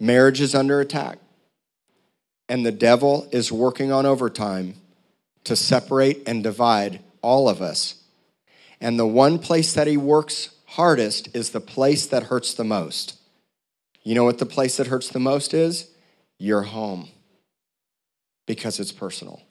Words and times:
Marriage 0.00 0.40
is 0.40 0.54
under 0.54 0.80
attack. 0.80 1.18
And 2.48 2.66
the 2.66 2.72
devil 2.72 3.28
is 3.30 3.52
working 3.52 3.92
on 3.92 4.06
overtime 4.06 4.74
to 5.44 5.54
separate 5.54 6.22
and 6.26 6.42
divide 6.42 7.00
all 7.22 7.48
of 7.48 7.62
us. 7.62 8.02
And 8.80 8.98
the 8.98 9.06
one 9.06 9.38
place 9.38 9.72
that 9.74 9.86
he 9.86 9.96
works 9.96 10.50
hardest 10.66 11.34
is 11.34 11.50
the 11.50 11.60
place 11.60 12.06
that 12.06 12.24
hurts 12.24 12.54
the 12.54 12.64
most. 12.64 13.18
You 14.02 14.14
know 14.14 14.24
what 14.24 14.38
the 14.38 14.46
place 14.46 14.78
that 14.78 14.86
hurts 14.86 15.10
the 15.10 15.20
most 15.20 15.52
is? 15.52 15.90
Your 16.38 16.62
home, 16.62 17.08
because 18.46 18.80
it's 18.80 18.92
personal. 18.92 19.42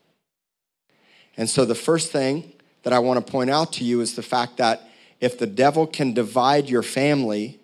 And 1.38 1.50
so 1.50 1.64
the 1.66 1.76
first 1.76 2.12
thing 2.12 2.52
that 2.84 2.94
I 2.94 3.00
want 3.00 3.26
to 3.26 3.32
point 3.32 3.50
out 3.50 3.74
to 3.74 3.84
you 3.84 4.02
is 4.02 4.16
the 4.16 4.24
fact 4.24 4.58
that 4.58 4.90
if 5.22 5.38
the 5.38 5.48
devil 5.48 5.86
can 5.86 6.14
divide 6.14 6.70
your 6.70 6.82
family 6.82 7.60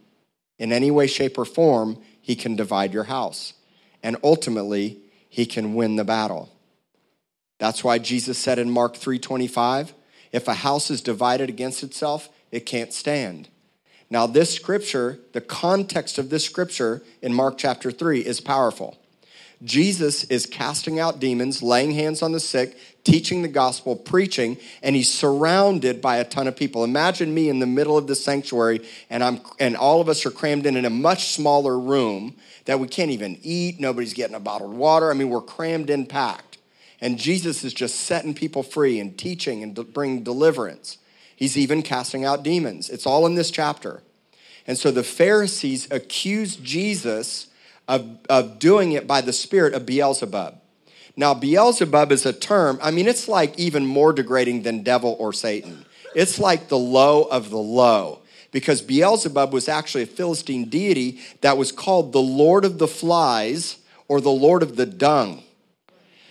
in 0.60 0.72
any 0.72 0.92
way, 0.92 1.08
shape, 1.08 1.38
or 1.38 1.46
form, 1.46 1.98
he 2.26 2.36
can 2.36 2.56
divide 2.56 2.92
your 2.92 3.04
house. 3.04 3.54
And 4.02 4.18
ultimately, 4.24 4.98
he 5.30 5.46
can 5.46 5.76
win 5.76 5.96
the 5.96 6.04
battle. 6.04 6.50
That's 7.60 7.84
why 7.84 8.00
Jesus 8.00 8.40
said 8.40 8.58
in 8.58 8.72
Mark 8.72 8.98
3:25, 8.98 9.94
if 10.32 10.48
a 10.48 10.56
house 10.56 10.90
is 10.90 11.02
divided 11.02 11.50
against 11.50 11.84
itself, 11.84 12.30
it 12.50 12.66
can't 12.66 12.92
stand. 12.92 13.50
Now, 14.10 14.26
this 14.26 14.52
scripture, 14.52 15.20
the 15.34 15.42
context 15.42 16.18
of 16.18 16.32
this 16.32 16.44
scripture 16.44 17.04
in 17.22 17.32
Mark 17.32 17.60
chapter 17.60 17.92
3 17.92 18.22
is 18.22 18.42
powerful. 18.42 18.98
Jesus 19.64 20.24
is 20.24 20.48
casting 20.48 21.00
out 21.00 21.20
demons, 21.20 21.62
laying 21.62 21.92
hands 21.92 22.24
on 22.24 22.32
the 22.32 22.40
sick, 22.40 22.76
teaching 23.06 23.42
the 23.42 23.48
gospel, 23.48 23.96
preaching, 23.96 24.58
and 24.84 24.96
he's 24.96 25.10
surrounded 25.12 26.02
by 26.02 26.18
a 26.18 26.26
ton 26.26 26.48
of 26.48 26.58
people. 26.58 26.84
Imagine 26.84 27.34
me 27.34 27.48
in 27.48 27.60
the 27.60 27.66
middle 27.66 27.98
of 27.98 28.08
the 28.08 28.16
sanctuary, 28.16 28.82
and 29.10 29.24
I'm 29.24 29.40
and 29.60 29.78
all 29.78 30.02
of 30.02 30.10
us 30.10 30.26
are 30.26 30.32
crammed 30.32 30.66
in 30.66 30.76
in 30.76 30.84
a 30.84 30.90
much 30.90 31.32
smaller 31.32 31.80
room 31.80 32.36
that 32.66 32.80
we 32.80 32.90
can't 32.90 33.12
even 33.12 33.40
eat. 33.42 33.80
Nobody's 33.80 34.14
getting 34.14 34.36
a 34.36 34.40
bottled 34.40 34.74
water. 34.74 35.10
I 35.10 35.14
mean, 35.14 35.30
we're 35.30 35.42
crammed 35.42 35.90
in, 35.90 36.06
packed. 36.06 36.58
And 37.00 37.18
Jesus 37.18 37.64
is 37.64 37.74
just 37.74 38.02
setting 38.02 38.34
people 38.34 38.64
free 38.64 39.00
and 39.00 39.18
teaching 39.18 39.62
and 39.62 39.94
bringing 39.94 40.24
deliverance. 40.24 40.98
He's 41.36 41.58
even 41.58 41.84
casting 41.84 42.26
out 42.26 42.44
demons. 42.44 42.90
It's 42.90 43.06
all 43.06 43.26
in 43.26 43.36
this 43.36 43.52
chapter. 43.52 44.02
And 44.66 44.78
so 44.78 44.90
the 44.90 45.04
Pharisees 45.04 45.88
accused 45.92 46.64
Jesus 46.64 47.48
of, 47.88 48.18
of 48.30 48.58
doing 48.58 48.94
it 48.94 49.06
by 49.06 49.22
the 49.22 49.34
spirit 49.34 49.74
of 49.74 49.86
Beelzebub. 49.86 50.60
Now, 51.18 51.34
Beelzebub 51.34 52.12
is 52.12 52.26
a 52.26 52.34
term, 52.34 52.80
I 52.82 52.92
mean, 52.92 53.08
it's 53.08 53.28
like 53.28 53.58
even 53.58 53.86
more 53.86 54.12
degrading 54.12 54.64
than 54.64 54.84
devil 54.84 55.16
or 55.20 55.32
Satan. 55.32 55.86
It's 56.14 56.40
like 56.40 56.68
the 56.68 56.78
low 56.78 57.24
of 57.24 57.50
the 57.50 57.58
low 57.58 58.20
because 58.52 58.82
Beelzebub 58.82 59.52
was 59.52 59.68
actually 59.68 60.04
a 60.04 60.08
Philistine 60.08 60.70
deity 60.70 61.20
that 61.42 61.58
was 61.58 61.74
called 61.74 62.14
the 62.14 62.22
Lord 62.22 62.64
of 62.64 62.78
the 62.78 62.88
Flies 62.88 63.80
or 64.08 64.22
the 64.22 64.32
Lord 64.32 64.64
of 64.64 64.78
the 64.78 64.86
Dung. 64.86 65.44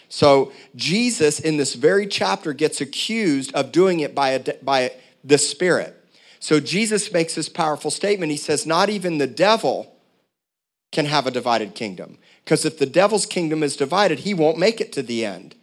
So, 0.09 0.53
Jesus 0.77 1.41
in 1.41 1.57
this 1.57 1.75
very 1.75 2.07
chapter 2.07 2.53
gets 2.53 2.81
accused 2.81 3.53
of 3.53 3.73
doing 3.73 4.01
it 4.01 4.15
by, 4.15 4.31
a, 4.31 4.55
by 4.63 4.93
the 5.23 5.39
Spirit. 5.39 5.95
So, 6.41 6.61
Jesus 6.61 7.13
makes 7.13 7.35
this 7.35 7.49
powerful 7.49 7.91
statement. 7.91 8.31
He 8.31 8.39
says, 8.39 8.65
Not 8.65 8.89
even 8.91 9.19
the 9.19 9.27
devil 9.27 9.95
can 10.93 11.07
have 11.07 11.27
a 11.27 11.31
divided 11.31 11.75
kingdom. 11.75 12.17
Because 12.45 12.65
if 12.65 12.79
the 12.79 12.87
devil's 12.87 13.27
kingdom 13.27 13.63
is 13.63 13.77
divided, 13.77 14.21
he 14.21 14.35
won't 14.35 14.59
make 14.59 14.81
it 14.81 14.93
to 14.93 15.03
the 15.03 15.25
end. 15.25 15.55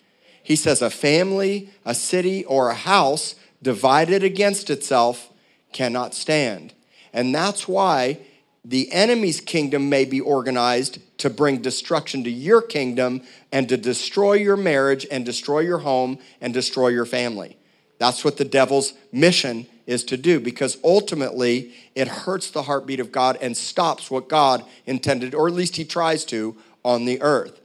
He 0.42 0.56
says 0.56 0.82
a 0.82 0.90
family, 0.90 1.70
a 1.86 1.94
city, 1.94 2.44
or 2.46 2.70
a 2.70 2.76
house 2.76 3.36
divided 3.62 4.24
against 4.24 4.70
itself 4.70 5.30
cannot 5.72 6.16
stand. 6.16 6.74
And 7.14 7.34
that's 7.36 7.68
why 7.68 8.20
the 8.64 8.92
enemy's 8.92 9.42
kingdom 9.42 9.90
may 9.90 10.06
be 10.06 10.20
organized 10.20 11.00
to 11.20 11.30
bring 11.30 11.62
destruction 11.62 12.24
to 12.24 12.32
your 12.32 12.62
kingdom 12.62 13.22
and 13.52 13.68
to 13.70 13.78
destroy 13.78 14.34
your 14.34 14.58
marriage 14.58 15.06
and 15.12 15.26
destroy 15.26 15.60
your 15.60 15.80
home 15.80 16.20
and 16.40 16.54
destroy 16.54 16.90
your 16.90 17.06
family. 17.06 17.58
That's 17.98 18.24
what 18.24 18.38
the 18.38 18.46
devil's 18.46 18.94
mission 19.12 19.68
is 19.86 20.04
to 20.06 20.18
do 20.18 20.40
because 20.40 20.78
ultimately 20.84 21.74
it 21.96 22.08
hurts 22.08 22.50
the 22.50 22.64
heartbeat 22.64 23.00
of 23.00 23.12
God 23.12 23.38
and 23.42 23.56
stops 23.56 24.10
what 24.10 24.30
God 24.30 24.64
intended, 24.86 25.36
or 25.36 25.48
at 25.48 25.54
least 25.54 25.76
he 25.76 25.86
tries 25.86 26.24
to, 26.26 26.56
on 26.84 27.06
the 27.06 27.22
earth. 27.22 27.60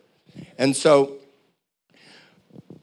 And 0.58 0.76
so, 0.76 1.12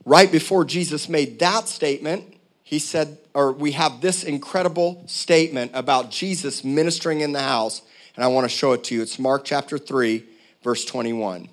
right 0.05 0.31
before 0.31 0.65
Jesus 0.65 1.07
made 1.07 1.39
that 1.39 1.67
statement, 1.67 2.37
he 2.63 2.79
said, 2.79 3.17
or 3.33 3.51
we 3.51 3.71
have 3.71 4.01
this 4.01 4.23
incredible 4.23 5.03
statement 5.07 5.71
about 5.73 6.11
Jesus 6.11 6.63
ministering 6.63 7.21
in 7.21 7.31
the 7.31 7.41
house, 7.41 7.81
and 8.15 8.23
I 8.23 8.27
want 8.27 8.45
to 8.45 8.49
show 8.49 8.73
it 8.73 8.83
to 8.85 8.95
you. 8.95 9.01
It's 9.01 9.19
Mark 9.19 9.43
chapter 9.43 9.77
3, 9.77 10.23
verse 10.63 10.85
21. 10.85 11.49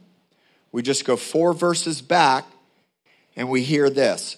We 0.72 0.82
just 0.82 1.04
go 1.04 1.16
four 1.16 1.52
verses 1.52 2.00
back, 2.00 2.46
and 3.36 3.48
we 3.48 3.62
hear 3.62 3.90
this 3.90 4.36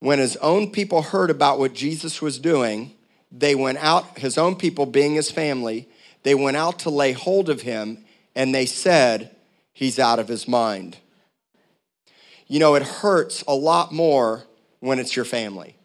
when 0.00 0.18
his 0.18 0.36
own 0.36 0.70
people 0.70 1.02
heard 1.02 1.30
about 1.30 1.58
what 1.58 1.74
Jesus 1.74 2.22
was 2.22 2.38
doing, 2.38 2.92
they 3.32 3.54
went 3.54 3.78
out, 3.78 4.18
his 4.18 4.38
own 4.38 4.56
people 4.56 4.86
being 4.86 5.14
his 5.14 5.30
family, 5.30 5.88
they 6.22 6.34
went 6.34 6.56
out 6.56 6.80
to 6.80 6.90
lay 6.90 7.12
hold 7.12 7.48
of 7.48 7.62
him 7.62 8.04
and 8.34 8.54
they 8.54 8.66
said, 8.66 9.34
He's 9.78 10.00
out 10.00 10.18
of 10.18 10.26
his 10.26 10.48
mind. 10.48 10.96
You 12.48 12.58
know, 12.58 12.74
it 12.74 12.82
hurts 12.82 13.44
a 13.46 13.54
lot 13.54 13.92
more 13.92 14.42
when 14.80 14.98
it's 14.98 15.14
your 15.14 15.24
family. 15.24 15.76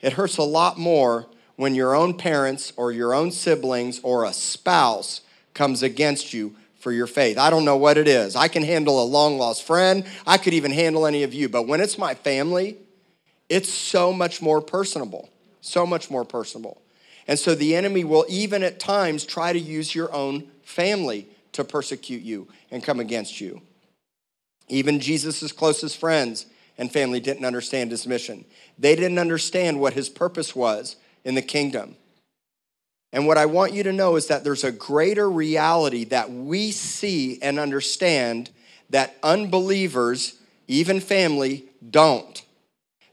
It 0.00 0.14
hurts 0.14 0.38
a 0.38 0.42
lot 0.42 0.78
more 0.78 1.26
when 1.56 1.74
your 1.74 1.94
own 1.94 2.16
parents 2.16 2.72
or 2.78 2.92
your 2.92 3.12
own 3.12 3.30
siblings 3.30 4.00
or 4.02 4.24
a 4.24 4.32
spouse 4.32 5.20
comes 5.52 5.82
against 5.82 6.32
you 6.32 6.56
for 6.78 6.92
your 6.92 7.06
faith. 7.06 7.36
I 7.36 7.50
don't 7.50 7.66
know 7.66 7.76
what 7.76 7.98
it 7.98 8.08
is. 8.08 8.36
I 8.36 8.48
can 8.48 8.62
handle 8.62 9.02
a 9.02 9.04
long 9.04 9.36
lost 9.36 9.64
friend, 9.64 10.06
I 10.26 10.38
could 10.38 10.54
even 10.54 10.72
handle 10.72 11.04
any 11.04 11.22
of 11.22 11.34
you, 11.34 11.50
but 11.50 11.66
when 11.66 11.82
it's 11.82 11.98
my 11.98 12.14
family, 12.14 12.78
it's 13.50 13.68
so 13.68 14.14
much 14.14 14.40
more 14.40 14.62
personable, 14.62 15.28
so 15.60 15.84
much 15.84 16.10
more 16.10 16.24
personable. 16.24 16.80
And 17.28 17.38
so 17.38 17.54
the 17.54 17.76
enemy 17.76 18.02
will 18.02 18.24
even 18.30 18.62
at 18.62 18.80
times 18.80 19.26
try 19.26 19.52
to 19.52 19.58
use 19.58 19.94
your 19.94 20.10
own 20.14 20.48
family 20.62 21.28
to 21.56 21.64
persecute 21.64 22.22
you 22.22 22.48
and 22.70 22.82
come 22.82 23.00
against 23.00 23.40
you. 23.40 23.60
Even 24.68 25.00
Jesus' 25.00 25.52
closest 25.52 25.98
friends 25.98 26.46
and 26.78 26.92
family 26.92 27.20
didn't 27.20 27.44
understand 27.44 27.90
his 27.90 28.06
mission. 28.06 28.44
They 28.78 28.96
didn't 28.96 29.18
understand 29.18 29.80
what 29.80 29.94
his 29.94 30.08
purpose 30.08 30.54
was 30.54 30.96
in 31.24 31.34
the 31.34 31.42
kingdom. 31.42 31.96
And 33.12 33.26
what 33.26 33.38
I 33.38 33.46
want 33.46 33.72
you 33.72 33.82
to 33.84 33.92
know 33.92 34.16
is 34.16 34.26
that 34.26 34.44
there's 34.44 34.64
a 34.64 34.72
greater 34.72 35.30
reality 35.30 36.04
that 36.06 36.30
we 36.30 36.70
see 36.70 37.40
and 37.40 37.58
understand 37.58 38.50
that 38.90 39.16
unbelievers, 39.22 40.38
even 40.68 41.00
family, 41.00 41.64
don't. 41.88 42.42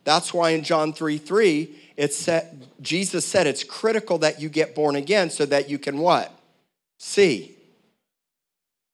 That's 0.04 0.34
why 0.34 0.52
in 0.52 0.64
John 0.64 0.92
3 0.94 1.18
3, 1.18 1.76
it 1.96 2.14
said, 2.14 2.68
Jesus 2.82 3.26
said 3.26 3.48
it's 3.48 3.64
critical 3.64 4.18
that 4.20 4.42
you 4.42 4.50
get 4.50 4.76
born 4.76 4.96
again 4.96 5.30
so 5.30 5.46
that 5.46 5.70
you 5.70 5.80
can 5.80 6.00
what? 6.00 6.32
See. 6.98 7.53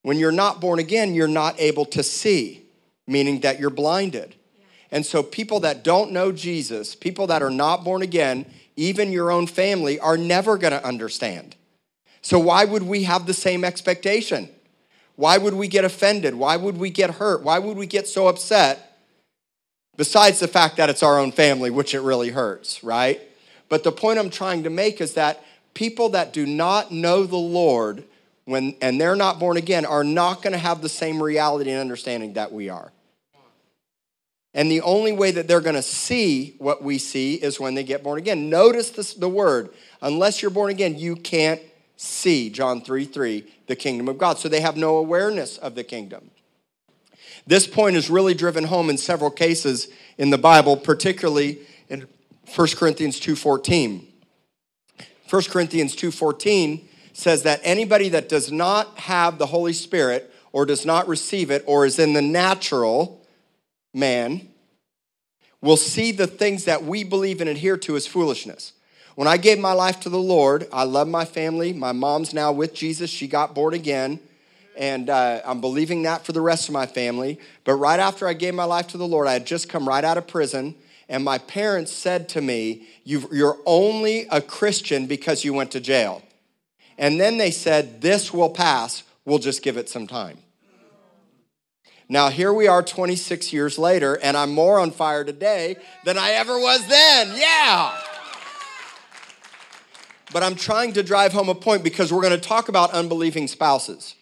When 0.10 0.18
you're 0.18 0.32
not 0.32 0.60
born 0.60 0.80
again, 0.80 1.14
you're 1.14 1.28
not 1.28 1.62
able 1.62 1.86
to 1.86 2.02
see, 2.02 2.64
meaning 3.06 3.42
that 3.42 3.60
you're 3.60 3.70
blinded. 3.70 4.34
And 4.90 5.06
so, 5.06 5.22
people 5.22 5.60
that 5.60 5.84
don't 5.84 6.12
know 6.12 6.32
Jesus, 6.32 6.96
people 6.96 7.28
that 7.28 7.44
are 7.44 7.52
not 7.52 7.84
born 7.84 8.02
again, 8.02 8.48
even 8.76 9.12
your 9.12 9.30
own 9.30 9.46
family, 9.46 10.00
are 10.00 10.18
never 10.18 10.58
going 10.58 10.74
to 10.74 10.84
understand. 10.84 11.56
So, 12.24 12.40
why 12.40 12.66
would 12.66 12.82
we 12.82 13.04
have 13.04 13.28
the 13.28 13.36
same 13.36 13.64
expectation? 13.64 14.50
Why 15.16 15.38
would 15.38 15.54
we 15.54 15.68
get 15.68 15.86
offended? 15.86 16.34
Why 16.34 16.58
would 16.58 16.80
we 16.80 16.90
get 16.90 17.12
hurt? 17.12 17.44
Why 17.44 17.60
would 17.60 17.78
we 17.78 17.86
get 17.86 18.08
so 18.08 18.30
upset 18.30 19.00
besides 19.96 20.40
the 20.40 20.48
fact 20.48 20.78
that 20.78 20.90
it's 20.90 21.04
our 21.04 21.20
own 21.20 21.32
family, 21.32 21.70
which 21.70 21.94
it 21.94 22.02
really 22.02 22.32
hurts, 22.32 22.84
right? 22.84 23.22
But 23.70 23.84
the 23.84 23.92
point 23.92 24.18
I'm 24.18 24.32
trying 24.32 24.64
to 24.64 24.72
make 24.72 25.02
is 25.02 25.14
that 25.14 25.46
people 25.76 26.10
that 26.10 26.34
do 26.34 26.48
not 26.48 26.92
know 26.92 27.26
the 27.26 27.38
Lord 27.38 28.06
when 28.50 28.76
and 28.82 29.00
they're 29.00 29.16
not 29.16 29.40
born 29.40 29.58
again 29.58 29.86
are 29.86 30.04
not 30.04 30.42
going 30.42 30.54
to 30.54 30.60
have 30.60 30.82
the 30.82 30.90
same 30.90 31.22
reality 31.22 31.70
and 31.70 31.80
understanding 31.80 32.34
that 32.34 32.52
we 32.52 32.70
are. 32.70 32.92
And 34.56 34.72
the 34.72 34.82
only 34.82 35.12
way 35.12 35.30
that 35.30 35.48
they're 35.48 35.62
going 35.62 35.76
to 35.76 35.84
see 35.84 36.56
what 36.58 36.84
we 36.84 36.98
see 36.98 37.36
is 37.36 37.60
when 37.60 37.76
they 37.76 37.84
get 37.84 38.04
born 38.04 38.18
again. 38.18 38.50
Notice 38.50 38.90
this, 38.90 39.14
the 39.14 39.30
word, 39.30 39.70
unless 40.02 40.42
you're 40.42 40.50
born 40.50 40.72
again, 40.72 40.98
you 40.98 41.16
can't 41.16 41.62
see, 41.96 42.50
John 42.50 42.82
3 42.82 43.06
3, 43.06 43.46
the 43.68 43.76
kingdom 43.76 44.08
of 44.08 44.18
God. 44.18 44.40
So 44.40 44.50
they 44.50 44.62
have 44.62 44.76
no 44.76 44.98
awareness 44.98 45.58
of 45.60 45.76
the 45.76 45.84
kingdom. 45.84 46.32
This 47.46 47.68
point 47.68 47.96
is 47.96 48.10
really 48.10 48.34
driven 48.34 48.64
home 48.64 48.90
in 48.90 48.98
several 48.98 49.30
cases 49.30 49.90
in 50.18 50.32
the 50.32 50.38
Bible, 50.40 50.76
particularly 50.76 51.60
in 51.88 52.08
1 52.56 52.68
Corinthians 52.76 53.20
2:14. 53.20 54.08
1 55.30 55.42
Corinthians 55.52 55.96
2:14 55.96 56.89
says 57.14 57.44
that 57.44 57.62
anybody 57.64 58.10
that 58.10 58.30
does 58.30 58.52
not 58.52 58.98
have 59.00 59.38
the 59.38 59.48
Holy 59.48 59.74
Spirit 59.74 60.34
or 60.52 60.66
does 60.66 60.86
not 60.86 61.08
receive 61.08 61.52
it 61.52 61.64
or 61.68 61.86
is 61.86 62.00
in 62.00 62.14
the 62.14 62.22
natural 62.22 63.26
man 63.94 64.48
will 65.62 65.78
see 65.78 66.12
the 66.12 66.28
things 66.28 66.66
that 66.66 66.84
we 66.84 67.04
believe 67.04 67.42
and 67.42 67.50
adhere 67.50 67.78
to 67.78 67.96
as 67.96 68.08
foolishness. 68.08 68.74
When 69.16 69.28
I 69.28 69.38
gave 69.38 69.60
my 69.60 69.74
life 69.74 70.00
to 70.02 70.10
the 70.10 70.20
Lord, 70.20 70.68
I 70.72 70.84
love 70.84 71.08
my 71.08 71.26
family. 71.26 71.74
My 71.74 71.92
mom's 71.92 72.34
now 72.34 72.52
with 72.54 72.74
Jesus. 72.74 73.10
She 73.10 73.28
got 73.28 73.54
born 73.54 73.74
again 73.74 74.20
and 74.80 75.10
uh, 75.10 75.42
I'm 75.46 75.60
believing 75.60 76.04
that 76.04 76.26
for 76.26 76.32
the 76.32 76.42
rest 76.42 76.70
of 76.70 76.74
my 76.74 76.86
family. 76.86 77.38
But 77.66 77.74
right 77.76 78.00
after 78.00 78.28
I 78.28 78.34
gave 78.34 78.56
my 78.56 78.64
life 78.64 78.88
to 78.88 78.98
the 78.98 79.08
Lord, 79.08 79.28
I 79.28 79.34
had 79.34 79.46
just 79.46 79.68
come 79.68 79.88
right 79.88 80.04
out 80.04 80.18
of 80.18 80.26
prison, 80.26 80.74
and 81.10 81.24
my 81.24 81.38
parents 81.38 81.92
said 81.92 82.30
to 82.30 82.42
me, 82.42 82.88
You're 83.04 83.58
only 83.66 84.26
a 84.32 84.42
Christian 84.42 85.06
because 85.06 85.44
you 85.44 85.54
went 85.54 85.72
to 85.72 85.82
jail. 85.82 86.24
And 87.00 87.20
then 87.20 87.38
they 87.38 87.50
said, 87.50 88.02
This 88.02 88.32
will 88.32 88.50
pass, 88.50 89.04
we'll 89.26 89.40
just 89.40 89.64
give 89.64 89.78
it 89.78 89.90
some 89.90 90.06
time. 90.06 90.38
Now, 92.10 92.30
here 92.30 92.52
we 92.52 92.68
are 92.68 92.84
26 92.84 93.54
years 93.54 93.80
later, 93.80 94.20
and 94.22 94.36
I'm 94.36 94.52
more 94.52 94.80
on 94.80 94.92
fire 94.92 95.24
today 95.24 95.78
than 96.06 96.18
I 96.18 96.32
ever 96.32 96.60
was 96.60 96.86
then. 96.88 97.32
Yeah. 97.36 97.98
But 100.34 100.44
I'm 100.44 100.56
trying 100.56 100.94
to 100.94 101.04
drive 101.04 101.32
home 101.32 101.50
a 101.50 101.56
point 101.56 101.84
because 101.84 102.12
we're 102.12 102.22
going 102.22 102.40
to 102.40 102.48
talk 102.48 102.68
about 102.68 102.92
unbelieving 102.92 103.48
spouses. 103.48 104.16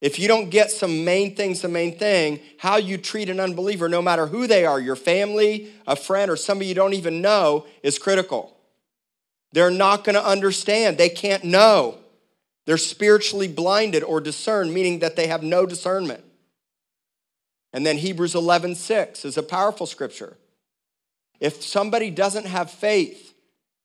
If 0.00 0.18
you 0.18 0.28
don't 0.28 0.50
get 0.50 0.70
some 0.70 1.04
main 1.04 1.34
things, 1.34 1.62
the 1.62 1.68
main 1.68 1.98
thing, 1.98 2.40
how 2.58 2.76
you 2.76 2.98
treat 2.98 3.28
an 3.28 3.40
unbeliever, 3.40 3.88
no 3.88 4.02
matter 4.02 4.26
who 4.26 4.46
they 4.46 4.66
are, 4.66 4.80
your 4.80 4.96
family, 4.96 5.72
a 5.86 5.96
friend, 5.96 6.30
or 6.30 6.36
somebody 6.36 6.68
you 6.68 6.74
don't 6.74 6.94
even 6.94 7.22
know, 7.22 7.66
is 7.82 7.98
critical. 7.98 8.56
They're 9.52 9.70
not 9.70 10.04
going 10.04 10.14
to 10.14 10.24
understand. 10.24 10.96
They 10.96 11.08
can't 11.08 11.44
know. 11.44 11.98
They're 12.66 12.78
spiritually 12.78 13.48
blinded 13.48 14.04
or 14.04 14.20
discerned, 14.20 14.72
meaning 14.72 15.00
that 15.00 15.16
they 15.16 15.26
have 15.26 15.42
no 15.42 15.66
discernment. 15.66 16.22
And 17.72 17.84
then 17.86 17.96
Hebrews 17.98 18.34
11 18.34 18.74
6 18.74 19.24
is 19.24 19.36
a 19.36 19.42
powerful 19.42 19.86
scripture. 19.86 20.36
If 21.40 21.62
somebody 21.62 22.10
doesn't 22.10 22.46
have 22.46 22.70
faith, 22.70 23.34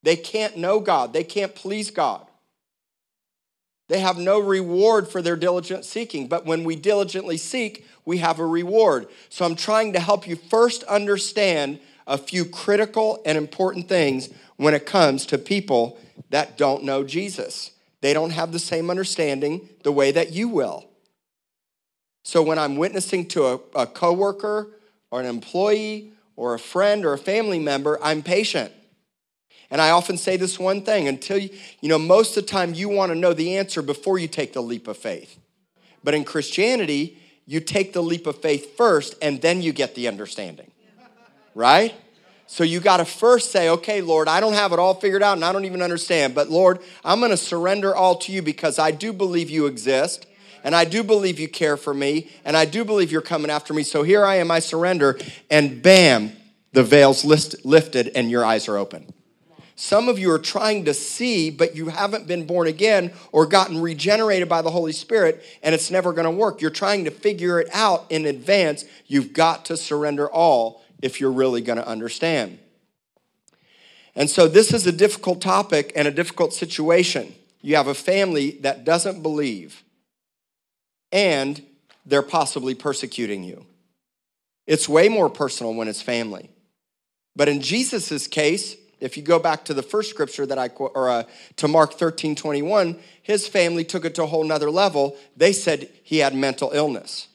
they 0.04 0.16
can't 0.16 0.58
know 0.58 0.80
God, 0.80 1.14
they 1.14 1.24
can't 1.24 1.56
please 1.56 1.90
God. 1.90 2.28
They 3.88 4.00
have 4.00 4.18
no 4.18 4.40
reward 4.40 5.08
for 5.08 5.22
their 5.22 5.36
diligent 5.36 5.86
seeking. 5.86 6.28
But 6.28 6.46
when 6.46 6.64
we 6.64 6.76
diligently 6.76 7.38
seek, 7.38 7.86
we 8.04 8.18
have 8.18 8.40
a 8.40 8.46
reward. 8.46 9.08
So 9.30 9.46
I'm 9.46 9.56
trying 9.56 9.94
to 9.94 10.00
help 10.00 10.28
you 10.28 10.36
first 10.36 10.84
understand 10.84 11.80
a 12.08 12.18
few 12.18 12.46
critical 12.46 13.22
and 13.26 13.38
important 13.38 13.88
things 13.88 14.30
when 14.58 14.74
it 14.74 14.86
comes 14.86 15.26
to 15.28 15.38
people 15.38 15.98
that 16.30 16.58
don't 16.58 16.84
know 16.84 17.04
Jesus. 17.04 17.72
They 18.02 18.14
don't 18.14 18.32
have 18.32 18.52
the 18.52 18.60
same 18.60 18.90
understanding 18.90 19.68
the 19.84 19.92
way 19.92 20.12
that 20.12 20.32
you 20.32 20.48
will. 20.48 20.86
So 22.24 22.42
when 22.42 22.58
I'm 22.58 22.76
witnessing 22.76 23.28
to 23.30 23.46
a, 23.46 23.60
a 23.76 23.88
coworker 23.88 24.70
or 25.12 25.20
an 25.20 25.26
employee 25.26 26.12
or 26.36 26.54
a 26.54 26.60
friend 26.60 27.06
or 27.06 27.14
a 27.14 27.18
family 27.18 27.60
member, 27.60 28.00
I'm 28.04 28.24
patient. 28.24 28.72
And 29.72 29.82
I 29.82 29.92
often 29.92 30.18
say 30.18 30.38
this 30.38 30.60
one 30.60 30.82
thing 30.82 31.08
until 31.08 31.38
you, 31.38 31.50
you 31.82 31.90
know, 31.90 32.00
most 32.00 32.38
of 32.38 32.46
the 32.46 32.52
time 32.52 32.74
you 32.74 32.90
want 32.90 33.12
to 33.12 33.18
know 33.18 33.34
the 33.34 33.58
answer 33.58 33.82
before 33.82 34.20
you 34.20 34.28
take 34.28 34.54
the 34.54 34.62
leap 34.62 34.88
of 34.88 34.98
faith. 34.98 35.38
But 36.04 36.14
in 36.14 36.24
Christianity, 36.24 37.18
you 37.46 37.60
take 37.60 37.94
the 37.94 38.04
leap 38.04 38.28
of 38.28 38.42
faith 38.42 38.78
first 38.78 39.16
and 39.22 39.42
then 39.42 39.62
you 39.62 39.74
get 39.74 39.96
the 39.96 40.08
understanding. 40.08 40.72
Right? 41.54 41.94
So 42.48 42.64
you 42.64 42.80
got 42.80 42.98
to 42.98 43.06
first 43.06 43.52
say, 43.52 43.70
okay, 43.70 44.02
Lord, 44.02 44.28
I 44.28 44.40
don't 44.40 44.54
have 44.54 44.72
it 44.72 44.80
all 44.80 44.94
figured 44.94 45.24
out 45.24 45.34
and 45.34 45.44
I 45.44 45.52
don't 45.52 45.66
even 45.66 45.82
understand, 45.82 46.36
but 46.36 46.50
Lord, 46.50 46.80
I'm 47.04 47.20
going 47.20 47.32
to 47.32 47.38
surrender 47.38 47.96
all 47.96 48.16
to 48.20 48.32
you 48.32 48.42
because 48.42 48.78
I 48.78 48.92
do 48.92 49.12
believe 49.12 49.50
you 49.50 49.66
exist 49.66 50.28
and 50.64 50.76
I 50.76 50.86
do 50.86 51.04
believe 51.04 51.40
you 51.40 51.48
care 51.48 51.76
for 51.76 51.94
me 51.94 52.30
and 52.44 52.56
I 52.56 52.66
do 52.66 52.86
believe 52.86 53.12
you're 53.12 53.22
coming 53.22 53.50
after 53.50 53.74
me. 53.74 53.84
So 53.84 54.04
here 54.04 54.24
I 54.24 54.36
am, 54.36 54.52
I 54.52 54.60
surrender, 54.60 55.18
and 55.50 55.82
bam, 55.82 56.34
the 56.72 56.84
veil's 56.84 57.26
lifted 57.26 58.12
and 58.16 58.30
your 58.30 58.46
eyes 58.46 58.68
are 58.68 58.78
open. 58.78 59.12
Some 59.78 60.08
of 60.08 60.18
you 60.18 60.32
are 60.32 60.40
trying 60.40 60.86
to 60.86 60.94
see, 60.94 61.50
but 61.50 61.76
you 61.76 61.90
haven't 61.90 62.28
been 62.28 62.46
born 62.46 62.68
again 62.68 63.12
or 63.34 63.46
gotten 63.46 63.82
regenerated 63.82 64.48
by 64.48 64.62
the 64.62 64.70
Holy 64.70 64.94
Spirit, 64.94 65.44
and 65.62 65.76
it's 65.76 65.92
never 65.92 66.14
going 66.14 66.24
to 66.24 66.32
work. 66.32 66.62
You're 66.62 66.72
trying 66.72 67.04
to 67.06 67.12
figure 67.12 67.60
it 67.60 67.68
out 67.74 68.06
in 68.10 68.26
advance. 68.26 68.86
You've 69.08 69.34
got 69.34 69.66
to 69.66 69.76
surrender 69.76 70.32
all 70.32 70.85
if 71.06 71.22
you're 71.22 71.32
really 71.32 71.62
going 71.62 71.78
to 71.78 71.88
understand. 71.88 72.58
And 74.16 74.28
so, 74.28 74.48
this 74.48 74.74
is 74.74 74.88
a 74.88 74.92
difficult 74.92 75.40
topic 75.40 75.94
and 75.96 76.08
a 76.08 76.12
difficult 76.12 76.52
situation. 76.52 77.36
You 77.62 77.76
have 77.76 77.88
a 77.88 77.94
family 77.94 78.58
that 78.62 78.86
doesn't 78.86 79.22
believe, 79.22 79.84
and 81.12 81.62
they're 82.08 82.24
possibly 82.24 82.74
persecuting 82.74 83.44
you. 83.44 83.68
It's 84.66 84.90
way 84.90 85.08
more 85.08 85.30
personal 85.30 85.76
when 85.76 85.88
it's 85.88 86.02
family. 86.02 86.50
But 87.36 87.50
in 87.50 87.62
Jesus' 87.62 88.26
case, 88.26 88.76
if 89.00 89.16
you 89.16 89.22
go 89.22 89.38
back 89.38 89.66
to 89.66 89.76
the 89.76 89.84
first 89.84 90.10
scripture 90.10 90.48
that 90.48 90.58
I 90.58 90.70
quote, 90.70 90.94
or 90.96 91.10
uh, 91.10 91.24
to 91.58 91.68
Mark 91.68 91.94
13, 91.94 92.36
21, 92.36 92.98
his 93.22 93.48
family 93.48 93.84
took 93.84 94.06
it 94.06 94.16
to 94.16 94.24
a 94.24 94.28
whole 94.28 94.44
nother 94.44 94.72
level. 94.72 95.18
They 95.38 95.54
said 95.54 95.90
he 96.04 96.20
had 96.20 96.34
mental 96.34 96.72
illness. 96.74 97.28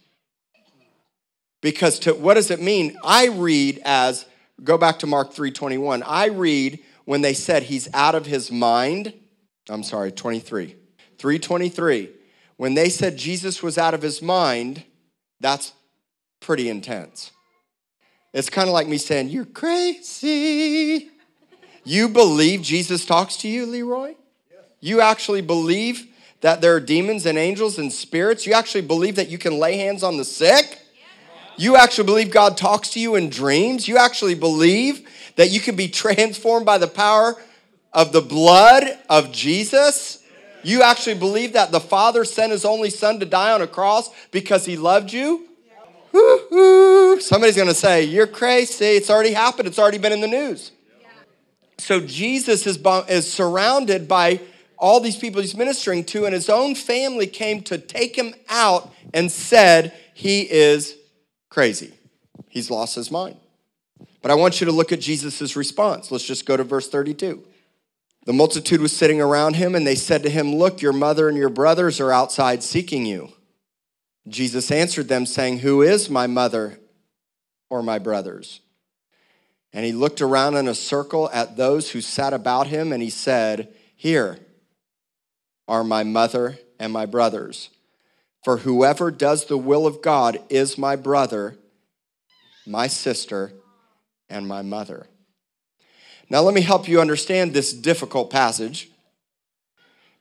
Because 1.60 1.98
to, 2.00 2.14
what 2.14 2.34
does 2.34 2.50
it 2.50 2.60
mean? 2.60 2.96
I 3.04 3.26
read 3.26 3.80
as, 3.84 4.26
go 4.62 4.78
back 4.78 5.00
to 5.00 5.06
Mark 5.06 5.32
3.21. 5.32 6.02
I 6.06 6.28
read 6.28 6.80
when 7.04 7.20
they 7.20 7.34
said 7.34 7.64
he's 7.64 7.88
out 7.92 8.14
of 8.14 8.26
his 8.26 8.50
mind. 8.50 9.12
I'm 9.68 9.82
sorry, 9.82 10.12
23. 10.12 10.76
323. 11.18 12.10
When 12.56 12.74
they 12.74 12.88
said 12.88 13.16
Jesus 13.16 13.62
was 13.62 13.78
out 13.78 13.94
of 13.94 14.02
his 14.02 14.22
mind, 14.22 14.84
that's 15.40 15.72
pretty 16.40 16.68
intense. 16.68 17.30
It's 18.32 18.50
kind 18.50 18.68
of 18.68 18.74
like 18.74 18.86
me 18.86 18.98
saying, 18.98 19.28
You're 19.28 19.44
crazy. 19.44 21.10
You 21.84 22.08
believe 22.08 22.62
Jesus 22.62 23.06
talks 23.06 23.36
to 23.38 23.48
you, 23.48 23.66
Leroy? 23.66 24.14
You 24.80 25.00
actually 25.00 25.40
believe 25.42 26.06
that 26.40 26.60
there 26.60 26.74
are 26.74 26.80
demons 26.80 27.26
and 27.26 27.38
angels 27.38 27.78
and 27.78 27.92
spirits? 27.92 28.46
You 28.46 28.52
actually 28.52 28.82
believe 28.82 29.16
that 29.16 29.28
you 29.28 29.38
can 29.38 29.58
lay 29.58 29.76
hands 29.76 30.02
on 30.02 30.16
the 30.16 30.24
sick? 30.24 30.79
You 31.60 31.76
actually 31.76 32.04
believe 32.04 32.30
God 32.30 32.56
talks 32.56 32.88
to 32.92 33.00
you 33.00 33.16
in 33.16 33.28
dreams? 33.28 33.86
You 33.86 33.98
actually 33.98 34.34
believe 34.34 35.06
that 35.36 35.50
you 35.50 35.60
can 35.60 35.76
be 35.76 35.88
transformed 35.88 36.64
by 36.64 36.78
the 36.78 36.88
power 36.88 37.36
of 37.92 38.12
the 38.12 38.22
blood 38.22 38.98
of 39.10 39.30
Jesus? 39.30 40.24
You 40.62 40.80
actually 40.80 41.18
believe 41.18 41.52
that 41.52 41.70
the 41.70 41.78
Father 41.78 42.24
sent 42.24 42.52
his 42.52 42.64
only 42.64 42.88
Son 42.88 43.20
to 43.20 43.26
die 43.26 43.52
on 43.52 43.60
a 43.60 43.66
cross 43.66 44.08
because 44.30 44.64
he 44.64 44.78
loved 44.78 45.12
you? 45.12 45.48
Somebody's 47.20 47.58
gonna 47.58 47.74
say, 47.74 48.04
You're 48.04 48.26
crazy. 48.26 48.86
It's 48.86 49.10
already 49.10 49.34
happened, 49.34 49.68
it's 49.68 49.78
already 49.78 49.98
been 49.98 50.14
in 50.14 50.22
the 50.22 50.28
news. 50.28 50.72
So 51.76 52.00
Jesus 52.00 52.66
is, 52.66 52.78
is 53.06 53.30
surrounded 53.30 54.08
by 54.08 54.40
all 54.78 54.98
these 54.98 55.18
people 55.18 55.42
he's 55.42 55.54
ministering 55.54 56.04
to, 56.04 56.24
and 56.24 56.32
his 56.32 56.48
own 56.48 56.74
family 56.74 57.26
came 57.26 57.60
to 57.64 57.76
take 57.76 58.16
him 58.16 58.32
out 58.48 58.90
and 59.12 59.30
said 59.30 59.92
he 60.14 60.40
is 60.50 60.96
crazy. 61.50 61.92
He's 62.48 62.70
lost 62.70 62.94
his 62.94 63.10
mind. 63.10 63.36
But 64.22 64.30
I 64.30 64.34
want 64.34 64.60
you 64.60 64.64
to 64.66 64.72
look 64.72 64.92
at 64.92 65.00
Jesus' 65.00 65.56
response. 65.56 66.10
Let's 66.10 66.24
just 66.26 66.46
go 66.46 66.56
to 66.56 66.64
verse 66.64 66.88
32. 66.88 67.44
The 68.26 68.32
multitude 68.32 68.80
was 68.80 68.96
sitting 68.96 69.20
around 69.20 69.56
him, 69.56 69.74
and 69.74 69.86
they 69.86 69.94
said 69.94 70.22
to 70.22 70.30
him, 70.30 70.54
Look, 70.54 70.82
your 70.82 70.92
mother 70.92 71.28
and 71.28 71.36
your 71.36 71.48
brothers 71.48 72.00
are 72.00 72.12
outside 72.12 72.62
seeking 72.62 73.06
you. 73.06 73.32
Jesus 74.28 74.70
answered 74.70 75.08
them, 75.08 75.26
saying, 75.26 75.60
Who 75.60 75.82
is 75.82 76.10
my 76.10 76.26
mother 76.26 76.78
or 77.70 77.82
my 77.82 77.98
brothers? 77.98 78.60
And 79.72 79.86
he 79.86 79.92
looked 79.92 80.20
around 80.20 80.56
in 80.56 80.68
a 80.68 80.74
circle 80.74 81.30
at 81.32 81.56
those 81.56 81.90
who 81.90 82.00
sat 82.00 82.32
about 82.32 82.66
him, 82.66 82.92
and 82.92 83.02
he 83.02 83.10
said, 83.10 83.72
Here 83.96 84.38
are 85.66 85.84
my 85.84 86.04
mother 86.04 86.58
and 86.78 86.92
my 86.92 87.06
brothers. 87.06 87.70
For 88.44 88.58
whoever 88.58 89.10
does 89.10 89.46
the 89.46 89.58
will 89.58 89.86
of 89.86 90.02
God 90.02 90.38
is 90.48 90.78
my 90.78 90.96
brother, 90.96 91.56
my 92.66 92.86
sister, 92.86 93.52
and 94.28 94.48
my 94.48 94.62
mother. 94.62 95.06
Now, 96.30 96.40
let 96.42 96.54
me 96.54 96.60
help 96.60 96.88
you 96.88 97.00
understand 97.00 97.52
this 97.52 97.72
difficult 97.72 98.30
passage 98.30 98.88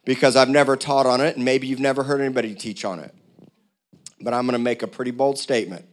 because 0.06 0.36
I've 0.36 0.50
never 0.50 0.76
taught 0.76 1.06
on 1.06 1.22
it, 1.22 1.36
and 1.36 1.46
maybe 1.46 1.68
you've 1.68 1.80
never 1.80 2.04
heard 2.04 2.20
anybody 2.20 2.56
teach 2.56 2.84
on 2.84 3.00
it. 3.00 3.14
But 4.20 4.34
I'm 4.34 4.46
going 4.46 4.54
to 4.54 4.60
make 4.60 4.82
a 4.82 4.88
pretty 4.88 5.12
bold 5.12 5.38
statement. 5.38 5.86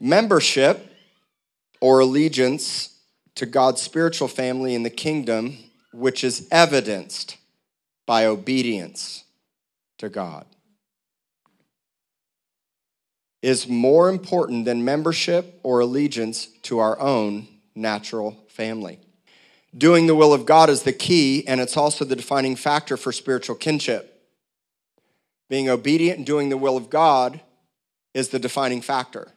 Membership 0.00 0.92
or 1.80 2.00
allegiance 2.00 2.98
to 3.36 3.46
God's 3.46 3.80
spiritual 3.80 4.28
family 4.28 4.74
in 4.74 4.82
the 4.82 4.90
kingdom, 4.90 5.58
which 5.92 6.24
is 6.24 6.48
evidenced 6.50 7.36
by 8.06 8.26
obedience 8.26 9.24
to 9.98 10.08
God, 10.08 10.44
is 13.42 13.68
more 13.68 14.08
important 14.08 14.64
than 14.64 14.84
membership 14.84 15.60
or 15.62 15.80
allegiance 15.80 16.46
to 16.62 16.78
our 16.78 16.98
own 16.98 17.46
natural 17.74 18.36
family. 18.48 18.98
Doing 19.76 20.06
the 20.06 20.14
will 20.14 20.32
of 20.32 20.46
God 20.46 20.70
is 20.70 20.82
the 20.82 20.92
key, 20.92 21.46
and 21.46 21.60
it's 21.60 21.76
also 21.76 22.04
the 22.04 22.16
defining 22.16 22.56
factor 22.56 22.96
for 22.96 23.12
spiritual 23.12 23.54
kinship. 23.54 24.14
Being 25.48 25.68
obedient 25.68 26.18
and 26.18 26.26
doing 26.26 26.48
the 26.48 26.56
will 26.56 26.76
of 26.76 26.90
God 26.90 27.40
is 28.14 28.30
the 28.30 28.38
defining 28.38 28.80
factor. 28.80 29.32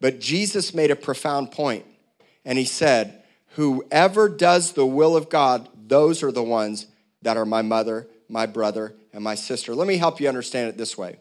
But 0.00 0.20
Jesus 0.20 0.74
made 0.74 0.90
a 0.90 0.96
profound 0.96 1.50
point, 1.50 1.84
and 2.44 2.58
he 2.58 2.64
said, 2.64 3.22
Whoever 3.54 4.28
does 4.28 4.72
the 4.72 4.86
will 4.86 5.16
of 5.16 5.28
God, 5.28 5.68
those 5.86 6.22
are 6.22 6.32
the 6.32 6.42
ones 6.42 6.86
that 7.22 7.36
are 7.36 7.46
my 7.46 7.62
mother, 7.62 8.06
my 8.28 8.46
brother, 8.46 8.94
and 9.12 9.24
my 9.24 9.34
sister. 9.34 9.74
Let 9.74 9.88
me 9.88 9.96
help 9.96 10.20
you 10.20 10.28
understand 10.28 10.68
it 10.68 10.76
this 10.76 10.98
way. 10.98 11.16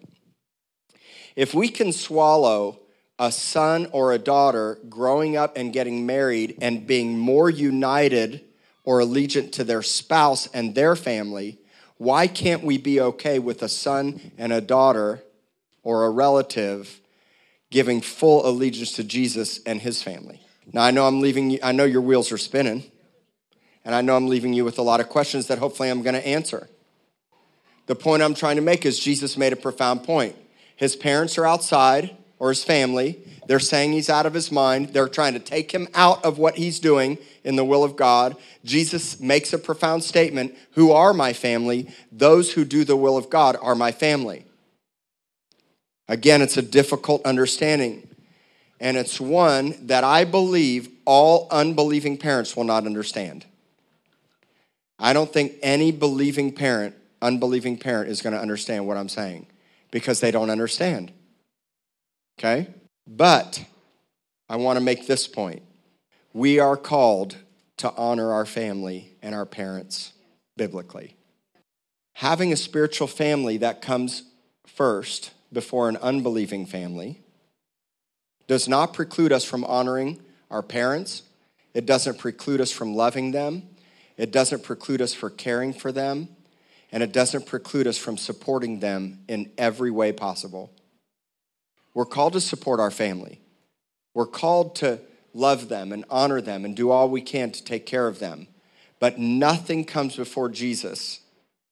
If 1.35 1.53
we 1.53 1.69
can 1.69 1.91
swallow 1.91 2.79
a 3.19 3.31
son 3.31 3.87
or 3.91 4.11
a 4.11 4.19
daughter 4.19 4.79
growing 4.89 5.37
up 5.37 5.57
and 5.57 5.73
getting 5.73 6.05
married 6.05 6.57
and 6.61 6.85
being 6.85 7.17
more 7.17 7.49
united 7.49 8.41
or 8.83 8.99
allegiant 8.99 9.51
to 9.53 9.63
their 9.63 9.81
spouse 9.81 10.47
and 10.47 10.75
their 10.75 10.95
family, 10.95 11.59
why 11.97 12.27
can't 12.27 12.63
we 12.63 12.77
be 12.77 12.99
okay 12.99 13.39
with 13.39 13.63
a 13.63 13.69
son 13.69 14.31
and 14.37 14.51
a 14.51 14.61
daughter 14.61 15.23
or 15.83 16.05
a 16.05 16.09
relative 16.09 16.99
giving 17.69 18.01
full 18.01 18.47
allegiance 18.47 18.93
to 18.93 19.03
Jesus 19.03 19.61
and 19.63 19.81
his 19.81 20.01
family? 20.01 20.41
Now, 20.71 20.83
I 20.83 20.91
know 20.91 21.07
I'm 21.07 21.21
leaving 21.21 21.51
you, 21.51 21.59
I 21.63 21.71
know 21.71 21.85
your 21.85 22.01
wheels 22.01 22.31
are 22.31 22.37
spinning, 22.37 22.83
and 23.85 23.93
I 23.93 24.01
know 24.01 24.15
I'm 24.15 24.27
leaving 24.27 24.53
you 24.53 24.65
with 24.65 24.79
a 24.79 24.81
lot 24.81 24.99
of 24.99 25.09
questions 25.09 25.47
that 25.47 25.59
hopefully 25.59 25.89
I'm 25.89 26.01
going 26.01 26.15
to 26.15 26.27
answer. 26.27 26.69
The 27.85 27.95
point 27.95 28.23
I'm 28.23 28.33
trying 28.33 28.55
to 28.55 28.61
make 28.61 28.85
is 28.85 28.97
Jesus 28.97 29.37
made 29.37 29.53
a 29.53 29.57
profound 29.57 30.03
point. 30.03 30.35
His 30.75 30.95
parents 30.95 31.37
are 31.37 31.45
outside, 31.45 32.17
or 32.43 32.49
his 32.49 32.65
family. 32.65 33.21
They're 33.47 33.57
saying 33.57 33.93
he's 33.93 34.09
out 34.09 34.25
of 34.25 34.33
his 34.33 34.51
mind. 34.51 34.89
They're 34.89 35.07
trying 35.07 35.31
to 35.31 35.39
take 35.39 35.71
him 35.71 35.87
out 35.93 36.25
of 36.25 36.37
what 36.37 36.57
he's 36.57 36.77
doing 36.77 37.17
in 37.45 37.55
the 37.55 37.63
will 37.63 37.85
of 37.85 37.95
God. 37.95 38.35
Jesus 38.65 39.17
makes 39.21 39.53
a 39.53 39.57
profound 39.57 40.03
statement 40.03 40.53
Who 40.71 40.91
are 40.91 41.13
my 41.13 41.31
family? 41.31 41.89
Those 42.11 42.51
who 42.51 42.65
do 42.65 42.83
the 42.83 42.97
will 42.97 43.15
of 43.15 43.29
God 43.29 43.55
are 43.61 43.75
my 43.75 43.93
family. 43.93 44.45
Again, 46.09 46.41
it's 46.41 46.57
a 46.57 46.61
difficult 46.61 47.25
understanding. 47.25 48.09
And 48.81 48.97
it's 48.97 49.21
one 49.21 49.87
that 49.87 50.03
I 50.03 50.25
believe 50.25 50.89
all 51.05 51.47
unbelieving 51.49 52.17
parents 52.17 52.57
will 52.57 52.65
not 52.65 52.85
understand. 52.85 53.45
I 54.99 55.13
don't 55.13 55.31
think 55.31 55.53
any 55.61 55.93
believing 55.93 56.51
parent, 56.51 56.93
unbelieving 57.21 57.77
parent, 57.77 58.09
is 58.09 58.21
going 58.21 58.33
to 58.33 58.41
understand 58.41 58.85
what 58.85 58.97
I'm 58.97 59.07
saying 59.07 59.47
because 59.93 60.19
they 60.19 60.31
don't 60.31 60.49
understand. 60.49 61.11
Okay? 62.39 62.67
But 63.05 63.63
I 64.49 64.55
want 64.55 64.77
to 64.77 64.83
make 64.83 65.05
this 65.05 65.27
point. 65.27 65.61
We 66.33 66.59
are 66.59 66.75
called 66.75 67.37
to 67.77 67.93
honor 67.95 68.33
our 68.33 68.47
family 68.47 69.15
and 69.21 69.35
our 69.35 69.45
parents 69.45 70.13
biblically. 70.57 71.15
Having 72.13 72.51
a 72.51 72.55
spiritual 72.55 73.05
family 73.05 73.57
that 73.57 73.83
comes 73.83 74.23
first 74.65 75.29
before 75.53 75.89
an 75.89 75.97
unbelieving 75.97 76.65
family 76.65 77.21
does 78.47 78.67
not 78.67 78.95
preclude 78.95 79.31
us 79.31 79.45
from 79.45 79.63
honoring 79.63 80.19
our 80.49 80.63
parents. 80.63 81.21
It 81.75 81.85
doesn't 81.85 82.17
preclude 82.17 82.61
us 82.61 82.71
from 82.71 82.95
loving 82.95 83.29
them. 83.29 83.69
It 84.17 84.31
doesn't 84.31 84.63
preclude 84.63 85.03
us 85.03 85.13
from 85.13 85.35
caring 85.37 85.71
for 85.71 85.91
them. 85.91 86.29
And 86.93 87.03
it 87.03 87.11
doesn't 87.11 87.47
preclude 87.47 87.87
us 87.87 87.97
from 87.97 88.17
supporting 88.17 88.79
them 88.79 89.19
in 89.27 89.51
every 89.57 89.91
way 89.91 90.13
possible. 90.13 90.71
We're 91.93 92.05
called 92.05 92.33
to 92.33 92.41
support 92.41 92.79
our 92.79 92.91
family. 92.91 93.41
We're 94.13 94.27
called 94.27 94.75
to 94.77 94.99
love 95.33 95.69
them 95.69 95.91
and 95.91 96.05
honor 96.09 96.39
them 96.39 96.63
and 96.63 96.75
do 96.75 96.91
all 96.91 97.09
we 97.09 97.21
can 97.21 97.51
to 97.51 97.63
take 97.63 97.87
care 97.87 98.07
of 98.07 98.19
them. 98.19 98.47
But 98.99 99.17
nothing 99.17 99.85
comes 99.85 100.15
before 100.15 100.49
Jesus. 100.49 101.21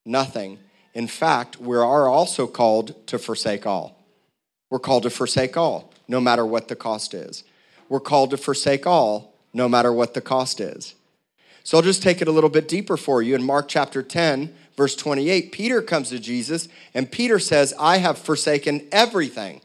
Nothing. 0.05 0.57
In 0.95 1.07
fact, 1.07 1.59
we 1.59 1.77
are 1.77 2.07
also 2.07 2.47
called 2.47 3.07
to 3.07 3.19
forsake 3.19 3.67
all. 3.67 4.03
We're 4.71 4.79
called 4.79 5.03
to 5.03 5.11
forsake 5.11 5.55
all, 5.55 5.93
no 6.07 6.19
matter 6.19 6.45
what 6.45 6.67
the 6.67 6.75
cost 6.75 7.13
is. 7.13 7.43
We're 7.89 7.99
called 7.99 8.31
to 8.31 8.37
forsake 8.37 8.87
all, 8.87 9.35
no 9.53 9.69
matter 9.69 9.93
what 9.93 10.15
the 10.15 10.21
cost 10.21 10.59
is. 10.59 10.95
So 11.63 11.77
I'll 11.77 11.83
just 11.83 12.01
take 12.01 12.21
it 12.21 12.27
a 12.27 12.31
little 12.31 12.49
bit 12.49 12.67
deeper 12.67 12.97
for 12.97 13.21
you. 13.21 13.35
In 13.35 13.43
Mark 13.43 13.67
chapter 13.67 14.01
10, 14.01 14.53
verse 14.75 14.95
28, 14.95 15.51
Peter 15.51 15.81
comes 15.81 16.09
to 16.09 16.19
Jesus, 16.19 16.67
and 16.93 17.11
Peter 17.11 17.39
says, 17.39 17.73
I 17.79 17.97
have 17.97 18.17
forsaken 18.17 18.87
everything 18.91 19.61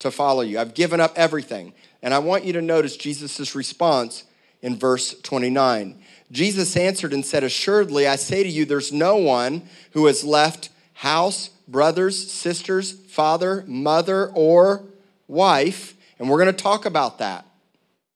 to 0.00 0.10
follow 0.10 0.42
you. 0.42 0.58
I've 0.58 0.74
given 0.74 1.00
up 1.00 1.14
everything. 1.16 1.72
And 2.02 2.12
I 2.12 2.18
want 2.18 2.44
you 2.44 2.52
to 2.54 2.62
notice 2.62 2.96
Jesus' 2.96 3.54
response 3.54 4.24
in 4.60 4.76
verse 4.76 5.18
29. 5.22 5.98
Jesus 6.30 6.76
answered 6.76 7.12
and 7.12 7.24
said, 7.24 7.44
Assuredly, 7.44 8.06
I 8.06 8.16
say 8.16 8.42
to 8.42 8.48
you, 8.48 8.64
there's 8.64 8.92
no 8.92 9.16
one 9.16 9.62
who 9.92 10.06
has 10.06 10.24
left 10.24 10.68
house, 10.92 11.48
brothers, 11.68 12.30
sisters, 12.30 12.92
father, 12.92 13.64
mother, 13.66 14.28
or 14.34 14.84
wife. 15.28 15.94
And 16.18 16.28
we're 16.28 16.42
going 16.42 16.54
to 16.54 16.62
talk 16.62 16.84
about 16.86 17.18
that 17.18 17.46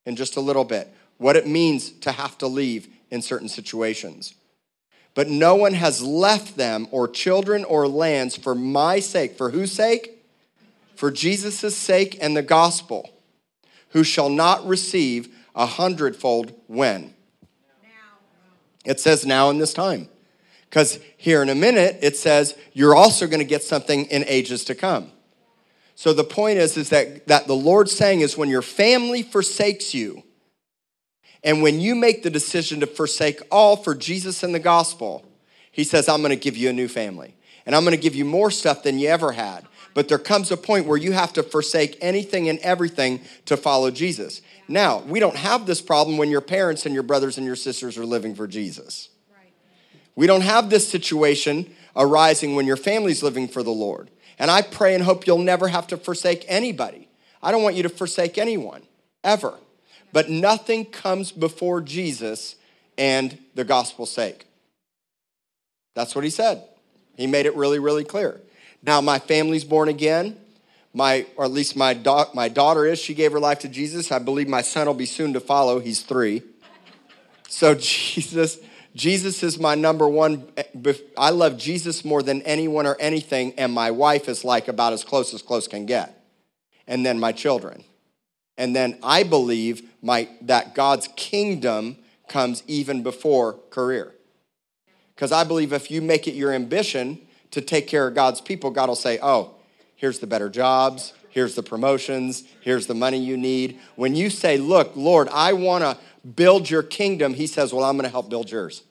in 0.05 0.17
just 0.17 0.37
a 0.37 0.41
little 0.41 0.65
bit, 0.65 0.93
what 1.17 1.37
it 1.37 1.47
means 1.47 1.91
to 1.91 2.13
have 2.13 2.37
to 2.39 2.47
leave 2.47 2.89
in 3.11 3.23
certain 3.23 3.49
situations. 3.49 4.35
But 5.19 5.29
no 5.29 5.57
one 5.57 5.75
has 5.75 6.01
left 6.01 6.57
them 6.57 6.87
or 6.93 7.09
children 7.09 7.65
or 7.65 7.89
lands 7.89 8.37
for 8.37 8.55
my 8.55 9.01
sake. 9.01 9.37
For 9.37 9.51
whose 9.51 9.73
sake? 9.73 10.15
for 10.99 11.13
Jesus' 11.13 11.77
sake 11.77 12.19
and 12.21 12.37
the 12.37 12.43
gospel, 12.43 13.09
who 13.91 14.03
shall 14.03 14.29
not 14.29 14.67
receive 14.67 15.29
a 15.55 15.65
hundredfold 15.65 16.53
when? 16.67 17.15
It 18.85 18.99
says 18.99 19.25
now 19.25 19.49
in 19.51 19.59
this 19.59 19.73
time. 19.73 20.09
Because 20.69 20.99
here 21.17 21.41
in 21.41 21.51
a 21.51 21.55
minute, 21.55 21.99
it 22.03 22.17
says 22.17 22.57
you're 22.73 22.97
also 22.97 23.29
going 23.29 23.39
to 23.39 23.45
get 23.45 23.63
something 23.63 24.07
in 24.07 24.25
ages 24.27 24.65
to 24.65 24.75
come. 24.75 25.13
So 25.95 26.13
the 26.13 26.25
point 26.25 26.59
is, 26.59 26.77
is 26.77 26.89
that, 26.91 27.29
that 27.29 27.47
the 27.47 27.55
Lord's 27.55 27.93
saying 27.93 28.21
is 28.21 28.37
when 28.37 28.49
your 28.49 28.63
family 28.63 29.23
forsakes 29.23 29.95
you, 29.95 30.25
and 31.45 31.63
when 31.63 31.81
you 31.81 31.95
make 31.95 32.23
the 32.23 32.31
decision 32.31 32.81
to 32.81 32.87
forsake 32.87 33.41
all 33.51 33.77
for 33.77 33.95
Jesus 33.95 34.43
and 34.43 34.55
the 34.55 34.59
gospel, 34.59 35.25
he 35.71 35.85
says, 35.85 36.09
I'm 36.09 36.21
going 36.21 36.31
to 36.31 36.37
give 36.37 36.57
you 36.57 36.69
a 36.69 36.73
new 36.73 36.89
family. 36.89 37.35
And 37.65 37.77
I'm 37.77 37.85
going 37.85 37.97
to 37.97 38.03
give 38.03 38.17
you 38.17 38.25
more 38.25 38.51
stuff 38.51 38.83
than 38.83 38.99
you 38.99 39.09
ever 39.09 39.33
had. 39.33 39.67
But 39.95 40.09
there 40.09 40.19
comes 40.19 40.51
a 40.51 40.57
point 40.57 40.87
where 40.87 40.97
you 40.97 41.13
have 41.13 41.33
to 41.35 41.43
forsake 41.43 41.99
anything 42.01 42.49
and 42.49 42.59
everything 42.61 43.21
to 43.47 43.57
follow 43.57 43.91
Jesus. 43.91 44.43
Now, 44.67 45.01
we 45.01 45.21
don't 45.21 45.37
have 45.37 45.67
this 45.67 45.81
problem 45.81 46.19
when 46.19 46.31
your 46.31 46.41
parents 46.41 46.87
and 46.87 46.95
your 46.95 47.03
brothers 47.03 47.37
and 47.37 47.47
your 47.47 47.57
sisters 47.57 47.99
are 47.99 48.07
living 48.07 48.35
for 48.35 48.47
Jesus. 48.47 49.09
We 50.15 50.27
don't 50.27 50.43
have 50.43 50.71
this 50.71 50.89
situation 50.89 51.73
arising 51.95 52.55
when 52.55 52.67
your 52.67 52.77
family's 52.77 53.23
living 53.23 53.49
for 53.49 53.63
the 53.63 53.71
Lord. 53.71 54.11
And 54.39 54.51
I 54.51 54.63
pray 54.63 54.95
and 54.95 55.05
hope 55.05 55.27
you'll 55.27 55.39
never 55.39 55.69
have 55.69 55.87
to 55.89 55.97
forsake 55.97 56.45
anybody. 56.49 57.09
I 57.43 57.53
don't 57.53 57.63
want 57.63 57.77
you 57.77 57.83
to 57.85 57.89
forsake 57.89 58.39
anyone, 58.39 58.83
ever. 59.23 59.55
But 60.13 60.31
nothing 60.31 60.85
comes 60.87 61.33
before 61.33 61.81
Jesus 61.81 62.57
and 62.97 63.39
the 63.55 63.65
gospel's 63.65 64.11
sake. 64.11 64.47
That's 65.95 66.15
what 66.15 66.25
he 66.25 66.31
said. 66.31 66.63
He 67.17 67.27
made 67.27 67.47
it 67.47 67.55
really, 67.57 67.79
really 67.79 68.05
clear. 68.05 68.41
Now, 68.83 69.01
my 69.01 69.19
family's 69.19 69.65
born 69.65 69.89
again. 69.89 70.37
My, 70.95 71.27
or 71.37 71.45
at 71.45 71.51
least 71.51 71.77
my, 71.77 71.95
my 72.35 72.49
daughter 72.49 72.87
is. 72.87 72.99
She 72.99 73.15
gave 73.15 73.33
her 73.33 73.41
life 73.41 73.61
to 73.61 73.69
Jesus. 73.69 74.11
I 74.11 74.19
believe 74.19 74.49
my 74.49 74.63
son 74.63 74.87
will 74.87 74.95
be 74.95 75.07
soon 75.07 75.33
to 75.35 75.41
follow. 75.41 75.81
He's 75.81 76.03
three. 76.03 76.43
So, 77.49 77.75
Jesus, 77.79 78.59
Jesus 78.95 79.43
is 79.43 79.59
my 79.59 79.75
number 79.75 80.09
one. 80.09 80.49
Eh, 80.57 80.95
I 81.17 81.31
love 81.31 81.59
Jesus 81.59 82.05
more 82.05 82.23
than 82.23 82.43
anyone 82.43 82.87
or 82.87 82.97
anything, 82.99 83.55
and 83.59 83.73
my 83.73 83.91
wife 83.91 84.29
is 84.29 84.45
like 84.45 84.69
about 84.69 84.93
as 84.93 85.05
close 85.05 85.35
as 85.35 85.43
close 85.43 85.69
can 85.69 85.87
get. 85.87 86.15
And 86.87 87.05
then 87.05 87.19
my 87.19 87.33
children. 87.33 87.85
And 88.57 88.75
then 88.75 88.99
I 89.03 89.23
believe 89.23 89.88
my, 90.03 90.29
that 90.43 90.75
God's 90.75 91.09
kingdom 91.17 91.97
comes 92.29 92.63
even 92.67 93.03
before 93.03 93.55
career. 93.71 94.15
Because 95.15 95.33
I 95.33 95.45
believe 95.45 95.73
if 95.73 95.91
you 95.91 96.01
make 96.01 96.29
it 96.29 96.35
your 96.35 96.53
ambition 96.53 97.19
to 97.51 97.61
take 97.61 97.89
care 97.89 98.07
of 98.07 98.15
God's 98.15 98.41
people, 98.41 98.71
God 98.71 98.89
will 98.89 98.97
say, 98.97 99.19
Oh, 99.23 99.55
here's 99.97 100.21
the 100.21 100.27
better 100.27 100.49
jobs, 100.49 101.13
here's 101.31 101.55
the 101.55 101.63
promotions, 101.63 102.45
here's 102.61 102.87
the 102.87 102.95
money 102.95 103.19
you 103.19 103.37
need. 103.37 103.81
When 103.97 104.15
you 104.15 104.31
say, 104.31 104.59
Look, 104.59 104.93
Lord, 104.95 105.29
I 105.33 105.55
want 105.55 105.83
to 105.83 105.99
build 106.37 106.71
your 106.71 106.83
kingdom, 106.83 107.35
He 107.35 107.47
says, 107.47 107.73
Well, 107.73 107.85
I'm 107.85 107.97
going 107.97 108.05
to 108.05 108.11
help 108.11 108.31
build 108.31 108.51
yours. 108.51 108.85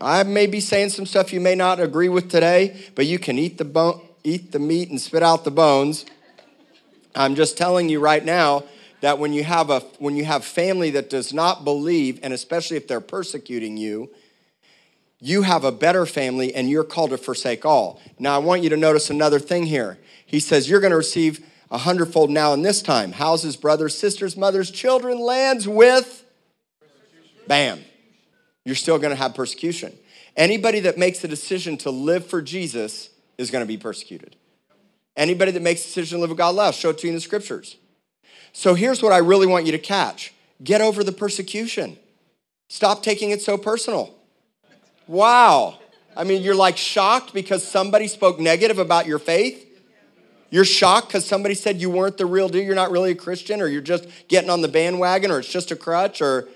I 0.00 0.22
may 0.24 0.46
be 0.46 0.60
saying 0.60 0.90
some 0.90 1.06
stuff 1.06 1.32
you 1.32 1.40
may 1.40 1.54
not 1.54 1.80
agree 1.80 2.08
with 2.08 2.30
today, 2.30 2.76
but 2.94 3.06
you 3.06 3.18
can 3.18 3.38
eat 3.38 3.58
the, 3.58 3.64
bone, 3.64 4.02
eat 4.22 4.52
the 4.52 4.58
meat 4.58 4.90
and 4.90 5.00
spit 5.00 5.22
out 5.22 5.44
the 5.44 5.50
bones. 5.50 6.04
I'm 7.14 7.36
just 7.36 7.56
telling 7.56 7.88
you 7.88 8.00
right 8.00 8.24
now 8.24 8.64
that 9.00 9.18
when 9.18 9.32
you 9.32 9.44
have 9.44 9.70
a 9.70 9.80
when 9.98 10.16
you 10.16 10.24
have 10.24 10.44
family 10.44 10.90
that 10.90 11.10
does 11.10 11.32
not 11.32 11.64
believe, 11.64 12.20
and 12.22 12.32
especially 12.32 12.76
if 12.76 12.88
they're 12.88 13.00
persecuting 13.00 13.76
you, 13.76 14.10
you 15.20 15.42
have 15.42 15.64
a 15.64 15.72
better 15.72 16.04
family 16.04 16.54
and 16.54 16.68
you're 16.68 16.84
called 16.84 17.10
to 17.10 17.18
forsake 17.18 17.64
all. 17.64 18.00
Now, 18.18 18.34
I 18.34 18.38
want 18.38 18.62
you 18.62 18.70
to 18.70 18.76
notice 18.76 19.08
another 19.10 19.38
thing 19.38 19.64
here. 19.64 19.98
He 20.26 20.40
says, 20.40 20.68
You're 20.68 20.80
going 20.80 20.90
to 20.90 20.96
receive 20.96 21.44
a 21.70 21.78
hundredfold 21.78 22.30
now 22.30 22.52
in 22.52 22.62
this 22.62 22.82
time 22.82 23.12
houses, 23.12 23.56
brothers, 23.56 23.96
sisters, 23.96 24.36
mothers, 24.36 24.70
children, 24.70 25.18
lands 25.18 25.66
with. 25.66 26.24
Bam. 27.46 27.80
You're 28.64 28.74
still 28.74 28.98
going 28.98 29.10
to 29.10 29.16
have 29.16 29.34
persecution. 29.34 29.92
Anybody 30.36 30.80
that 30.80 30.98
makes 30.98 31.20
the 31.20 31.28
decision 31.28 31.76
to 31.78 31.90
live 31.90 32.26
for 32.26 32.42
Jesus 32.42 33.10
is 33.38 33.50
going 33.50 33.62
to 33.62 33.68
be 33.68 33.76
persecuted. 33.76 34.36
Anybody 35.16 35.52
that 35.52 35.62
makes 35.62 35.82
the 35.82 35.88
decision 35.88 36.18
to 36.18 36.20
live 36.22 36.30
with 36.30 36.38
God 36.38 36.54
loves, 36.54 36.76
show 36.76 36.90
it 36.90 36.98
to 36.98 37.06
you 37.06 37.10
in 37.10 37.14
the 37.14 37.20
scriptures. 37.20 37.76
So 38.54 38.74
here's 38.74 39.02
what 39.02 39.12
I 39.12 39.18
really 39.18 39.46
want 39.46 39.66
you 39.66 39.72
to 39.72 39.78
catch 39.78 40.32
get 40.62 40.80
over 40.80 41.04
the 41.04 41.12
persecution. 41.12 41.98
Stop 42.68 43.02
taking 43.02 43.30
it 43.30 43.42
so 43.42 43.58
personal. 43.58 44.14
Wow. 45.06 45.78
I 46.16 46.24
mean, 46.24 46.42
you're 46.42 46.54
like 46.54 46.78
shocked 46.78 47.34
because 47.34 47.66
somebody 47.66 48.06
spoke 48.06 48.38
negative 48.38 48.78
about 48.78 49.06
your 49.06 49.18
faith. 49.18 49.66
You're 50.48 50.64
shocked 50.64 51.08
because 51.08 51.26
somebody 51.26 51.56
said 51.56 51.80
you 51.80 51.90
weren't 51.90 52.16
the 52.16 52.26
real 52.26 52.48
deal, 52.48 52.62
you're 52.62 52.76
not 52.76 52.92
really 52.92 53.10
a 53.10 53.16
Christian, 53.16 53.60
or 53.60 53.66
you're 53.66 53.82
just 53.82 54.06
getting 54.28 54.48
on 54.48 54.62
the 54.62 54.68
bandwagon, 54.68 55.32
or 55.32 55.40
it's 55.40 55.50
just 55.50 55.72
a 55.72 55.76
crutch, 55.76 56.22
or 56.22 56.48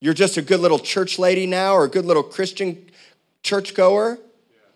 you're 0.00 0.14
just 0.14 0.36
a 0.36 0.42
good 0.42 0.58
little 0.58 0.80
church 0.80 1.20
lady 1.20 1.46
now, 1.46 1.74
or 1.74 1.84
a 1.84 1.88
good 1.88 2.04
little 2.04 2.24
Christian 2.24 2.90
churchgoer. 3.44 4.18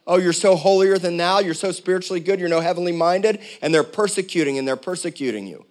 Oh, 0.06 0.18
you're 0.18 0.32
so 0.32 0.56
holier 0.56 0.98
than 0.98 1.16
thou, 1.16 1.38
you're 1.38 1.54
so 1.54 1.70
spiritually 1.70 2.20
good, 2.20 2.40
you're 2.40 2.48
no 2.48 2.60
heavenly 2.60 2.92
minded, 2.92 3.40
and 3.60 3.72
they're 3.72 3.84
persecuting 3.84 4.58
and 4.58 4.66
they're 4.66 4.76
persecuting 4.76 5.46
you. 5.46 5.64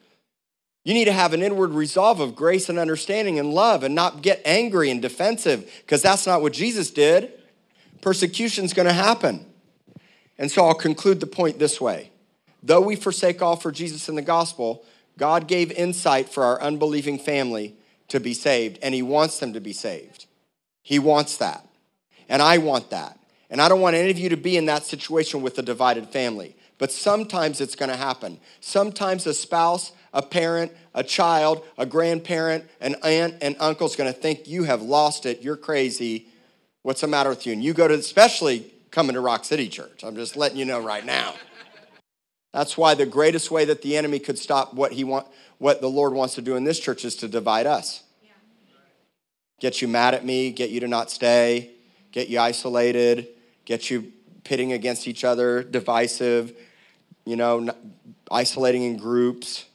You 0.84 0.94
need 0.94 1.06
to 1.06 1.12
have 1.12 1.34
an 1.34 1.44
inward 1.44 1.72
resolve 1.72 2.20
of 2.20 2.36
grace 2.36 2.68
and 2.70 2.80
understanding 2.80 3.38
and 3.38 3.54
love 3.54 3.84
and 3.84 3.94
not 3.94 4.22
get 4.22 4.42
angry 4.46 4.90
and 4.90 5.02
defensive 5.02 5.70
because 5.82 6.02
that's 6.02 6.26
not 6.26 6.42
what 6.42 6.54
Jesus 6.54 6.90
did. 6.90 7.32
Persecution's 8.02 8.74
going 8.74 8.88
to 8.88 8.94
happen. 8.94 9.46
And 10.40 10.50
so 10.50 10.66
I'll 10.66 10.74
conclude 10.74 11.20
the 11.20 11.28
point 11.28 11.60
this 11.60 11.80
way 11.80 12.10
Though 12.64 12.82
we 12.82 12.96
forsake 12.96 13.42
all 13.42 13.56
for 13.56 13.72
Jesus 13.72 14.10
and 14.10 14.18
the 14.18 14.24
gospel, 14.24 14.84
God 15.18 15.48
gave 15.48 15.72
insight 15.72 16.30
for 16.30 16.44
our 16.44 16.62
unbelieving 16.62 17.20
family 17.20 17.76
to 18.08 18.20
be 18.20 18.34
saved, 18.34 18.80
and 18.82 18.94
He 18.94 19.02
wants 19.02 19.40
them 19.40 19.54
to 19.54 19.62
be 19.62 19.74
saved. 19.74 20.26
He 20.82 21.00
wants 21.00 21.38
that. 21.38 21.68
And 22.28 22.42
I 22.42 22.58
want 22.58 22.90
that. 22.90 23.20
And 23.52 23.62
I 23.62 23.68
don't 23.68 23.82
want 23.82 23.98
any 23.98 24.10
of 24.10 24.18
you 24.18 24.30
to 24.30 24.38
be 24.38 24.56
in 24.56 24.66
that 24.68 24.86
situation 24.86 25.42
with 25.42 25.60
a 25.60 25.62
divided 25.62 26.08
family. 26.08 26.56
But 26.78 26.92
sometimes 26.92 27.60
it's 27.60 27.76
going 27.76 27.92
to 27.92 27.98
happen. 27.98 28.40
Sometimes 28.62 29.28
a 29.28 29.34
spouse, 29.34 29.92
a 30.14 30.22
parent, 30.22 30.72
a 30.96 31.04
child, 31.04 31.64
a 31.78 31.86
grandparent, 31.86 32.64
an 32.80 32.96
aunt, 33.04 33.36
and 33.42 33.58
uncle 33.60 33.86
is 33.86 33.98
going 33.98 34.12
to 34.12 34.18
think 34.18 34.48
you 34.48 34.64
have 34.64 34.82
lost 34.82 35.26
it. 35.26 35.42
You're 35.44 35.58
crazy. 35.58 36.28
What's 36.82 37.02
the 37.02 37.08
matter 37.08 37.30
with 37.30 37.46
you? 37.46 37.52
And 37.52 37.62
you 37.62 37.74
go 37.74 37.90
to, 37.90 37.94
especially 37.94 38.74
coming 38.90 39.14
to 39.16 39.20
Rock 39.20 39.44
City 39.44 39.68
Church. 39.68 40.04
I'm 40.04 40.16
just 40.16 40.38
letting 40.38 40.58
you 40.58 40.66
know 40.66 40.80
right 40.80 41.06
now. 41.06 41.36
That's 42.54 42.78
why 42.78 42.96
the 42.96 43.06
greatest 43.06 43.52
way 43.52 43.66
that 43.66 43.82
the 43.82 43.98
enemy 43.98 44.20
could 44.20 44.40
stop 44.40 44.74
what 44.74 44.94
he 44.94 45.04
want, 45.04 45.28
what 45.58 45.82
the 45.82 45.90
Lord 45.90 46.14
wants 46.14 46.36
to 46.36 46.42
do 46.42 46.56
in 46.56 46.64
this 46.64 46.80
church 46.80 47.06
is 47.06 47.16
to 47.18 47.28
divide 47.28 47.68
us. 47.68 48.04
Get 49.60 49.82
you 49.82 49.88
mad 49.88 50.16
at 50.16 50.26
me, 50.26 50.52
get 50.52 50.70
you 50.70 50.80
to 50.80 50.88
not 50.88 51.12
stay, 51.12 51.72
get 52.12 52.30
you 52.30 52.40
isolated, 52.40 53.28
get 53.72 53.90
you 53.90 54.12
pitting 54.44 54.74
against 54.74 55.08
each 55.08 55.24
other, 55.24 55.64
divisive, 55.64 56.54
you 57.24 57.38
know, 57.38 57.74
isolating 58.30 58.84
in 58.84 58.98
groups, 58.98 59.66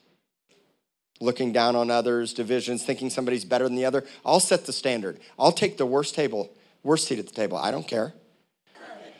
looking 1.18 1.50
down 1.50 1.74
on 1.74 1.90
others, 1.90 2.34
divisions, 2.34 2.84
thinking 2.84 3.08
somebody's 3.08 3.46
better 3.46 3.64
than 3.64 3.74
the 3.74 3.86
other. 3.86 4.04
I'll 4.22 4.38
set 4.38 4.66
the 4.66 4.72
standard. 4.74 5.18
I'll 5.38 5.50
take 5.50 5.78
the 5.78 5.86
worst 5.86 6.14
table, 6.14 6.50
worst 6.82 7.08
seat 7.08 7.18
at 7.18 7.26
the 7.26 7.32
table. 7.32 7.56
I 7.56 7.70
don't 7.70 7.88
care. 7.88 8.12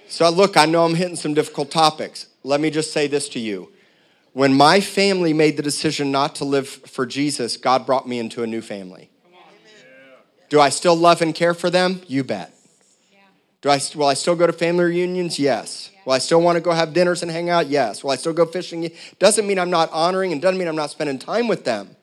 So, 0.09 0.29
look, 0.29 0.59
I 0.59 0.67
know 0.67 0.85
I'm 0.85 0.95
hitting 0.95 1.17
some 1.17 1.33
difficult 1.33 1.71
topics. 1.71 2.27
Let 2.45 2.61
me 2.61 2.69
just 2.69 2.93
say 2.93 3.07
this 3.07 3.31
to 3.31 3.41
you. 3.41 3.73
When 4.35 4.53
my 4.53 4.81
family 4.81 5.33
made 5.33 5.57
the 5.57 5.63
decision 5.63 6.13
not 6.13 6.35
to 6.35 6.45
live 6.45 6.69
for 6.69 7.07
Jesus, 7.07 7.57
God 7.57 7.87
brought 7.87 8.07
me 8.07 8.19
into 8.19 8.43
a 8.43 8.47
new 8.47 8.61
family. 8.61 9.09
Do 10.51 10.61
I 10.61 10.69
still 10.69 10.95
love 10.95 11.23
and 11.23 11.35
care 11.35 11.55
for 11.55 11.71
them? 11.71 12.03
You 12.09 12.25
bet. 12.25 12.56
Do 13.63 13.71
I, 13.71 13.81
will 13.95 14.07
I 14.07 14.15
still 14.15 14.37
go 14.37 14.47
to 14.47 14.53
family 14.53 14.85
reunions? 14.85 15.39
Yes. 15.39 15.91
Will 16.05 16.13
I 16.13 16.19
still 16.19 16.41
want 16.41 16.57
to 16.57 16.61
go 16.61 16.73
have 16.73 16.93
dinners 16.93 17.23
and 17.23 17.31
hang 17.31 17.51
out? 17.51 17.69
Yes. 17.69 18.05
Will 18.05 18.11
I 18.11 18.17
still 18.17 18.33
go 18.33 18.47
fishing? 18.47 18.91
Doesn't 19.19 19.47
mean 19.47 19.59
I'm 19.59 19.71
not 19.71 19.91
honoring 19.93 20.33
and 20.33 20.41
doesn't 20.41 20.59
mean 20.59 20.69
I'm 20.69 20.77
not 20.77 20.91
spending 20.91 21.19
time 21.19 21.49
with 21.49 21.65
them. 21.65 21.97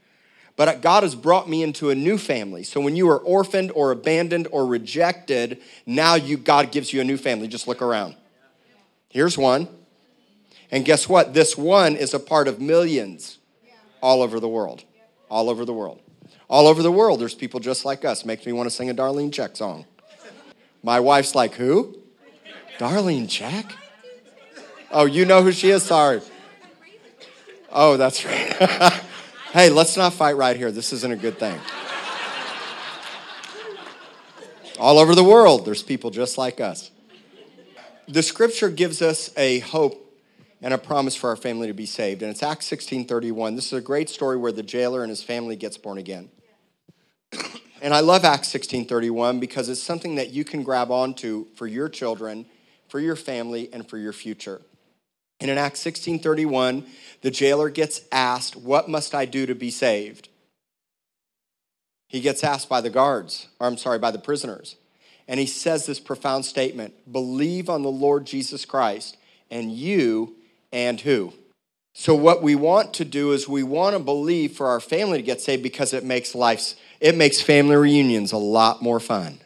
But 0.56 0.82
God 0.82 1.04
has 1.04 1.16
brought 1.16 1.50
me 1.50 1.64
into 1.64 1.90
a 1.90 1.96
new 1.96 2.18
family. 2.18 2.64
So 2.64 2.80
when 2.80 2.96
you 2.96 3.08
were 3.08 3.18
orphaned 3.18 3.72
or 3.74 3.92
abandoned 3.92 4.48
or 4.52 4.66
rejected, 4.66 5.62
now 5.86 6.16
you 6.16 6.38
God 6.38 6.72
gives 6.72 6.94
you 6.94 7.02
a 7.02 7.04
new 7.04 7.18
family. 7.18 7.48
Just 7.48 7.68
look 7.68 7.82
around. 7.82 8.16
Here's 9.10 9.38
one. 9.38 9.68
And 10.70 10.84
guess 10.86 11.08
what? 11.08 11.34
This 11.34 11.58
one 11.58 11.96
is 11.96 12.14
a 12.14 12.20
part 12.20 12.48
of 12.48 12.60
millions 12.60 13.38
all 14.02 14.22
over 14.22 14.40
the 14.40 14.50
world. 14.50 14.84
All 15.30 15.50
over 15.50 15.66
the 15.66 15.74
world. 15.74 16.02
All 16.50 16.68
over 16.68 16.84
the 16.84 16.92
world, 16.92 17.20
there's 17.20 17.34
people 17.34 17.60
just 17.60 17.86
like 17.86 18.06
us. 18.06 18.26
Makes 18.26 18.46
me 18.46 18.52
want 18.54 18.70
to 18.70 18.76
sing 18.76 18.90
a 18.90 18.94
Darlene 18.94 19.32
Zschech 19.32 19.58
song. 19.58 19.86
My 20.84 21.00
wife's 21.00 21.34
like, 21.34 21.56
Who? 21.56 21.98
Darlene 22.78 23.28
Jack? 23.28 23.76
Oh, 24.92 25.06
you 25.06 25.26
know 25.26 25.42
who 25.42 25.52
she 25.52 25.70
is? 25.72 25.84
Sorry. 25.84 26.22
Oh, 27.72 27.98
that's 27.98 28.24
right. 28.24 28.54
hey, 29.52 29.70
let's 29.70 29.98
not 29.98 30.14
fight 30.14 30.38
right 30.38 30.56
here. 30.56 30.72
This 30.72 30.94
isn't 30.94 31.12
a 31.12 31.16
good 31.16 31.40
thing. 31.40 31.60
All 34.80 35.00
over 35.00 35.16
the 35.16 35.24
world, 35.24 35.66
there's 35.66 35.82
people 35.82 36.12
just 36.12 36.38
like 36.38 36.60
us. 36.60 36.92
The 38.08 38.22
scripture 38.22 38.70
gives 38.70 39.02
us 39.02 39.32
a 39.38 39.60
hope 39.60 40.00
and 40.62 40.74
a 40.74 40.78
promise 40.78 41.16
for 41.16 41.30
our 41.30 41.36
family 41.36 41.68
to 41.68 41.74
be 41.74 41.86
saved. 41.86 42.22
And 42.22 42.30
it's 42.30 42.44
Acts 42.44 42.66
16:31. 42.68 43.56
This 43.56 43.68
is 43.68 43.74
a 43.74 43.82
great 43.82 44.10
story 44.10 44.38
where 44.38 44.52
the 44.52 44.64
jailer 44.64 45.02
and 45.02 45.10
his 45.10 45.24
family 45.24 45.56
gets 45.56 45.78
born 45.78 45.98
again. 45.98 46.30
And 47.84 47.94
I 47.94 48.00
love 48.00 48.24
Acts 48.24 48.48
16:31 48.48 49.42
because 49.42 49.68
it's 49.68 49.84
something 49.84 50.16
that 50.16 50.32
you 50.32 50.46
can 50.46 50.64
grab 50.64 50.90
onto 50.90 51.48
for 51.54 51.68
your 51.68 51.90
children, 51.90 52.46
for 52.88 52.98
your 53.02 53.18
family, 53.18 53.70
and 53.74 53.88
for 53.88 53.98
your 53.98 54.14
future. 54.14 54.62
And 55.42 55.52
in 55.52 55.58
Acts 55.58 55.82
16:31, 55.82 56.88
the 57.20 57.30
jailer 57.30 57.70
gets 57.70 58.00
asked, 58.10 58.56
"What 58.56 58.88
must 58.88 59.14
I 59.14 59.26
do 59.26 59.46
to 59.46 59.54
be 59.54 59.70
saved?" 59.70 60.30
He 62.08 62.22
gets 62.22 62.42
asked 62.42 62.70
by 62.70 62.80
the 62.80 62.90
guards, 62.90 63.48
or 63.60 63.68
I'm 63.68 63.78
sorry, 63.78 64.00
by 64.00 64.12
the 64.12 64.18
prisoners. 64.18 64.78
And 65.28 65.38
he 65.38 65.46
says 65.46 65.86
this 65.86 66.00
profound 66.00 66.46
statement, 66.46 67.12
"Believe 67.12 67.70
on 67.70 67.84
the 67.84 67.92
Lord 67.92 68.26
Jesus 68.26 68.64
Christ, 68.64 69.18
and 69.52 69.74
you 69.74 70.38
and 70.72 71.02
who?" 71.02 71.34
So 71.94 72.16
what 72.16 72.42
we 72.42 72.56
want 72.56 72.96
to 72.96 73.06
do 73.06 73.32
is 73.32 73.48
we 73.48 73.64
want 73.64 73.96
to 73.96 74.00
believe 74.00 74.54
for 74.54 74.68
our 74.68 74.80
family 74.80 75.20
to 75.20 75.24
get 75.24 75.42
saved 75.42 75.62
because 75.62 75.94
it 75.94 76.04
makes 76.04 76.34
life 76.34 76.74
it 77.00 77.18
makes 77.18 77.42
family 77.42 77.76
reunions 77.76 78.32
a 78.32 78.38
lot 78.38 78.82
more 78.82 79.00
fun. 79.00 79.40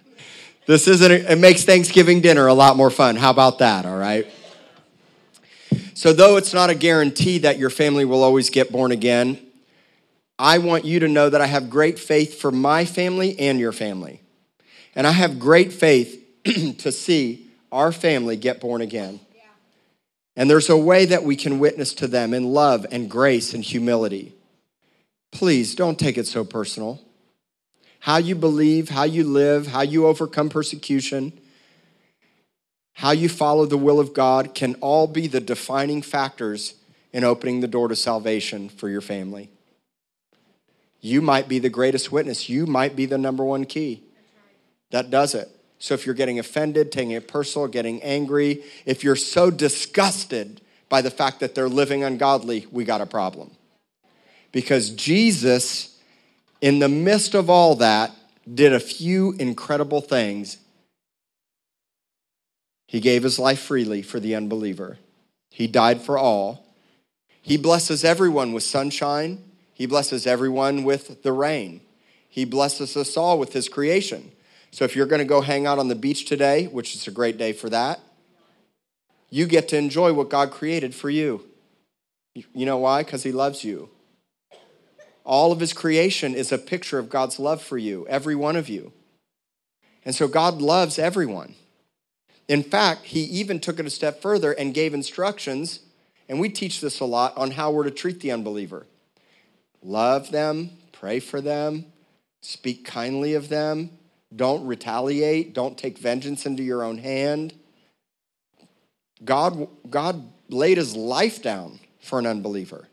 This 0.67 0.87
isn't, 0.87 1.11
it 1.11 1.39
makes 1.39 1.63
Thanksgiving 1.63 2.21
dinner 2.21 2.45
a 2.45 2.53
lot 2.53 2.77
more 2.77 2.91
fun. 2.91 3.15
How 3.15 3.31
about 3.31 3.59
that, 3.59 3.85
all 3.85 3.97
right? 3.97 4.27
So, 5.95 6.13
though 6.13 6.37
it's 6.37 6.53
not 6.53 6.69
a 6.69 6.75
guarantee 6.75 7.39
that 7.39 7.57
your 7.57 7.71
family 7.71 8.05
will 8.05 8.21
always 8.21 8.51
get 8.51 8.71
born 8.71 8.91
again, 8.91 9.39
I 10.37 10.59
want 10.59 10.85
you 10.85 10.99
to 10.99 11.07
know 11.07 11.29
that 11.29 11.41
I 11.41 11.47
have 11.47 11.69
great 11.69 11.97
faith 11.97 12.39
for 12.39 12.51
my 12.51 12.85
family 12.85 13.39
and 13.39 13.59
your 13.59 13.71
family. 13.71 14.21
And 14.93 15.07
I 15.07 15.11
have 15.11 15.39
great 15.39 15.73
faith 15.73 16.23
to 16.43 16.91
see 16.91 17.49
our 17.71 17.91
family 17.91 18.35
get 18.35 18.61
born 18.61 18.81
again. 18.81 19.19
And 20.37 20.47
there's 20.49 20.69
a 20.69 20.77
way 20.77 21.05
that 21.05 21.23
we 21.23 21.35
can 21.35 21.57
witness 21.57 21.93
to 21.95 22.07
them 22.07 22.31
in 22.31 22.53
love 22.53 22.85
and 22.91 23.09
grace 23.09 23.55
and 23.55 23.63
humility. 23.63 24.33
Please 25.31 25.73
don't 25.75 25.99
take 25.99 26.17
it 26.17 26.27
so 26.27 26.45
personal 26.45 27.01
how 28.01 28.17
you 28.17 28.35
believe, 28.35 28.89
how 28.89 29.03
you 29.03 29.23
live, 29.23 29.67
how 29.67 29.81
you 29.81 30.05
overcome 30.05 30.49
persecution, 30.49 31.33
how 32.93 33.11
you 33.11 33.27
follow 33.27 33.65
the 33.65 33.77
will 33.77 33.99
of 33.99 34.13
God 34.13 34.53
can 34.53 34.75
all 34.75 35.07
be 35.07 35.25
the 35.25 35.41
defining 35.41 36.03
factors 36.03 36.75
in 37.11 37.23
opening 37.23 37.59
the 37.59 37.67
door 37.67 37.87
to 37.87 37.95
salvation 37.95 38.69
for 38.69 38.87
your 38.87 39.01
family. 39.01 39.49
You 41.01 41.21
might 41.21 41.49
be 41.49 41.59
the 41.59 41.69
greatest 41.69 42.11
witness. 42.11 42.47
You 42.47 42.67
might 42.67 42.95
be 42.95 43.07
the 43.07 43.17
number 43.17 43.43
one 43.43 43.65
key. 43.65 44.03
That 44.91 45.09
does 45.09 45.33
it. 45.33 45.49
So 45.79 45.93
if 45.93 46.05
you're 46.05 46.15
getting 46.15 46.39
offended, 46.39 46.91
taking 46.91 47.11
it 47.11 47.27
personal, 47.27 47.67
getting 47.67 48.01
angry, 48.01 48.63
if 48.85 49.03
you're 49.03 49.15
so 49.15 49.51
disgusted 49.51 50.61
by 50.89 51.01
the 51.01 51.11
fact 51.11 51.39
that 51.41 51.53
they're 51.53 51.69
living 51.69 52.03
ungodly, 52.03 52.65
we 52.71 52.83
got 52.83 53.01
a 53.01 53.05
problem. 53.05 53.51
Because 54.51 54.89
Jesus 54.89 55.97
in 56.61 56.79
the 56.79 56.89
midst 56.89 57.35
of 57.35 57.49
all 57.49 57.75
that, 57.75 58.11
did 58.51 58.73
a 58.73 58.79
few 58.79 59.33
incredible 59.33 60.01
things. 60.01 60.57
He 62.87 62.99
gave 62.99 63.23
his 63.23 63.37
life 63.37 63.59
freely 63.59 64.01
for 64.01 64.19
the 64.19 64.35
unbeliever. 64.35 64.97
He 65.49 65.67
died 65.67 66.01
for 66.01 66.17
all. 66.17 66.65
He 67.41 67.57
blesses 67.57 68.03
everyone 68.03 68.53
with 68.53 68.63
sunshine. 68.63 69.43
He 69.73 69.85
blesses 69.85 70.25
everyone 70.25 70.83
with 70.83 71.23
the 71.23 71.33
rain. 71.33 71.81
He 72.29 72.45
blesses 72.45 72.95
us 72.95 73.17
all 73.17 73.37
with 73.37 73.53
his 73.53 73.67
creation. 73.67 74.31
So 74.71 74.85
if 74.85 74.95
you're 74.95 75.05
going 75.05 75.19
to 75.19 75.25
go 75.25 75.41
hang 75.41 75.65
out 75.65 75.79
on 75.79 75.87
the 75.87 75.95
beach 75.95 76.25
today, 76.25 76.65
which 76.65 76.95
is 76.95 77.07
a 77.07 77.11
great 77.11 77.37
day 77.37 77.53
for 77.53 77.69
that, 77.69 77.99
you 79.29 79.45
get 79.45 79.67
to 79.69 79.77
enjoy 79.77 80.13
what 80.13 80.29
God 80.29 80.51
created 80.51 80.93
for 80.95 81.09
you. 81.09 81.43
You 82.33 82.65
know 82.65 82.77
why? 82.77 83.03
Because 83.03 83.23
he 83.23 83.31
loves 83.31 83.63
you. 83.63 83.89
All 85.23 85.51
of 85.51 85.59
his 85.59 85.73
creation 85.73 86.33
is 86.33 86.51
a 86.51 86.57
picture 86.57 86.99
of 86.99 87.09
God's 87.09 87.39
love 87.39 87.61
for 87.61 87.77
you, 87.77 88.05
every 88.07 88.35
one 88.35 88.55
of 88.55 88.69
you. 88.69 88.93
And 90.05 90.15
so 90.15 90.27
God 90.27 90.61
loves 90.61 90.97
everyone. 90.97 91.55
In 92.47 92.63
fact, 92.63 93.05
he 93.05 93.23
even 93.23 93.59
took 93.59 93.77
it 93.79 93.85
a 93.85 93.89
step 93.89 94.21
further 94.21 94.53
and 94.53 94.73
gave 94.73 94.93
instructions, 94.93 95.81
and 96.29 96.39
we 96.39 96.47
teach 96.47 96.79
this 96.79 97.01
a 97.01 97.05
lot 97.05 97.35
on 97.35 97.51
how 97.51 97.71
we're 97.71 97.83
to 97.83 97.91
treat 97.91 98.21
the 98.21 98.31
unbeliever. 98.31 98.85
Love 99.83 100.31
them, 100.31 100.69
pray 100.93 101.19
for 101.19 101.41
them, 101.41 101.85
speak 102.41 102.85
kindly 102.85 103.33
of 103.33 103.49
them, 103.49 103.89
Don't 104.35 104.65
retaliate. 104.65 105.53
Don't 105.53 105.77
take 105.77 105.97
vengeance 105.97 106.45
into 106.45 106.63
your 106.63 106.83
own 106.83 106.97
hand. 106.97 107.53
God, 109.23 109.67
God 109.89 110.29
laid 110.49 110.77
his 110.77 110.95
life 110.95 111.41
down 111.41 111.79
for 111.99 112.19
an 112.19 112.25
unbeliever. 112.25 112.87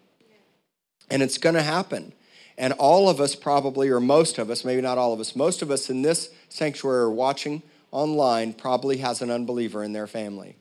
And 1.11 1.23
it's 1.23 1.39
going 1.39 1.55
to 1.55 1.63
happen. 1.63 2.13
And 2.57 2.73
all 2.75 3.09
of 3.09 3.21
us, 3.21 3.35
probably, 3.35 3.89
or 3.91 4.01
most 4.01 4.39
of 4.39 4.49
us, 4.49 4.65
maybe 4.65 4.81
not 4.81 4.97
all 4.97 5.13
of 5.13 5.21
us, 5.21 5.35
most 5.35 5.61
of 5.61 5.71
us 5.71 5.91
in 5.91 6.03
this 6.03 6.31
sanctuary 6.49 7.03
or 7.03 7.11
watching 7.11 7.63
online 7.91 8.53
probably 8.53 8.99
has 8.99 9.23
an 9.23 9.31
unbeliever 9.31 9.83
in 9.83 9.93
their 9.93 10.07
family. 10.07 10.57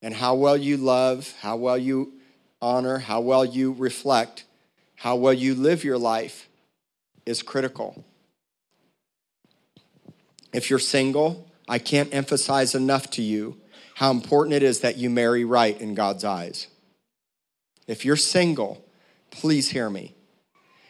And 0.00 0.14
how 0.14 0.34
well 0.34 0.56
you 0.56 0.76
love, 0.76 1.34
how 1.40 1.56
well 1.56 1.78
you 1.78 2.12
honor, 2.60 2.98
how 2.98 3.20
well 3.20 3.44
you 3.44 3.72
reflect, 3.72 4.44
how 4.96 5.16
well 5.16 5.32
you 5.32 5.54
live 5.54 5.84
your 5.84 5.98
life 5.98 6.48
is 7.26 7.42
critical. 7.42 8.04
If 10.52 10.70
you're 10.70 10.78
single, 10.78 11.48
I 11.68 11.78
can't 11.78 12.12
emphasize 12.14 12.74
enough 12.74 13.10
to 13.10 13.22
you 13.22 13.56
how 13.94 14.10
important 14.10 14.54
it 14.54 14.62
is 14.62 14.80
that 14.80 14.96
you 14.96 15.10
marry 15.10 15.44
right 15.44 15.78
in 15.80 15.94
God's 15.94 16.24
eyes. 16.24 16.66
If 17.86 18.04
you're 18.04 18.16
single, 18.16 18.84
please 19.30 19.70
hear 19.70 19.88
me. 19.90 20.14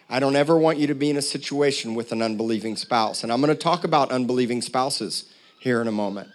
I 0.08 0.20
don't 0.20 0.36
ever 0.36 0.58
want 0.58 0.78
you 0.78 0.86
to 0.88 0.94
be 0.94 1.10
in 1.10 1.16
a 1.16 1.22
situation 1.22 1.94
with 1.94 2.12
an 2.12 2.22
unbelieving 2.22 2.76
spouse. 2.76 3.22
And 3.22 3.32
I'm 3.32 3.40
going 3.40 3.54
to 3.54 3.60
talk 3.60 3.84
about 3.84 4.10
unbelieving 4.10 4.60
spouses 4.60 5.32
here 5.58 5.80
in 5.80 5.88
a 5.88 5.92
moment. 5.92 6.28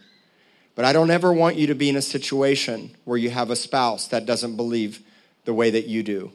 But 0.75 0.85
I 0.85 0.93
don't 0.93 1.11
ever 1.11 1.33
want 1.33 1.57
you 1.57 1.67
to 1.67 1.75
be 1.75 1.89
in 1.89 1.95
a 1.95 2.01
situation 2.01 2.95
where 3.03 3.17
you 3.17 3.29
have 3.29 3.49
a 3.49 3.55
spouse 3.55 4.07
that 4.07 4.25
doesn't 4.25 4.55
believe 4.55 5.01
the 5.45 5.53
way 5.53 5.69
that 5.71 5.87
you 5.87 6.03
do. 6.03 6.31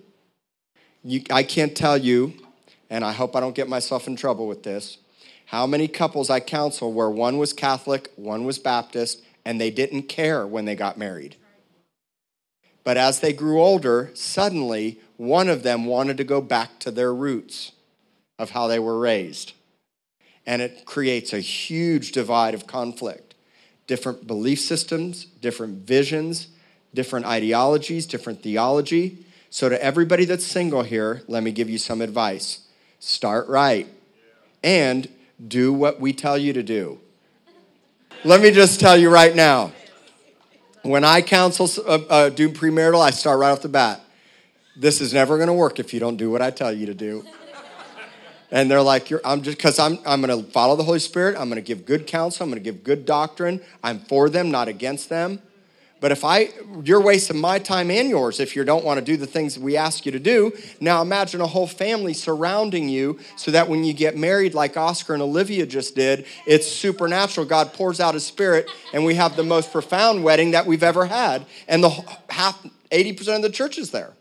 You, 1.05 1.22
I 1.31 1.42
can't 1.42 1.76
tell 1.76 1.96
you, 1.96 2.35
and 2.90 3.05
I 3.05 3.12
hope 3.12 3.35
I 3.35 3.40
don't 3.40 3.55
get 3.55 3.68
myself 3.68 4.07
in 4.07 4.16
trouble 4.16 4.46
with 4.46 4.62
this, 4.62 4.98
how 5.53 5.67
many 5.67 5.87
couples 5.87 6.31
I 6.31 6.41
counsel 6.41 6.95
where 6.95 7.11
one 7.11 7.37
was 7.37 7.53
Catholic, 7.53 8.11
one 8.17 8.45
was 8.45 8.59
Baptist, 8.59 9.23
and 9.45 9.61
they 9.61 9.71
didn't 9.71 10.05
care 10.05 10.47
when 10.47 10.65
they 10.65 10.75
got 10.75 10.97
married. 10.97 11.37
But 12.85 12.97
as 12.97 13.21
they 13.21 13.35
grew 13.35 13.61
older, 13.61 14.11
suddenly 14.15 14.99
one 15.19 15.51
of 15.51 15.62
them 15.62 15.85
wanted 15.85 16.17
to 16.17 16.25
go 16.25 16.41
back 16.41 16.79
to 16.81 16.91
their 16.91 17.12
roots 17.12 17.73
of 18.38 18.51
how 18.51 18.67
they 18.67 18.79
were 18.79 18.99
raised. 18.99 19.53
And 20.47 20.62
it 20.62 20.87
creates 20.87 21.35
a 21.35 21.41
huge 21.41 22.12
divide 22.12 22.55
of 22.55 22.67
conflict. 22.67 23.35
Different 23.87 24.27
belief 24.27 24.59
systems, 24.59 25.27
different 25.27 25.87
visions, 25.87 26.49
different 26.95 27.27
ideologies, 27.27 28.07
different 28.07 28.43
theology. 28.43 29.27
So, 29.51 29.69
to 29.69 29.85
everybody 29.85 30.25
that's 30.25 30.47
single 30.47 30.83
here, 30.83 31.23
let 31.29 31.43
me 31.43 31.53
give 31.53 31.69
you 31.69 31.79
some 31.79 32.01
advice 32.01 32.61
start 33.01 33.49
right 33.49 33.88
and 34.62 35.09
do 35.47 35.73
what 35.73 36.01
we 36.01 36.12
tell 36.12 36.38
you 36.38 36.53
to 36.53 36.62
do. 36.62 37.01
Let 38.25 38.40
me 38.40 38.51
just 38.51 38.79
tell 38.79 38.97
you 38.97 39.11
right 39.11 39.35
now 39.35 39.73
when 40.83 41.05
I 41.05 41.23
counsel, 41.23 41.68
uh, 41.87 41.99
uh, 42.09 42.29
do 42.29 42.49
premarital, 42.49 43.01
I 43.01 43.11
start 43.11 43.38
right 43.38 43.51
off 43.51 43.62
the 43.62 43.68
bat. 43.68 44.01
This 44.77 45.01
is 45.01 45.12
never 45.12 45.37
going 45.37 45.49
to 45.49 45.55
work 45.55 45.79
if 45.79 45.95
you 45.95 46.01
don't 46.01 46.16
do 46.16 46.31
what 46.31 46.42
I 46.42 46.51
tell 46.51 46.73
you 46.73 46.87
to 46.87 46.95
do. 46.95 47.25
And 48.51 48.71
they're 48.71 48.83
like, 48.83 49.11
I'm 49.25 49.42
just 49.42 49.57
because 49.57 49.79
I'm, 49.79 49.99
I'm 50.05 50.21
going 50.21 50.45
to 50.45 50.51
follow 50.51 50.77
the 50.77 50.83
Holy 50.83 50.99
Spirit. 50.99 51.37
I'm 51.38 51.49
going 51.49 51.57
to 51.57 51.66
give 51.66 51.87
good 51.87 52.07
counsel. 52.07 52.45
I'm 52.45 52.51
going 52.51 52.62
to 52.62 52.64
give 52.64 52.85
good 52.85 53.07
doctrine. 53.07 53.61
I'm 53.83 54.01
for 54.01 54.29
them, 54.29 54.51
not 54.51 54.68
against 54.68 55.09
them. 55.09 55.40
But 56.03 56.11
if 56.11 56.25
I, 56.25 56.49
you're 56.83 57.01
wasting 57.01 57.41
my 57.41 57.61
time 57.61 57.88
and 57.88 58.11
yours 58.11 58.41
if 58.41 58.57
you 58.57 58.65
don't 58.65 58.85
want 58.85 58.99
to 58.99 59.05
do 59.05 59.17
the 59.17 59.27
things 59.27 59.57
we 59.57 59.77
ask 59.77 60.05
you 60.05 60.11
to 60.11 60.19
do. 60.19 60.53
Now 60.81 61.01
imagine 61.01 61.41
a 61.41 61.47
whole 61.47 61.69
family 61.69 62.12
surrounding 62.12 62.88
you 62.88 63.21
so 63.37 63.53
that 63.53 63.69
when 63.69 63.85
you 63.85 63.93
get 63.93 64.17
married, 64.17 64.53
like 64.53 64.77
Oscar 64.77 65.15
and 65.15 65.23
Olivia 65.23 65.65
just 65.65 65.95
did, 65.95 66.27
it's 66.45 66.67
supernatural. 66.67 67.47
God 67.47 67.73
pours 67.73 68.01
out 68.01 68.15
his 68.15 68.27
spirit 68.27 68.69
and 68.93 69.05
we 69.05 69.15
have 69.15 69.37
the 69.37 69.45
most 69.45 69.71
profound 69.71 70.25
wedding 70.25 70.51
that 70.51 70.67
we've 70.67 70.83
ever 70.83 71.07
had. 71.07 71.47
And 71.69 71.85
the 71.85 71.91
half, 72.29 72.61
80% 72.91 73.37
of 73.37 73.43
the 73.43 73.51
church 73.51 73.79
is 73.79 73.93
there. 73.93 74.12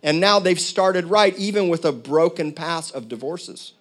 And 0.00 0.20
now 0.20 0.38
they've 0.38 0.60
started 0.60 1.06
right, 1.06 1.36
even 1.36 1.68
with 1.68 1.84
a 1.84 1.92
broken 1.92 2.52
past 2.52 2.94
of 2.94 3.08
divorces. 3.08 3.72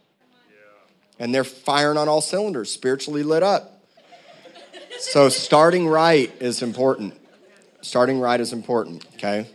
And 1.19 1.35
they're 1.35 1.43
firing 1.43 1.99
on 1.99 2.09
all 2.09 2.21
cylinders, 2.21 2.71
spiritually 2.71 3.21
lit 3.21 3.43
up. 3.43 3.72
So 4.99 5.29
starting 5.29 5.87
right 5.87 6.31
is 6.39 6.61
important. 6.61 7.13
Starting 7.81 8.19
right 8.19 8.39
is 8.39 8.53
important, 8.53 9.05
okay? 9.15 9.47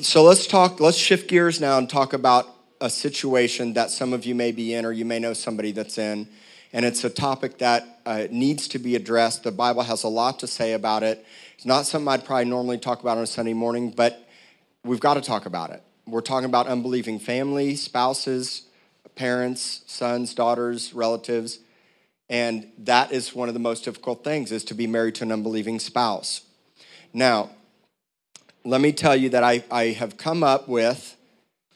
So 0.00 0.22
let's 0.22 0.46
talk, 0.46 0.80
let's 0.80 0.96
shift 0.96 1.28
gears 1.28 1.60
now 1.60 1.78
and 1.78 1.88
talk 1.88 2.12
about 2.12 2.46
a 2.80 2.88
situation 2.88 3.74
that 3.74 3.90
some 3.90 4.12
of 4.12 4.24
you 4.24 4.34
may 4.34 4.52
be 4.52 4.74
in 4.74 4.84
or 4.84 4.92
you 4.92 5.04
may 5.04 5.18
know 5.18 5.32
somebody 5.32 5.72
that's 5.72 5.98
in. 5.98 6.28
And 6.72 6.84
it's 6.86 7.04
a 7.04 7.10
topic 7.10 7.58
that 7.58 8.00
uh, 8.06 8.26
needs 8.30 8.68
to 8.68 8.78
be 8.78 8.96
addressed. 8.96 9.42
The 9.42 9.52
Bible 9.52 9.82
has 9.82 10.04
a 10.04 10.08
lot 10.08 10.38
to 10.40 10.46
say 10.46 10.72
about 10.72 11.02
it. 11.02 11.24
It's 11.54 11.66
not 11.66 11.86
something 11.86 12.08
I'd 12.08 12.24
probably 12.24 12.46
normally 12.46 12.78
talk 12.78 13.02
about 13.02 13.18
on 13.18 13.24
a 13.24 13.26
Sunday 13.26 13.52
morning, 13.52 13.90
but 13.90 14.26
we've 14.82 15.00
got 15.00 15.14
to 15.14 15.20
talk 15.20 15.44
about 15.44 15.70
it. 15.70 15.82
We're 16.06 16.22
talking 16.22 16.46
about 16.46 16.66
unbelieving 16.66 17.18
family, 17.18 17.76
spouses, 17.76 18.62
parents, 19.14 19.82
sons, 19.86 20.34
daughters, 20.34 20.94
relatives. 20.94 21.58
And 22.32 22.66
that 22.78 23.12
is 23.12 23.34
one 23.34 23.48
of 23.48 23.54
the 23.54 23.60
most 23.60 23.84
difficult 23.84 24.24
things 24.24 24.52
is 24.52 24.64
to 24.64 24.74
be 24.74 24.86
married 24.86 25.16
to 25.16 25.24
an 25.24 25.32
unbelieving 25.32 25.78
spouse. 25.78 26.40
Now, 27.12 27.50
let 28.64 28.80
me 28.80 28.90
tell 28.90 29.14
you 29.14 29.28
that 29.28 29.44
I, 29.44 29.62
I 29.70 29.88
have 29.88 30.16
come 30.16 30.42
up 30.42 30.66
with 30.66 31.14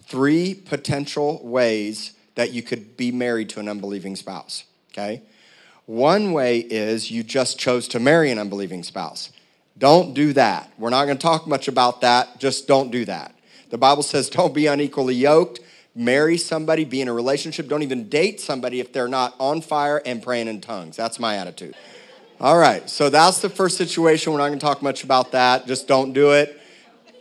three 0.05 0.55
potential 0.55 1.47
ways 1.47 2.14
that 2.37 2.55
you 2.55 2.62
could 2.62 2.97
be 2.97 3.12
married 3.12 3.51
to 3.51 3.61
an 3.61 3.69
unbelieving 3.69 4.16
spouse. 4.16 4.64
Okay? 4.92 5.21
One 5.85 6.33
way 6.33 6.61
is 6.61 7.11
you 7.11 7.23
just 7.23 7.59
chose 7.59 7.87
to 7.88 8.01
marry 8.01 8.31
an 8.31 8.38
unbelieving 8.38 8.83
spouse. 8.83 9.33
Don't 9.77 10.14
do 10.14 10.33
that. 10.33 10.73
We're 10.79 10.88
not 10.88 11.05
going 11.05 11.19
to 11.19 11.23
talk 11.23 11.47
much 11.47 11.69
about 11.69 12.01
that. 12.01 12.40
Just 12.40 12.66
don't 12.66 12.90
do 12.90 13.05
that. 13.05 13.35
The 13.69 13.77
Bible 13.77 14.03
says 14.03 14.31
don't 14.31 14.55
be 14.55 14.69
unequally 14.69 15.16
yoked 15.16 15.61
marry 15.96 16.37
somebody, 16.37 16.85
be 16.85 17.00
in 17.00 17.09
a 17.09 17.12
relationship. 17.12 17.68
Don't 17.68 17.82
even 17.82 18.09
date 18.09 18.38
somebody 18.40 18.78
if 18.78 18.92
they're 18.92 19.09
not 19.09 19.35
on 19.40 19.62
fire 19.62 20.00
and 20.04 20.22
praying 20.22 20.46
in 20.46 20.61
tongues. 20.61 20.94
That's 20.96 21.18
my 21.18 21.37
attitude. 21.37 21.74
All 22.38 22.59
right, 22.59 22.88
so 22.88 23.09
that's 23.09 23.40
the 23.40 23.48
first 23.48 23.78
situation. 23.78 24.32
We're 24.32 24.38
not 24.38 24.48
going 24.48 24.59
to 24.59 24.64
talk 24.64 24.82
much 24.82 25.02
about 25.02 25.32
that. 25.32 25.66
Just 25.66 25.88
don't 25.88 26.12
do 26.12 26.32
it. 26.32 26.61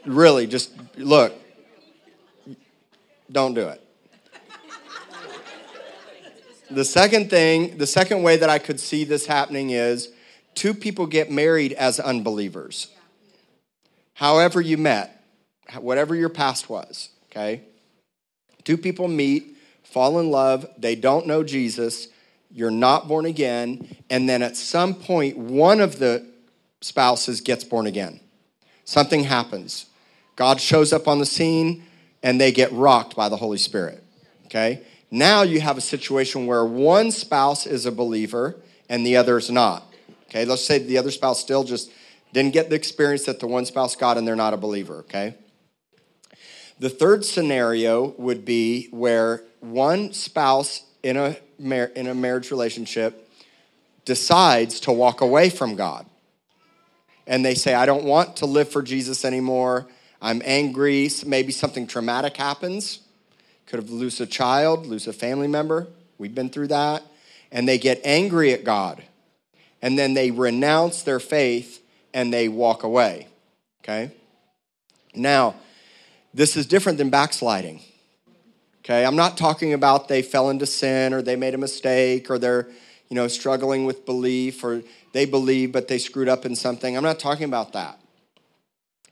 Really, 0.05 0.45
just 0.45 0.71
look, 0.97 1.33
don't 3.31 3.53
do 3.53 3.69
it. 3.69 3.81
The 6.69 6.83
second 6.83 7.29
thing, 7.29 7.77
the 7.77 7.88
second 7.88 8.23
way 8.23 8.38
that 8.38 8.49
I 8.49 8.59
could 8.59 8.79
see 8.79 9.03
this 9.05 9.25
happening 9.25 9.69
is 9.69 10.11
two 10.53 10.73
people 10.73 11.05
get 11.05 11.31
married 11.31 11.73
as 11.73 11.99
unbelievers. 11.99 12.89
However, 14.15 14.59
you 14.59 14.77
met, 14.77 15.23
whatever 15.79 16.15
your 16.15 16.29
past 16.29 16.69
was, 16.69 17.09
okay? 17.31 17.61
Two 18.65 18.78
people 18.78 19.08
meet, 19.08 19.56
fall 19.84 20.19
in 20.19 20.30
love, 20.30 20.67
they 20.78 20.95
don't 20.95 21.25
know 21.25 21.43
Jesus, 21.43 22.10
you're 22.51 22.71
not 22.71 23.08
born 23.08 23.25
again, 23.25 23.95
and 24.10 24.28
then 24.28 24.41
at 24.41 24.58
some 24.58 24.93
point, 24.93 25.38
one 25.38 25.80
of 25.80 25.99
the 25.99 26.25
spouses 26.82 27.39
gets 27.39 27.63
born 27.63 27.88
again. 27.88 28.19
Something 28.84 29.23
happens. 29.23 29.86
God 30.36 30.60
shows 30.60 30.91
up 30.91 31.08
on 31.08 31.19
the 31.19 31.25
scene, 31.25 31.86
and 32.25 32.41
they 32.41 32.51
get 32.51 32.71
rocked 32.71 33.15
by 33.15 33.30
the 33.30 33.38
Holy 33.38 33.58
Spirit. 33.58 34.04
Okay? 34.47 34.82
Now 35.12 35.43
you 35.43 35.62
have 35.62 35.78
a 35.78 35.82
situation 35.82 36.47
where 36.47 36.65
one 36.65 37.12
spouse 37.12 37.65
is 37.65 37.86
a 37.86 37.91
believer 37.91 38.58
and 38.89 39.06
the 39.06 39.15
other 39.15 39.38
is 39.38 39.49
not. 39.49 39.84
Okay, 40.30 40.43
let's 40.43 40.65
say 40.65 40.80
the 40.80 40.97
other 40.97 41.12
spouse 41.12 41.39
still 41.39 41.63
just 41.63 41.91
didn't 42.34 42.54
get 42.54 42.69
the 42.69 42.75
experience 42.75 43.25
that 43.25 43.39
the 43.39 43.47
one 43.47 43.65
spouse 43.65 43.95
got 43.95 44.17
and 44.17 44.28
they're 44.28 44.36
not 44.36 44.54
a 44.54 44.58
believer. 44.58 44.97
Okay? 44.99 45.36
The 46.79 46.89
third 46.89 47.23
scenario 47.23 48.13
would 48.17 48.43
be 48.43 48.88
where 48.91 49.43
one 49.61 50.11
spouse 50.13 50.81
in 51.03 51.17
a, 51.17 51.38
mar- 51.57 51.91
in 51.95 52.07
a 52.07 52.13
marriage 52.13 52.51
relationship 52.51 53.29
decides 54.03 54.81
to 54.81 54.91
walk 54.91 55.21
away 55.21 55.49
from 55.49 55.75
God. 55.75 56.05
And 57.27 57.43
they 57.43 57.55
say, 57.55 57.73
I 57.73 57.85
don't 57.85 58.03
want 58.03 58.38
to 58.38 58.45
live 58.45 58.69
for 58.69 58.83
Jesus 58.83 59.25
anymore. 59.25 59.88
I'm 60.21 60.41
angry. 60.45 61.09
Maybe 61.25 61.51
something 61.51 61.88
traumatic 61.88 62.38
happens. 62.38 62.99
Could 63.65 63.79
have 63.79 63.89
lose 63.89 64.19
a 64.21 64.27
child, 64.27 64.85
lose 64.85 65.07
a 65.07 65.13
family 65.13 65.47
member. 65.47 65.88
We've 66.17 66.35
been 66.35 66.49
through 66.49 66.67
that. 66.67 67.03
And 67.51 67.67
they 67.67 67.77
get 67.77 68.01
angry 68.03 68.53
at 68.53 68.63
God. 68.63 69.03
And 69.81 69.97
then 69.97 70.13
they 70.13 70.31
renounce 70.31 71.03
their 71.03 71.19
faith 71.19 71.81
and 72.13 72.33
they 72.33 72.47
walk 72.47 72.83
away. 72.83 73.27
Okay? 73.83 74.11
Now, 75.15 75.55
this 76.36 76.58
is 76.58 76.65
different 76.65 76.98
than 76.98 77.10
backsliding. 77.10 77.80
Okay, 78.80 79.06
I'm 79.06 79.15
not 79.15 79.38
talking 79.38 79.74
about 79.74 80.10
they 80.10 80.21
fell 80.21 80.50
into 80.50 80.65
sin 80.65 81.13
or 81.13 81.21
they 81.21 81.38
made 81.38 81.56
a 81.56 81.58
mistake 81.58 82.30
or 82.30 82.38
they're, 82.38 82.67
you 83.10 83.15
know, 83.15 83.28
struggling 83.28 83.86
with 83.86 84.06
belief 84.06 84.63
or 84.63 84.84
they 85.13 85.26
believe 85.26 85.71
but 85.71 85.88
they 85.88 85.98
screwed 85.98 86.28
up 86.28 86.45
in 86.45 86.56
something. 86.56 86.95
I'm 86.95 87.04
not 87.04 87.19
talking 87.19 87.45
about 87.45 87.71
that. 87.74 87.98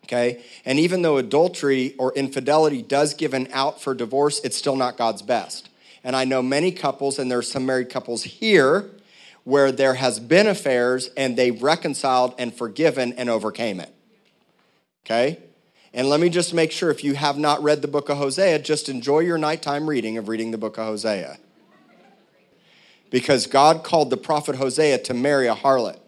Okay? 0.04 0.44
And 0.66 0.78
even 0.80 1.02
though 1.02 1.18
adultery 1.18 1.96
or 1.98 2.14
infidelity 2.14 2.82
does 2.82 3.14
give 3.14 3.34
an 3.34 3.48
out 3.54 3.82
for 3.82 3.96
divorce, 3.96 4.42
it's 4.44 4.58
still 4.58 4.76
not 4.76 4.98
God's 4.98 5.22
best. 5.22 5.70
And 6.04 6.18
I 6.18 6.26
know 6.26 6.42
many 6.42 6.74
couples, 6.74 7.18
and 7.18 7.32
there's 7.32 7.50
some 7.50 7.66
married 7.66 7.90
couples 7.90 8.24
here, 8.24 8.90
where 9.46 9.72
there 9.72 9.94
has 9.94 10.20
been 10.20 10.48
affairs 10.48 11.10
and 11.16 11.38
they've 11.38 11.64
reconciled 11.64 12.36
and 12.38 12.54
forgiven 12.54 13.14
and 13.14 13.30
overcame 13.30 13.80
it. 13.80 13.94
Okay? 15.06 15.40
And 15.94 16.10
let 16.10 16.20
me 16.20 16.30
just 16.30 16.54
make 16.54 16.72
sure 16.72 16.90
if 16.90 17.04
you 17.04 17.14
have 17.14 17.38
not 17.38 17.62
read 17.62 17.84
the 17.84 17.88
book 17.88 18.10
of 18.10 18.18
Hosea, 18.18 18.60
just 18.60 18.90
enjoy 18.90 19.20
your 19.20 19.38
nighttime 19.38 19.88
reading 19.88 20.18
of 20.18 20.28
reading 20.28 20.50
the 20.50 20.58
book 20.58 20.78
of 20.78 20.86
Hosea. 20.86 21.38
Because 23.12 23.46
God 23.46 23.84
called 23.84 24.10
the 24.10 24.18
prophet 24.18 24.56
Hosea 24.56 24.98
to 25.04 25.14
marry 25.14 25.48
a 25.48 25.54
harlot. 25.54 26.00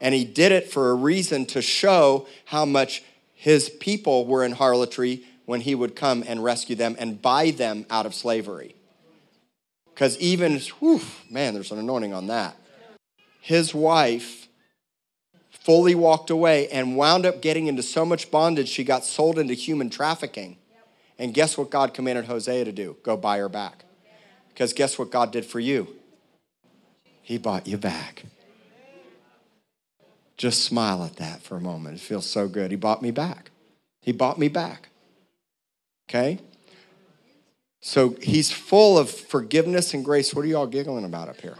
And 0.00 0.14
he 0.14 0.24
did 0.24 0.52
it 0.52 0.70
for 0.70 0.90
a 0.90 0.94
reason 0.94 1.44
to 1.46 1.60
show 1.60 2.26
how 2.46 2.64
much 2.64 3.02
his 3.34 3.68
people 3.68 4.24
were 4.24 4.42
in 4.42 4.52
harlotry 4.52 5.22
when 5.44 5.60
he 5.60 5.74
would 5.74 5.94
come 5.94 6.24
and 6.26 6.42
rescue 6.42 6.76
them 6.76 6.96
and 6.98 7.20
buy 7.20 7.50
them 7.50 7.84
out 7.90 8.06
of 8.06 8.14
slavery. 8.14 8.74
Because 9.92 10.16
even, 10.18 10.60
whew, 10.78 11.00
man, 11.28 11.52
there's 11.52 11.72
an 11.72 11.78
anointing 11.78 12.14
on 12.14 12.28
that. 12.28 12.56
His 13.40 13.74
wife 13.74 14.47
fully 15.68 15.94
walked 15.94 16.30
away 16.30 16.66
and 16.68 16.96
wound 16.96 17.26
up 17.26 17.42
getting 17.42 17.66
into 17.66 17.82
so 17.82 18.02
much 18.02 18.30
bondage, 18.30 18.70
she 18.70 18.82
got 18.82 19.04
sold 19.04 19.38
into 19.38 19.52
human 19.52 19.90
trafficking. 19.90 20.56
And 21.18 21.34
guess 21.34 21.58
what 21.58 21.68
God 21.68 21.92
commanded 21.92 22.24
Hosea 22.24 22.64
to 22.64 22.72
do? 22.72 22.96
Go 23.02 23.18
buy 23.18 23.36
her 23.36 23.50
back. 23.50 23.84
Because 24.48 24.72
guess 24.72 24.98
what 24.98 25.10
God 25.10 25.30
did 25.30 25.44
for 25.44 25.60
you? 25.60 25.94
He 27.20 27.36
bought 27.36 27.66
you 27.66 27.76
back. 27.76 28.24
Just 30.38 30.64
smile 30.64 31.04
at 31.04 31.16
that 31.16 31.42
for 31.42 31.58
a 31.58 31.60
moment. 31.60 31.96
It 31.96 32.00
feels 32.00 32.24
so 32.24 32.48
good. 32.48 32.70
He 32.70 32.78
bought 32.78 33.02
me 33.02 33.10
back. 33.10 33.50
He 34.00 34.12
bought 34.12 34.38
me 34.38 34.48
back. 34.48 34.88
Okay? 36.08 36.38
So 37.82 38.16
he's 38.22 38.50
full 38.50 38.96
of 38.96 39.10
forgiveness 39.10 39.92
and 39.92 40.02
grace. 40.02 40.34
What 40.34 40.46
are 40.46 40.48
you 40.48 40.56
all 40.56 40.66
giggling 40.66 41.04
about 41.04 41.28
up 41.28 41.42
here? 41.42 41.58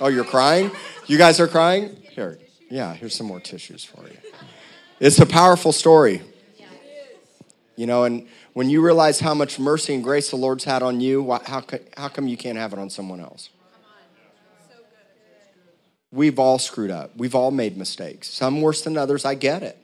Oh, 0.00 0.08
you're 0.08 0.24
crying? 0.24 0.72
You 1.06 1.18
guys 1.18 1.38
are 1.38 1.46
crying? 1.46 1.96
Here, 2.16 2.40
yeah, 2.70 2.94
here's 2.94 3.14
some 3.14 3.26
more 3.26 3.40
tissues 3.40 3.84
for 3.84 4.02
you. 4.02 4.16
It's 5.00 5.18
a 5.18 5.26
powerful 5.26 5.72
story. 5.72 6.22
You 7.76 7.86
know, 7.86 8.04
and 8.04 8.28
when 8.52 8.70
you 8.70 8.80
realize 8.80 9.18
how 9.18 9.34
much 9.34 9.58
mercy 9.58 9.94
and 9.94 10.04
grace 10.04 10.30
the 10.30 10.36
Lord's 10.36 10.62
had 10.64 10.82
on 10.82 11.00
you, 11.00 11.30
how, 11.44 11.62
how 11.96 12.08
come 12.08 12.28
you 12.28 12.36
can't 12.36 12.56
have 12.56 12.72
it 12.72 12.78
on 12.78 12.88
someone 12.88 13.20
else? 13.20 13.50
We've 16.12 16.38
all 16.38 16.60
screwed 16.60 16.92
up. 16.92 17.16
We've 17.16 17.34
all 17.34 17.50
made 17.50 17.76
mistakes. 17.76 18.30
Some 18.30 18.60
worse 18.60 18.82
than 18.82 18.96
others. 18.96 19.24
I 19.24 19.34
get 19.34 19.64
it. 19.64 19.76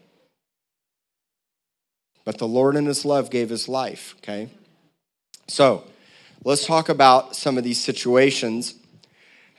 But 2.25 2.39
the 2.39 2.47
Lord 2.47 2.77
in 2.77 2.87
His 2.87 3.05
love 3.05 3.31
gave 3.31 3.49
His 3.49 3.69
life, 3.69 4.15
okay? 4.19 4.49
So 5.49 5.83
let's 6.45 6.65
talk 6.65 6.89
about 6.89 7.35
some 7.35 7.59
of 7.59 7.65
these 7.65 7.81
situations. 7.81 8.75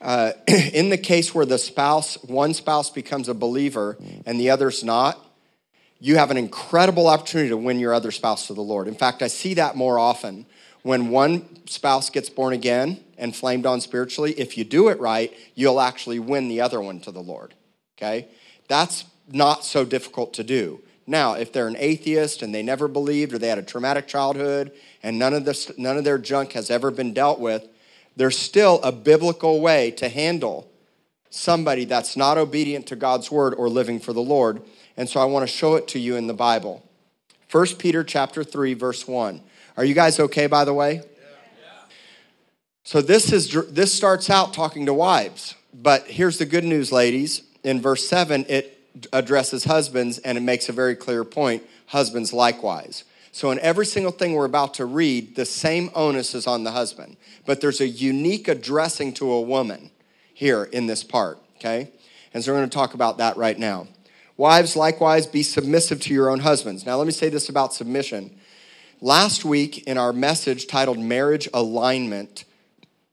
Uh, 0.02 0.32
in 0.48 0.90
the 0.90 0.98
case 0.98 1.34
where 1.34 1.46
the 1.46 1.58
spouse, 1.58 2.16
one 2.24 2.54
spouse 2.54 2.90
becomes 2.90 3.30
a 3.30 3.34
believer 3.34 3.98
and 4.26 4.40
the 4.40 4.50
other's 4.50 4.84
not, 4.84 5.24
you 6.00 6.18
have 6.18 6.32
an 6.32 6.38
incredible 6.38 7.08
opportunity 7.08 7.50
to 7.50 7.58
win 7.58 7.80
your 7.80 7.94
other 7.94 8.10
spouse 8.10 8.48
to 8.48 8.56
the 8.56 8.62
Lord. 8.62 8.88
In 8.88 8.96
fact, 8.96 9.22
I 9.22 9.28
see 9.28 9.54
that 9.54 9.76
more 9.76 10.00
often 10.00 10.48
when 10.82 11.10
one 11.10 11.68
spouse 11.68 12.10
gets 12.10 12.30
born 12.30 12.54
again 12.54 13.00
and 13.20 13.36
flamed 13.36 13.68
on 13.68 13.82
spiritually. 13.82 14.34
If 14.34 14.58
you 14.58 14.64
do 14.64 14.90
it 14.90 15.00
right, 15.00 15.32
you'll 15.54 15.80
actually 15.80 16.18
win 16.18 16.48
the 16.48 16.62
other 16.62 16.82
one 16.82 17.00
to 17.02 17.12
the 17.12 17.22
Lord. 17.22 17.54
Okay? 17.98 18.28
That's 18.68 19.06
not 19.32 19.64
so 19.64 19.86
difficult 19.86 20.34
to 20.34 20.44
do. 20.44 20.82
Now, 21.06 21.34
if 21.34 21.54
they're 21.54 21.68
an 21.68 21.78
atheist 21.78 22.42
and 22.42 22.54
they 22.54 22.64
never 22.64 22.88
believed 22.88 23.34
or 23.34 23.38
they 23.38 23.50
had 23.50 23.58
a 23.58 23.64
traumatic 23.64 24.08
childhood 24.08 24.72
and 25.04 25.20
none 25.20 25.34
of, 25.34 25.46
this, 25.46 25.78
none 25.78 25.98
of 25.98 26.04
their 26.04 26.18
junk 26.18 26.54
has 26.54 26.72
ever 26.72 26.90
been 26.90 27.14
dealt 27.14 27.40
with, 27.40 27.68
there's 28.16 28.38
still 28.38 28.80
a 28.84 28.92
biblical 28.92 29.62
way 29.62 29.92
to 29.92 30.10
handle 30.10 30.70
somebody 31.30 31.86
that's 31.86 32.18
not 32.18 32.38
obedient 32.38 32.88
to 32.88 32.96
God's 32.96 33.32
word 33.32 33.54
or 33.54 33.70
living 33.70 34.00
for 34.00 34.14
the 34.14 34.22
Lord. 34.22 34.62
And 34.98 35.10
so 35.10 35.20
I 35.20 35.26
want 35.26 35.48
to 35.48 35.54
show 35.54 35.76
it 35.76 35.88
to 35.90 36.00
you 36.00 36.16
in 36.18 36.28
the 36.28 36.34
Bible. 36.34 36.86
1 37.52 37.68
Peter 37.78 38.04
chapter 38.04 38.44
3 38.44 38.74
verse 38.74 39.08
1. 39.08 39.42
Are 39.78 39.86
you 39.86 39.94
guys 39.94 40.20
okay 40.20 40.48
by 40.48 40.66
the 40.66 40.74
way? 40.74 41.02
So 42.84 43.02
this 43.02 43.32
is 43.32 43.52
this 43.72 43.94
starts 43.94 44.30
out 44.30 44.54
talking 44.54 44.88
to 44.88 44.94
wives, 44.94 45.56
but 45.74 46.08
here's 46.08 46.38
the 46.38 46.46
good 46.46 46.64
news 46.64 46.92
ladies. 46.92 47.44
In 47.64 47.80
verse 47.80 48.08
7 48.08 48.46
it 48.50 48.80
addresses 49.14 49.66
husbands 49.66 50.18
and 50.20 50.38
it 50.38 50.42
makes 50.42 50.68
a 50.68 50.74
very 50.74 50.96
clear 50.96 51.24
point, 51.24 51.64
husbands 51.88 52.34
likewise. 52.34 53.04
So, 53.34 53.52
in 53.52 53.60
every 53.60 53.86
single 53.86 54.12
thing 54.12 54.34
we're 54.34 54.46
about 54.46 54.74
to 54.76 54.86
read, 54.86 55.36
the 55.36 55.46
same 55.46 55.90
onus 55.96 56.36
is 56.36 56.48
on 56.48 56.64
the 56.64 56.72
husband. 56.72 57.16
But 57.46 57.62
there's 57.62 57.80
a 57.80 57.88
unique 57.88 58.48
addressing 58.48 59.14
to 59.16 59.32
a 59.32 59.42
woman 59.42 59.92
here 60.34 60.66
in 60.66 60.88
this 60.88 61.04
part, 61.04 61.40
okay? 61.58 61.92
And 62.34 62.44
so, 62.44 62.52
we're 62.52 62.60
going 62.60 62.70
to 62.70 62.76
talk 62.76 62.94
about 62.94 63.20
that 63.20 63.38
right 63.38 63.58
now. 63.58 63.88
Wives, 64.36 64.76
likewise, 64.76 65.28
be 65.28 65.44
submissive 65.44 66.02
to 66.02 66.14
your 66.14 66.30
own 66.30 66.40
husbands. 66.40 66.86
Now, 66.86 66.98
let 66.98 67.06
me 67.06 67.14
say 67.14 67.30
this 67.30 67.48
about 67.48 67.74
submission. 67.74 68.36
Last 69.00 69.46
week, 69.46 69.88
in 69.88 69.98
our 69.98 70.12
message 70.12 70.68
titled 70.68 71.00
Marriage 71.00 71.48
Alignment, 71.54 72.44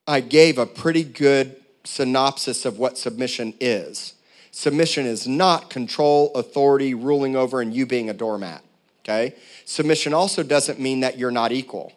I 0.07 0.21
gave 0.21 0.59
a 0.59 0.67
pretty 0.67 1.05
good 1.05 1.57
synopsis 1.85 2.65
of 2.65 2.79
what 2.79 2.99
submission 2.99 3.55
is. 3.61 4.15
Submission 4.51 5.07
is 5.07 5.29
not 5.29 5.71
control, 5.71 6.33
authority, 6.35 6.95
ruling 6.95 7.37
over, 7.37 7.61
and 7.61 7.75
you 7.75 7.87
being 7.87 8.11
a 8.11 8.15
doormat, 8.15 8.65
okay? 9.09 9.35
Submission 9.65 10.13
also 10.13 10.43
doesn't 10.43 10.79
mean 10.79 11.01
that 11.01 11.19
you're 11.19 11.31
not 11.31 11.53
equal. 11.53 11.93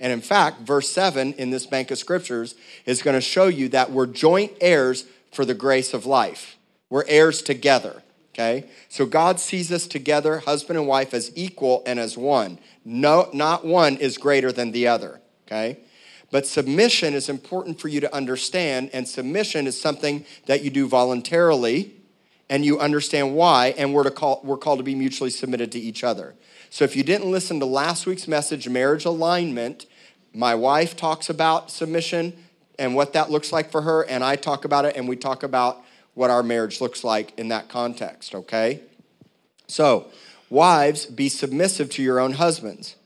And 0.00 0.12
in 0.12 0.20
fact, 0.20 0.60
verse 0.60 0.90
7 0.90 1.34
in 1.34 1.50
this 1.50 1.66
bank 1.66 1.90
of 1.90 1.98
scriptures 1.98 2.54
is 2.86 3.02
going 3.02 3.14
to 3.14 3.20
show 3.20 3.48
you 3.48 3.68
that 3.70 3.90
we're 3.90 4.06
joint 4.06 4.52
heirs 4.60 5.04
for 5.32 5.44
the 5.44 5.54
grace 5.54 5.92
of 5.92 6.06
life. 6.06 6.56
We're 6.88 7.04
heirs 7.06 7.42
together, 7.42 8.02
okay? 8.32 8.68
So 8.88 9.04
God 9.04 9.40
sees 9.40 9.70
us 9.72 9.86
together, 9.86 10.38
husband 10.38 10.78
and 10.78 10.88
wife, 10.88 11.12
as 11.12 11.32
equal 11.34 11.82
and 11.84 11.98
as 11.98 12.16
one. 12.16 12.58
No, 12.84 13.28
not 13.34 13.64
one 13.64 13.96
is 13.96 14.16
greater 14.16 14.52
than 14.52 14.72
the 14.72 14.86
other, 14.86 15.20
okay? 15.46 15.80
But 16.30 16.46
submission 16.46 17.14
is 17.14 17.28
important 17.28 17.80
for 17.80 17.88
you 17.88 18.00
to 18.00 18.14
understand, 18.14 18.90
and 18.92 19.06
submission 19.06 19.66
is 19.66 19.78
something 19.78 20.24
that 20.46 20.62
you 20.62 20.70
do 20.70 20.86
voluntarily 20.86 21.97
and 22.50 22.64
you 22.64 22.78
understand 22.78 23.34
why, 23.34 23.74
and 23.76 23.92
we're, 23.92 24.04
to 24.04 24.10
call, 24.10 24.40
we're 24.42 24.56
called 24.56 24.78
to 24.78 24.84
be 24.84 24.94
mutually 24.94 25.30
submitted 25.30 25.72
to 25.72 25.78
each 25.78 26.02
other. 26.02 26.34
So 26.70 26.84
if 26.84 26.96
you 26.96 27.02
didn't 27.02 27.30
listen 27.30 27.60
to 27.60 27.66
last 27.66 28.06
week's 28.06 28.28
message, 28.28 28.68
marriage 28.68 29.04
alignment, 29.04 29.86
my 30.34 30.54
wife 30.54 30.96
talks 30.96 31.28
about 31.28 31.70
submission 31.70 32.36
and 32.78 32.94
what 32.94 33.12
that 33.14 33.30
looks 33.30 33.52
like 33.52 33.70
for 33.70 33.82
her, 33.82 34.02
and 34.02 34.22
I 34.22 34.36
talk 34.36 34.64
about 34.64 34.84
it, 34.84 34.96
and 34.96 35.08
we 35.08 35.16
talk 35.16 35.42
about 35.42 35.82
what 36.14 36.30
our 36.30 36.42
marriage 36.42 36.80
looks 36.80 37.02
like 37.04 37.36
in 37.38 37.48
that 37.48 37.68
context, 37.68 38.34
okay? 38.34 38.80
So, 39.66 40.06
wives, 40.48 41.06
be 41.06 41.28
submissive 41.28 41.90
to 41.90 42.02
your 42.02 42.20
own 42.20 42.34
husbands. 42.34 42.96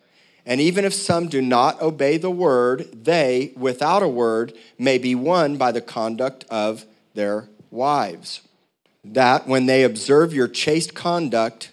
And 0.44 0.60
even 0.60 0.84
if 0.84 0.92
some 0.92 1.28
do 1.28 1.40
not 1.40 1.80
obey 1.80 2.16
the 2.16 2.30
word, 2.30 3.04
they, 3.04 3.52
without 3.56 4.02
a 4.02 4.08
word, 4.08 4.52
may 4.78 4.98
be 4.98 5.14
won 5.14 5.56
by 5.56 5.72
the 5.72 5.80
conduct 5.80 6.44
of 6.50 6.84
their 7.14 7.48
wives. 7.70 8.42
That 9.04 9.48
when 9.48 9.66
they 9.66 9.82
observe 9.82 10.32
your 10.32 10.48
chaste 10.48 10.94
conduct, 10.94 11.72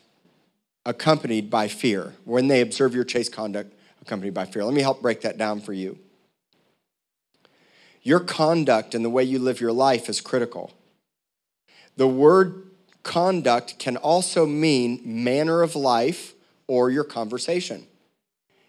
accompanied 0.85 1.49
by 1.49 1.67
fear. 1.67 2.15
When 2.25 2.47
they 2.47 2.61
observe 2.61 2.95
your 2.95 3.03
chaste 3.03 3.31
conduct 3.31 3.73
accompanied 4.01 4.33
by 4.33 4.45
fear. 4.45 4.63
Let 4.65 4.73
me 4.73 4.81
help 4.81 5.01
break 5.01 5.21
that 5.21 5.37
down 5.37 5.61
for 5.61 5.73
you. 5.73 5.99
Your 8.01 8.19
conduct 8.19 8.95
and 8.95 9.05
the 9.05 9.09
way 9.09 9.23
you 9.23 9.39
live 9.39 9.61
your 9.61 9.73
life 9.73 10.09
is 10.09 10.21
critical. 10.21 10.71
The 11.95 12.07
word 12.07 12.71
conduct 13.03 13.77
can 13.77 13.97
also 13.97 14.45
mean 14.45 15.01
manner 15.03 15.61
of 15.61 15.75
life 15.75 16.33
or 16.65 16.89
your 16.89 17.03
conversation. 17.03 17.85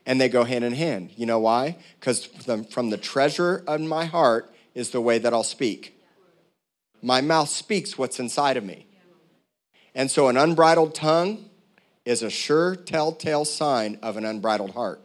And 0.04 0.20
they 0.20 0.28
go 0.28 0.44
hand 0.44 0.64
in 0.64 0.72
hand. 0.72 1.12
You 1.16 1.26
know 1.26 1.38
why? 1.38 1.76
Because 1.98 2.26
from 2.70 2.90
the 2.90 2.98
treasure 2.98 3.62
of 3.66 3.80
my 3.80 4.04
heart 4.04 4.52
is 4.74 4.90
the 4.90 5.00
way 5.00 5.18
that 5.18 5.32
I'll 5.32 5.44
speak. 5.44 5.99
My 7.02 7.20
mouth 7.20 7.48
speaks 7.48 7.96
what's 7.96 8.20
inside 8.20 8.56
of 8.56 8.64
me. 8.64 8.86
And 9.94 10.10
so 10.10 10.28
an 10.28 10.36
unbridled 10.36 10.94
tongue 10.94 11.50
is 12.04 12.22
a 12.22 12.30
sure 12.30 12.76
telltale 12.76 13.44
sign 13.44 13.98
of 14.02 14.16
an 14.16 14.24
unbridled 14.24 14.72
heart. 14.72 15.00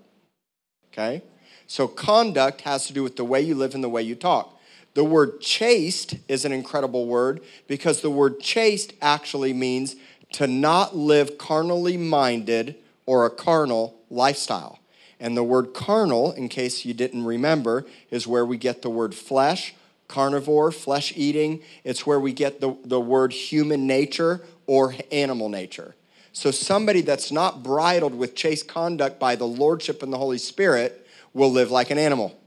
Okay? 0.92 1.24
So 1.68 1.88
conduct 1.88 2.62
has 2.62 2.88
to 2.88 2.94
do 2.94 3.04
with 3.04 3.16
the 3.16 3.26
way 3.26 3.42
you 3.42 3.56
live 3.56 3.76
and 3.76 3.84
the 3.84 3.90
way 3.90 4.02
you 4.02 4.16
talk. 4.16 4.60
The 4.94 5.04
word 5.04 5.42
chaste 5.42 6.16
is 6.30 6.46
an 6.46 6.52
incredible 6.52 7.06
word 7.06 7.42
because 7.68 8.02
the 8.02 8.10
word 8.10 8.40
chaste 8.40 8.94
actually 9.02 9.52
means 9.52 9.96
to 10.34 10.48
not 10.48 10.96
live 10.96 11.38
carnally 11.38 11.98
minded 11.98 12.76
or 13.06 13.26
a 13.26 13.30
carnal 13.30 13.96
lifestyle. 14.10 14.80
And 15.20 15.36
the 15.36 15.44
word 15.44 15.74
carnal, 15.74 16.32
in 16.32 16.50
case 16.50 16.86
you 16.86 16.94
didn't 16.94 17.26
remember, 17.26 17.86
is 18.10 18.28
where 18.28 18.46
we 18.46 18.58
get 18.58 18.82
the 18.82 18.90
word 18.90 19.16
flesh, 19.16 19.74
carnivore, 20.08 20.72
flesh 20.72 21.14
eating. 21.16 21.62
It's 21.84 22.06
where 22.06 22.20
we 22.20 22.34
get 22.34 22.62
the, 22.62 22.78
the 22.84 23.00
word 23.00 23.34
human 23.34 23.88
nature 23.88 24.42
or 24.68 24.96
animal 25.12 25.50
nature. 25.50 25.96
So, 26.34 26.52
somebody 26.52 27.02
that's 27.02 27.32
not 27.32 27.64
bridled 27.64 28.14
with 28.14 28.36
chaste 28.36 28.68
conduct 28.68 29.20
by 29.20 29.36
the 29.36 29.48
Lordship 29.48 30.04
and 30.04 30.12
the 30.12 30.18
Holy 30.18 30.38
Spirit 30.38 31.08
will 31.34 31.52
live 31.52 31.72
like 31.72 31.92
an 31.92 31.98
animal. 31.98 32.38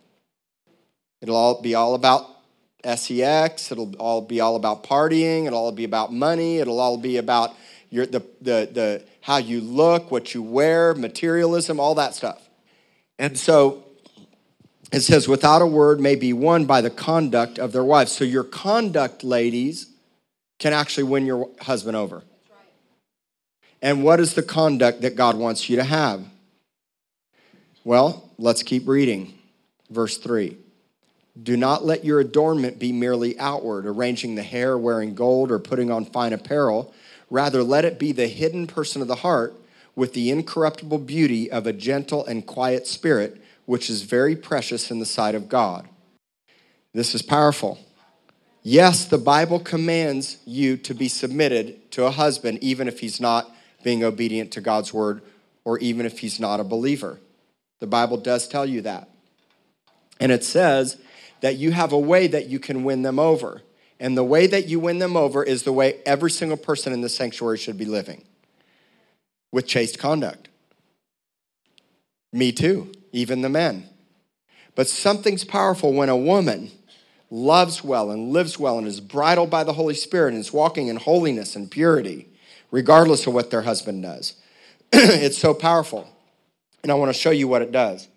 It'll 1.23 1.37
all 1.37 1.63
be 1.63 1.75
all 1.75 1.95
about 1.95 2.27
sex. 2.85 3.73
It'll 3.73 3.95
all 3.97 4.21
be 4.21 4.41
all 4.41 4.57
about 4.57 4.85
partying. 4.85 5.47
It'll 5.47 5.59
all 5.59 5.73
be 5.73 5.85
about 5.85 6.13
money. 6.13 6.59
It'll 6.59 6.81
all 6.81 6.97
be 6.97 7.17
about 7.17 7.55
your, 7.91 8.07
the, 8.07 8.21
the, 8.41 8.69
the, 8.73 9.05
how 9.21 9.39
you 9.39 9.61
look, 9.61 10.11
what 10.11 10.35
you 10.35 10.43
wear, 10.43 10.95
materialism, 10.95 11.81
all 11.81 11.95
that 11.97 12.15
stuff. 12.15 12.49
And 13.19 13.39
so 13.39 13.85
it 14.93 15.01
says, 15.01 15.29
without 15.29 15.63
a 15.63 15.67
word 15.67 16.01
may 16.01 16.15
be 16.15 16.33
won 16.33 16.65
by 16.65 16.81
the 16.81 16.91
conduct 16.91 17.59
of 17.59 17.73
their 17.73 17.85
wives. 17.85 18.13
So 18.13 18.25
your 18.25 18.45
conduct, 18.45 19.23
ladies, 19.23 19.87
can 20.59 20.73
actually 20.73 21.05
win 21.05 21.27
your 21.27 21.51
husband 21.61 21.97
over. 21.97 22.23
And 23.81 24.03
what 24.03 24.19
is 24.19 24.35
the 24.35 24.43
conduct 24.43 25.03
that 25.03 25.15
God 25.15 25.37
wants 25.37 25.69
you 25.69 25.77
to 25.77 25.85
have? 25.85 26.25
Well, 27.85 28.29
let's 28.39 28.63
keep 28.63 28.89
reading. 28.89 29.35
Verse 29.91 30.19
3. 30.19 30.57
Do 31.41 31.57
not 31.57 31.85
let 31.85 32.05
your 32.05 32.19
adornment 32.19 32.79
be 32.79 32.91
merely 32.91 33.39
outward, 33.39 33.87
arranging 33.87 34.35
the 34.35 34.43
hair, 34.43 34.77
wearing 34.77 35.15
gold, 35.15 35.53
or 35.53 35.59
putting 35.59 35.91
on 35.91 36.05
fine 36.05 36.33
apparel. 36.33 36.93
Rather, 37.31 37.63
let 37.63 37.85
it 37.85 37.99
be 37.99 38.11
the 38.11 38.27
hidden 38.27 38.67
person 38.67 39.01
of 39.03 39.09
the 39.09 39.17
heart 39.17 39.55
with 39.95 40.15
the 40.15 40.31
incorruptible 40.31 40.99
beauty 40.99 41.51
of 41.51 41.67
a 41.67 41.73
gentle 41.73 42.25
and 42.27 42.47
quiet 42.47 42.87
spirit, 42.87 43.41
which 43.69 43.91
is 43.91 44.01
very 44.01 44.35
precious 44.35 44.91
in 44.91 44.99
the 44.99 45.05
sight 45.05 45.35
of 45.35 45.47
God. 45.47 45.87
This 46.95 47.15
is 47.15 47.21
powerful. 47.21 47.79
Yes, 48.63 49.05
the 49.05 49.19
Bible 49.19 49.61
commands 49.61 50.39
you 50.47 50.79
to 50.79 50.95
be 50.95 51.07
submitted 51.07 51.91
to 51.91 52.07
a 52.07 52.11
husband, 52.11 52.61
even 52.63 52.89
if 52.89 53.01
he's 53.01 53.21
not 53.21 53.55
being 53.85 54.03
obedient 54.03 54.53
to 54.53 54.63
God's 54.63 54.95
word 54.95 55.21
or 55.67 55.79
even 55.81 56.07
if 56.07 56.21
he's 56.21 56.41
not 56.41 56.61
a 56.61 56.65
believer. 56.65 57.21
The 57.81 57.87
Bible 57.87 58.17
does 58.17 58.49
tell 58.49 58.65
you 58.65 58.81
that. 58.81 59.11
And 60.19 60.33
it 60.33 60.45
says 60.45 60.97
that 61.43 61.57
you 61.57 61.71
have 61.73 61.93
a 61.93 61.99
way 61.99 62.27
that 62.27 62.49
you 62.49 62.59
can 62.59 62.85
win 62.85 63.03
them 63.03 63.19
over. 63.19 63.61
And 64.01 64.17
the 64.17 64.25
way 64.25 64.47
that 64.47 64.67
you 64.67 64.81
win 64.81 64.99
them 64.99 65.15
over 65.15 65.45
is 65.45 65.65
the 65.65 65.75
way 65.75 66.01
every 66.07 66.31
single 66.31 66.57
person 66.57 66.95
in 66.95 67.03
the 67.03 67.11
sanctuary 67.11 67.59
should 67.59 67.77
be 67.77 67.85
living 67.85 68.25
with 69.53 69.67
chaste 69.67 69.99
conduct. 69.99 70.49
Me 72.33 72.51
too, 72.51 72.93
even 73.13 73.43
the 73.43 73.49
men. 73.49 73.89
But 74.75 74.89
something's 74.89 75.45
powerful 75.45 75.93
when 75.93 76.09
a 76.09 76.17
woman 76.17 76.71
loves 77.31 77.85
well 77.85 78.11
and 78.11 78.33
lives 78.33 78.59
well 78.59 78.79
and 78.79 78.87
is 78.87 79.01
bridled 79.01 79.51
by 79.51 79.65
the 79.65 79.73
Holy 79.75 79.95
Spirit 79.95 80.35
and 80.35 80.41
is 80.41 80.53
walking 80.53 80.89
in 80.89 80.97
holiness 80.97 81.57
and 81.57 81.71
purity 81.71 82.29
regardless 82.71 83.27
of 83.27 83.35
what 83.35 83.51
their 83.51 83.63
husband 83.63 84.03
does. 84.03 84.37
it's 84.93 85.39
so 85.39 85.55
powerful. 85.55 86.09
And 86.83 86.93
I 86.93 86.95
want 86.95 87.13
to 87.13 87.19
show 87.19 87.31
you 87.31 87.49
what 87.49 87.63
it 87.63 87.73
does. 87.73 88.09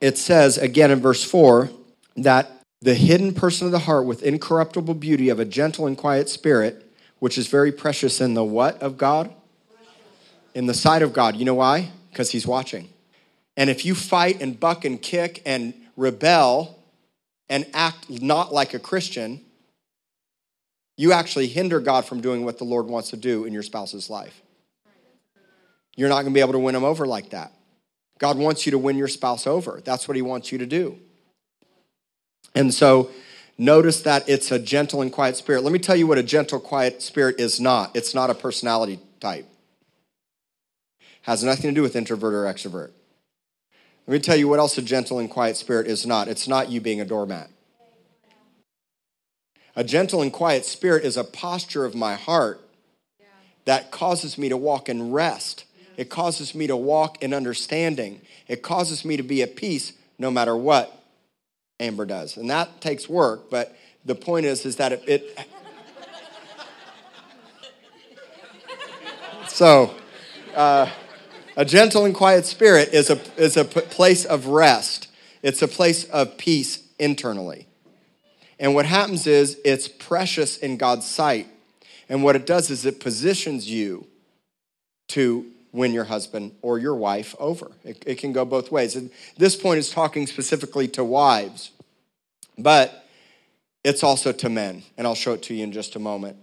It 0.00 0.18
says 0.18 0.58
again 0.58 0.90
in 0.90 1.00
verse 1.00 1.24
4 1.24 1.70
that 2.16 2.50
the 2.82 2.94
hidden 2.94 3.32
person 3.32 3.66
of 3.66 3.72
the 3.72 3.80
heart 3.80 4.04
with 4.04 4.22
incorruptible 4.22 4.94
beauty 4.94 5.30
of 5.30 5.40
a 5.40 5.44
gentle 5.44 5.86
and 5.86 5.96
quiet 5.96 6.28
spirit, 6.28 6.90
which 7.18 7.38
is 7.38 7.46
very 7.46 7.72
precious 7.72 8.20
in 8.20 8.34
the 8.34 8.44
what 8.44 8.80
of 8.82 8.98
God? 8.98 9.32
In 10.54 10.66
the 10.66 10.74
sight 10.74 11.02
of 11.02 11.12
God. 11.12 11.36
You 11.36 11.44
know 11.46 11.54
why? 11.54 11.90
Because 12.10 12.30
he's 12.30 12.46
watching. 12.46 12.90
And 13.56 13.70
if 13.70 13.84
you 13.84 13.94
fight 13.94 14.40
and 14.40 14.58
buck 14.58 14.84
and 14.84 15.00
kick 15.00 15.42
and 15.46 15.74
rebel 15.96 16.82
and 17.48 17.66
act 17.72 18.10
not 18.10 18.52
like 18.52 18.74
a 18.74 18.78
Christian, 18.78 19.40
you 20.96 21.12
actually 21.12 21.46
hinder 21.46 21.80
God 21.80 22.04
from 22.04 22.20
doing 22.20 22.44
what 22.44 22.58
the 22.58 22.64
Lord 22.64 22.86
wants 22.86 23.10
to 23.10 23.16
do 23.16 23.44
in 23.44 23.52
your 23.52 23.62
spouse's 23.62 24.10
life. 24.10 24.40
You're 25.96 26.08
not 26.08 26.22
going 26.22 26.32
to 26.32 26.34
be 26.34 26.40
able 26.40 26.52
to 26.52 26.58
win 26.58 26.74
them 26.74 26.84
over 26.84 27.06
like 27.06 27.30
that. 27.30 27.52
God 28.18 28.38
wants 28.38 28.66
you 28.66 28.72
to 28.72 28.78
win 28.78 28.96
your 28.96 29.08
spouse 29.08 29.46
over. 29.46 29.80
That's 29.84 30.08
what 30.08 30.16
he 30.16 30.22
wants 30.22 30.50
you 30.50 30.58
to 30.58 30.66
do. 30.66 30.98
And 32.54 32.72
so 32.72 33.10
notice 33.58 34.02
that 34.02 34.28
it's 34.28 34.50
a 34.52 34.58
gentle 34.58 35.02
and 35.02 35.12
quiet 35.12 35.36
spirit. 35.36 35.62
Let 35.62 35.72
me 35.72 35.78
tell 35.78 35.96
you 35.96 36.06
what 36.06 36.18
a 36.18 36.22
gentle, 36.22 36.60
quiet 36.60 37.02
spirit 37.02 37.40
is 37.40 37.60
not. 37.60 37.94
It's 37.94 38.14
not 38.14 38.30
a 38.30 38.34
personality 38.34 39.00
type. 39.20 39.46
it 41.00 41.04
Has 41.22 41.42
nothing 41.42 41.70
to 41.70 41.74
do 41.74 41.82
with 41.82 41.96
introvert 41.96 42.34
or 42.34 42.44
extrovert. 42.44 42.90
Let 44.06 44.12
me 44.12 44.18
tell 44.20 44.36
you 44.36 44.48
what 44.48 44.58
else 44.58 44.76
a 44.76 44.82
gentle 44.82 45.18
and 45.18 45.30
quiet 45.30 45.56
spirit 45.56 45.86
is 45.86 46.06
not. 46.06 46.28
It's 46.28 46.46
not 46.46 46.70
you 46.70 46.80
being 46.80 47.00
a 47.00 47.06
doormat. 47.06 47.48
A 49.76 49.82
gentle 49.82 50.20
and 50.20 50.32
quiet 50.32 50.66
spirit 50.66 51.04
is 51.04 51.16
a 51.16 51.24
posture 51.24 51.84
of 51.84 51.94
my 51.94 52.14
heart 52.14 52.60
that 53.64 53.90
causes 53.90 54.36
me 54.36 54.50
to 54.50 54.56
walk 54.56 54.88
in 54.88 55.10
rest. 55.10 55.64
It 55.96 56.10
causes 56.10 56.54
me 56.54 56.66
to 56.66 56.76
walk 56.76 57.22
in 57.22 57.32
understanding. 57.32 58.20
It 58.46 58.62
causes 58.62 59.04
me 59.04 59.16
to 59.16 59.22
be 59.22 59.42
at 59.42 59.56
peace 59.56 59.94
no 60.18 60.30
matter 60.30 60.54
what 60.54 61.02
Amber 61.80 62.04
does. 62.04 62.36
And 62.36 62.50
that 62.50 62.80
takes 62.82 63.08
work, 63.08 63.48
but 63.50 63.74
the 64.04 64.14
point 64.14 64.44
is 64.44 64.66
is 64.66 64.76
that 64.76 64.92
it, 64.92 65.02
it 65.08 65.38
So, 69.48 69.94
uh, 70.54 70.90
a 71.56 71.64
gentle 71.64 72.04
and 72.04 72.14
quiet 72.14 72.46
spirit 72.46 72.92
is 72.92 73.10
a, 73.10 73.20
is 73.36 73.56
a 73.56 73.64
place 73.64 74.24
of 74.24 74.46
rest. 74.46 75.08
It's 75.42 75.62
a 75.62 75.68
place 75.68 76.04
of 76.04 76.36
peace 76.38 76.82
internally. 76.98 77.66
And 78.58 78.74
what 78.74 78.86
happens 78.86 79.26
is 79.26 79.60
it's 79.64 79.88
precious 79.88 80.56
in 80.56 80.76
God's 80.76 81.06
sight. 81.06 81.48
And 82.08 82.22
what 82.22 82.36
it 82.36 82.46
does 82.46 82.70
is 82.70 82.86
it 82.86 83.00
positions 83.00 83.70
you 83.70 84.06
to 85.08 85.46
win 85.72 85.92
your 85.92 86.04
husband 86.04 86.52
or 86.62 86.78
your 86.78 86.94
wife 86.94 87.34
over. 87.38 87.72
It, 87.84 88.02
it 88.06 88.14
can 88.16 88.32
go 88.32 88.44
both 88.44 88.70
ways. 88.70 88.94
And 88.96 89.10
this 89.36 89.56
point 89.56 89.78
is 89.78 89.90
talking 89.90 90.26
specifically 90.26 90.88
to 90.88 91.04
wives, 91.04 91.72
but 92.56 93.04
it's 93.82 94.02
also 94.02 94.32
to 94.32 94.48
men. 94.48 94.84
And 94.96 95.06
I'll 95.06 95.16
show 95.16 95.32
it 95.32 95.42
to 95.44 95.54
you 95.54 95.64
in 95.64 95.72
just 95.72 95.96
a 95.96 95.98
moment. 95.98 96.36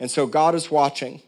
And 0.00 0.10
so 0.10 0.26
God 0.26 0.54
is 0.54 0.70
watching. 0.70 1.22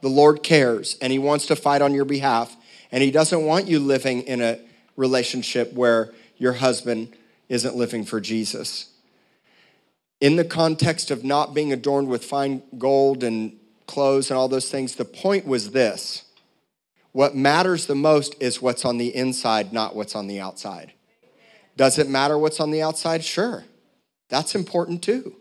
The 0.00 0.08
Lord 0.08 0.42
cares 0.42 0.96
and 1.00 1.12
He 1.12 1.18
wants 1.18 1.46
to 1.46 1.56
fight 1.56 1.82
on 1.82 1.92
your 1.92 2.04
behalf. 2.04 2.56
And 2.92 3.02
He 3.02 3.10
doesn't 3.10 3.44
want 3.44 3.66
you 3.66 3.80
living 3.80 4.22
in 4.22 4.40
a 4.40 4.60
relationship 4.96 5.72
where 5.72 6.12
your 6.36 6.52
husband 6.52 7.16
isn't 7.48 7.74
living 7.74 8.04
for 8.04 8.20
Jesus 8.20 8.92
in 10.22 10.36
the 10.36 10.44
context 10.44 11.10
of 11.10 11.24
not 11.24 11.52
being 11.52 11.72
adorned 11.72 12.06
with 12.06 12.24
fine 12.24 12.62
gold 12.78 13.24
and 13.24 13.58
clothes 13.86 14.30
and 14.30 14.38
all 14.38 14.46
those 14.46 14.70
things, 14.70 14.94
the 14.94 15.04
point 15.04 15.44
was 15.44 15.72
this 15.72 16.24
what 17.10 17.34
matters 17.34 17.86
the 17.86 17.94
most 17.96 18.34
is 18.40 18.62
what's 18.62 18.86
on 18.86 18.96
the 18.96 19.14
inside, 19.14 19.72
not 19.72 19.94
what's 19.96 20.14
on 20.14 20.28
the 20.28 20.40
outside. 20.40 20.92
Does 21.76 21.98
it 21.98 22.08
matter 22.08 22.38
what's 22.38 22.60
on 22.60 22.70
the 22.70 22.80
outside? 22.80 23.24
Sure. 23.24 23.64
That's 24.28 24.54
important 24.54 25.02
too. 25.02 25.34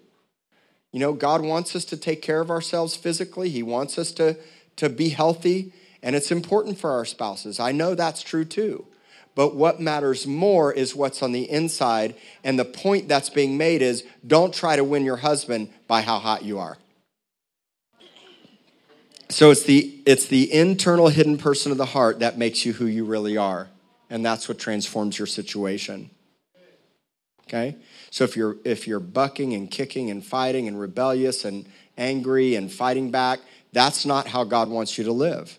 You 0.92 1.00
know, 1.00 1.14
God 1.14 1.42
wants 1.42 1.76
us 1.76 1.86
to 1.86 1.96
take 1.96 2.22
care 2.22 2.42
of 2.42 2.50
ourselves 2.50 2.96
physically, 2.96 3.50
He 3.50 3.62
wants 3.62 4.00
us 4.00 4.12
to, 4.14 4.36
to 4.78 4.90
be 4.90 5.10
healthy, 5.10 5.74
and 6.04 6.16
it's 6.16 6.32
important 6.32 6.80
for 6.80 6.92
our 6.92 7.06
spouses. 7.06 7.60
I 7.60 7.72
know 7.72 7.96
that's 7.96 8.22
true 8.22 8.46
too. 8.46 8.86
But 9.34 9.56
what 9.56 9.80
matters 9.80 10.28
more 10.28 10.74
is 10.74 10.96
what's 10.96 11.24
on 11.24 11.32
the 11.32 11.50
inside. 11.50 12.16
And 12.44 12.60
the 12.60 12.66
point 12.66 13.08
that's 13.08 13.30
being 13.30 13.58
made 13.58 13.82
is 13.82 14.04
don't 14.26 14.54
try 14.54 14.76
to 14.76 14.84
win 14.84 15.06
your 15.06 15.18
husband 15.18 15.70
by 15.88 16.02
how 16.02 16.20
hot 16.20 16.44
you 16.44 16.60
are. 16.60 16.78
So 19.30 19.50
it's 19.50 19.64
the, 19.64 20.02
it's 20.06 20.26
the 20.26 20.52
internal 20.52 21.08
hidden 21.08 21.38
person 21.38 21.72
of 21.72 21.78
the 21.78 21.86
heart 21.86 22.20
that 22.20 22.38
makes 22.38 22.66
you 22.66 22.74
who 22.74 22.86
you 22.86 23.06
really 23.06 23.38
are. 23.38 23.70
And 24.10 24.26
that's 24.26 24.50
what 24.50 24.60
transforms 24.60 25.18
your 25.18 25.28
situation. 25.28 26.10
Okay? 27.48 27.78
So 28.10 28.26
if 28.26 28.36
you're 28.36 28.58
if 28.66 28.88
you're 28.88 29.00
bucking 29.00 29.54
and 29.54 29.72
kicking 29.72 30.10
and 30.10 30.26
fighting 30.26 30.68
and 30.68 30.80
rebellious 30.80 31.46
and 31.46 31.66
angry 31.98 32.56
and 32.56 32.70
fighting 32.70 33.10
back, 33.10 33.40
that's 33.72 34.06
not 34.06 34.28
how 34.28 34.44
God 34.44 34.70
wants 34.70 34.98
you 34.98 35.06
to 35.06 35.14
live. 35.14 35.58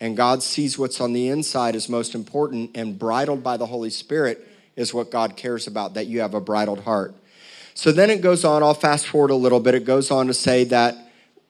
And 0.00 0.16
God 0.16 0.42
sees 0.42 0.78
what's 0.78 1.00
on 1.00 1.12
the 1.12 1.28
inside 1.28 1.74
as 1.74 1.88
most 1.88 2.14
important, 2.14 2.70
and 2.76 2.98
bridled 2.98 3.42
by 3.42 3.56
the 3.56 3.66
Holy 3.66 3.90
Spirit 3.90 4.46
is 4.76 4.94
what 4.94 5.10
God 5.10 5.36
cares 5.36 5.66
about, 5.66 5.94
that 5.94 6.06
you 6.06 6.20
have 6.20 6.34
a 6.34 6.40
bridled 6.40 6.80
heart. 6.80 7.14
So 7.74 7.90
then 7.92 8.10
it 8.10 8.20
goes 8.20 8.44
on, 8.44 8.62
I'll 8.62 8.74
fast 8.74 9.06
forward 9.06 9.30
a 9.30 9.36
little 9.36 9.60
bit. 9.60 9.74
It 9.74 9.84
goes 9.84 10.10
on 10.10 10.28
to 10.28 10.34
say 10.34 10.64
that 10.64 10.96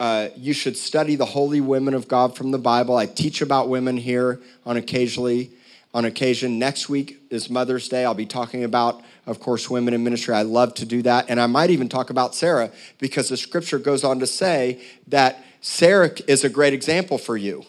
uh, 0.00 0.28
you 0.36 0.52
should 0.52 0.76
study 0.76 1.16
the 1.16 1.24
holy 1.24 1.60
women 1.60 1.92
of 1.92 2.08
God 2.08 2.36
from 2.36 2.50
the 2.50 2.58
Bible. 2.58 2.96
I 2.96 3.06
teach 3.06 3.42
about 3.42 3.68
women 3.68 3.96
here 3.96 4.40
on 4.64 4.76
occasionally. 4.76 5.50
On 5.94 6.04
occasion, 6.04 6.58
next 6.58 6.90
week 6.90 7.18
is 7.30 7.48
Mother's 7.48 7.88
Day. 7.88 8.04
I'll 8.04 8.12
be 8.12 8.26
talking 8.26 8.62
about, 8.62 9.02
of 9.26 9.40
course, 9.40 9.70
women 9.70 9.94
in 9.94 10.04
ministry. 10.04 10.34
I 10.34 10.42
love 10.42 10.74
to 10.74 10.84
do 10.84 11.00
that, 11.02 11.26
and 11.30 11.40
I 11.40 11.46
might 11.46 11.70
even 11.70 11.88
talk 11.88 12.10
about 12.10 12.34
Sarah 12.34 12.70
because 12.98 13.30
the 13.30 13.38
Scripture 13.38 13.78
goes 13.78 14.04
on 14.04 14.20
to 14.20 14.26
say 14.26 14.82
that 15.08 15.42
Sarah 15.62 16.10
is 16.26 16.44
a 16.44 16.50
great 16.50 16.74
example 16.74 17.16
for 17.16 17.38
you. 17.38 17.64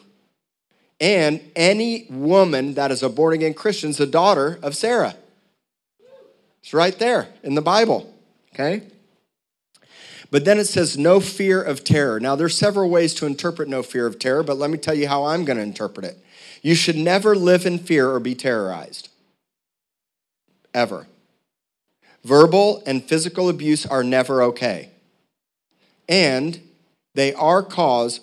And 1.00 1.42
any 1.56 2.08
woman 2.10 2.74
that 2.74 2.92
is 2.92 3.04
a 3.04 3.10
born 3.10 3.34
again 3.34 3.54
Christian 3.54 3.92
is 3.92 4.00
a 4.00 4.08
daughter 4.08 4.60
of 4.62 4.76
Sarah. 4.76 5.16
It's 6.62 6.74
right 6.74 6.98
there 7.00 7.30
in 7.42 7.56
the 7.56 7.62
Bible, 7.62 8.14
okay? 8.54 8.84
But 10.32 10.46
then 10.46 10.60
it 10.60 10.66
says, 10.66 10.98
no 10.98 11.20
fear 11.20 11.62
of 11.62 11.84
terror. 11.84 12.20
Now, 12.20 12.36
there's 12.36 12.56
several 12.56 12.90
ways 12.90 13.14
to 13.16 13.26
interpret 13.26 13.68
no 13.68 13.82
fear 13.82 14.06
of 14.06 14.20
terror, 14.20 14.44
but 14.44 14.58
let 14.58 14.70
me 14.70 14.78
tell 14.78 14.94
you 14.94 15.08
how 15.08 15.26
I'm 15.26 15.46
going 15.46 15.58
to 15.58 15.64
interpret 15.64 16.06
it. 16.06 16.24
You 16.62 16.76
should 16.76 16.98
never 16.98 17.36
live 17.36 17.66
in 17.66 17.80
fear 17.80 18.12
or 18.12 18.20
be 18.20 18.36
terrorized. 18.36 19.10
Ever. 20.74 21.08
Verbal 22.24 22.84
and 22.86 23.04
physical 23.04 23.50
abuse 23.50 23.86
are 23.86 24.04
never 24.04 24.44
okay. 24.44 24.92
And 26.08 26.60
they 27.16 27.34
are 27.34 27.64
cause 27.64 28.20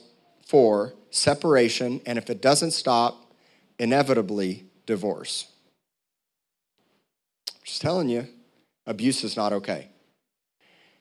for 0.47 0.93
separation, 1.11 2.01
and 2.07 2.19
if 2.19 2.31
it 2.31 2.41
doesn't 2.41 2.73
stop, 2.73 3.33
inevitably 3.79 4.65
divorce. 4.87 5.51
Just 7.65 7.83
telling 7.83 8.09
you, 8.09 8.29
abuse 8.87 9.25
is 9.25 9.37
not 9.37 9.53
okay. 9.53 9.89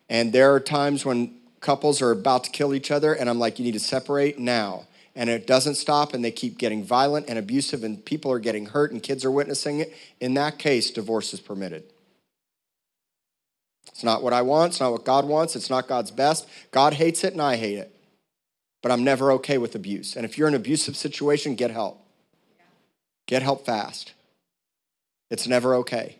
And 0.09 0.33
there 0.33 0.53
are 0.53 0.59
times 0.59 1.05
when 1.05 1.35
couples 1.61 2.01
are 2.01 2.11
about 2.11 2.43
to 2.43 2.51
kill 2.51 2.73
each 2.73 2.91
other, 2.91 3.13
and 3.13 3.29
I'm 3.29 3.39
like, 3.39 3.59
you 3.59 3.65
need 3.65 3.73
to 3.73 3.79
separate 3.79 4.37
now. 4.37 4.87
And 5.15 5.29
it 5.29 5.47
doesn't 5.47 5.75
stop, 5.75 6.13
and 6.13 6.23
they 6.23 6.31
keep 6.31 6.57
getting 6.57 6.83
violent 6.83 7.27
and 7.29 7.39
abusive, 7.39 7.83
and 7.83 8.03
people 8.03 8.31
are 8.31 8.39
getting 8.39 8.67
hurt, 8.67 8.91
and 8.91 9.01
kids 9.01 9.23
are 9.23 9.31
witnessing 9.31 9.79
it. 9.79 9.93
In 10.19 10.33
that 10.33 10.59
case, 10.59 10.91
divorce 10.91 11.33
is 11.33 11.39
permitted. 11.39 11.83
It's 13.87 14.03
not 14.03 14.21
what 14.21 14.33
I 14.33 14.41
want, 14.41 14.73
it's 14.73 14.81
not 14.81 14.91
what 14.91 15.05
God 15.05 15.25
wants, 15.25 15.55
it's 15.55 15.69
not 15.69 15.87
God's 15.87 16.11
best. 16.11 16.47
God 16.71 16.93
hates 16.93 17.23
it, 17.23 17.31
and 17.31 17.41
I 17.41 17.55
hate 17.55 17.77
it. 17.77 17.94
But 18.85 18.91
I'm 18.91 19.03
never 19.03 19.31
okay 19.31 19.57
with 19.57 19.73
abuse. 19.73 20.15
And 20.15 20.25
if 20.25 20.37
you're 20.37 20.47
in 20.47 20.53
an 20.53 20.61
abusive 20.61 20.95
situation, 20.95 21.55
get 21.55 21.71
help. 21.71 22.05
Get 23.25 23.41
help 23.41 23.65
fast. 23.65 24.13
It's 25.31 25.47
never 25.47 25.73
okay. 25.77 26.19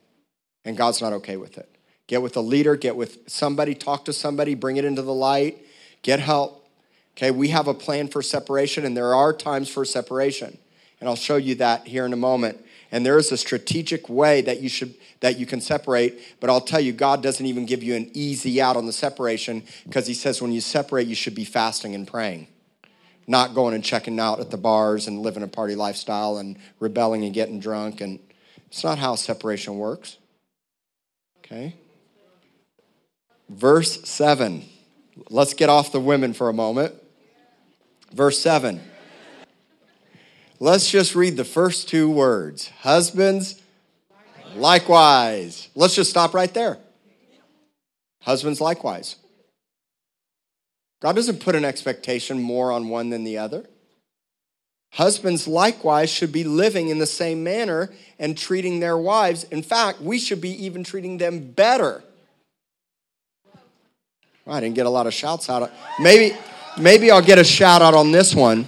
And 0.63 0.76
God's 0.76 0.99
not 0.99 1.13
okay 1.13 1.38
with 1.38 1.59
it. 1.59 1.70
Get 2.07 2.24
with 2.24 2.36
a 2.36 2.41
leader, 2.41 2.76
get 2.76 2.95
with 2.95 3.20
somebody, 3.28 3.76
talk 3.76 4.03
to 4.05 4.13
somebody, 4.13 4.55
bring 4.55 4.78
it 4.78 4.84
into 4.84 5.03
the 5.03 5.13
light, 5.13 5.63
get 6.01 6.20
help. 6.20 6.68
Okay, 7.16 7.30
we 7.30 7.49
have 7.49 7.68
a 7.68 7.74
plan 7.76 8.07
for 8.07 8.24
separation, 8.24 8.84
and 8.84 8.97
there 8.97 9.13
are 9.13 9.32
times 9.32 9.70
for 9.70 9.86
separation. 9.86 10.57
And 10.99 11.07
I'll 11.07 11.16
show 11.16 11.36
you 11.36 11.53
that 11.55 11.86
here 11.86 12.03
in 12.03 12.13
a 12.13 12.18
moment. 12.18 12.66
And 12.91 13.05
there 13.05 13.20
is 13.20 13.32
a 13.32 13.38
strategic 13.38 14.09
way 14.09 14.41
that 14.41 14.61
you 14.61 14.70
should 14.70 14.95
that 15.20 15.38
you 15.38 15.45
can 15.45 15.61
separate, 15.61 16.20
but 16.39 16.49
I'll 16.49 16.61
tell 16.61 16.80
you, 16.80 16.93
God 16.93 17.22
doesn't 17.22 17.45
even 17.45 17.66
give 17.66 17.84
you 17.84 17.95
an 17.95 18.09
easy 18.13 18.61
out 18.61 18.76
on 18.76 18.86
the 18.86 18.93
separation 18.93 19.63
because 19.86 20.07
He 20.07 20.13
says 20.16 20.41
when 20.41 20.51
you 20.51 20.61
separate, 20.61 21.07
you 21.07 21.16
should 21.16 21.36
be 21.36 21.45
fasting 21.45 21.93
and 21.93 22.07
praying, 22.07 22.47
not 23.28 23.56
going 23.56 23.74
and 23.74 23.84
checking 23.84 24.20
out 24.20 24.40
at 24.40 24.52
the 24.52 24.58
bars 24.58 25.08
and 25.08 25.22
living 25.22 25.44
a 25.44 25.48
party 25.48 25.76
lifestyle 25.76 26.38
and 26.38 26.58
rebelling 26.80 27.24
and 27.24 27.34
getting 27.34 27.60
drunk. 27.60 28.02
And 28.02 28.20
it's 28.68 28.84
not 28.84 29.00
how 29.00 29.16
separation 29.16 29.78
works. 29.78 30.18
Okay? 31.40 31.76
Verse 33.50 34.08
7. 34.08 34.66
Let's 35.30 35.54
get 35.54 35.70
off 35.70 35.92
the 35.92 36.00
women 36.00 36.34
for 36.34 36.50
a 36.50 36.54
moment. 36.54 36.94
Verse 38.12 38.40
7. 38.40 38.82
Let's 40.60 40.90
just 40.90 41.16
read 41.16 41.36
the 41.36 41.44
first 41.44 41.90
two 41.90 42.10
words 42.10 42.70
Husbands, 42.80 43.62
likewise. 44.56 45.70
Let's 45.76 45.96
just 45.96 46.10
stop 46.10 46.34
right 46.34 46.54
there. 46.54 46.78
Husbands, 48.22 48.62
likewise. 48.62 49.18
God 51.06 51.16
doesn't 51.16 51.39
put 51.39 51.53
an 51.53 51.64
expectation 51.64 52.41
more 52.41 52.72
on 52.72 52.89
one 52.89 53.12
than 53.12 53.24
the 53.24 53.38
other. 53.38 53.70
Husbands 54.93 55.47
likewise 55.47 56.10
should 56.10 56.32
be 56.32 56.43
living 56.43 56.88
in 56.88 56.97
the 56.97 57.06
same 57.06 57.43
manner 57.43 57.93
and 58.18 58.36
treating 58.36 58.80
their 58.80 58.97
wives. 58.97 59.43
In 59.43 59.62
fact, 59.62 60.01
we 60.01 60.18
should 60.18 60.41
be 60.41 60.66
even 60.66 60.84
treating 60.84 61.20
them 61.20 61.51
better 61.51 62.03
I 64.47 64.60
didn't 64.60 64.74
get 64.74 64.88
a 64.88 64.89
lot 64.89 65.06
of 65.06 65.14
shouts 65.14 65.47
out. 65.47 65.72
Maybe, 65.99 66.36
maybe 66.76 67.12
I'll 67.12 67.22
get 67.22 67.38
a 67.38 67.43
shout 67.43 67.84
out 67.84 67.93
on 67.93 68.12
this 68.12 68.34
one 68.34 68.66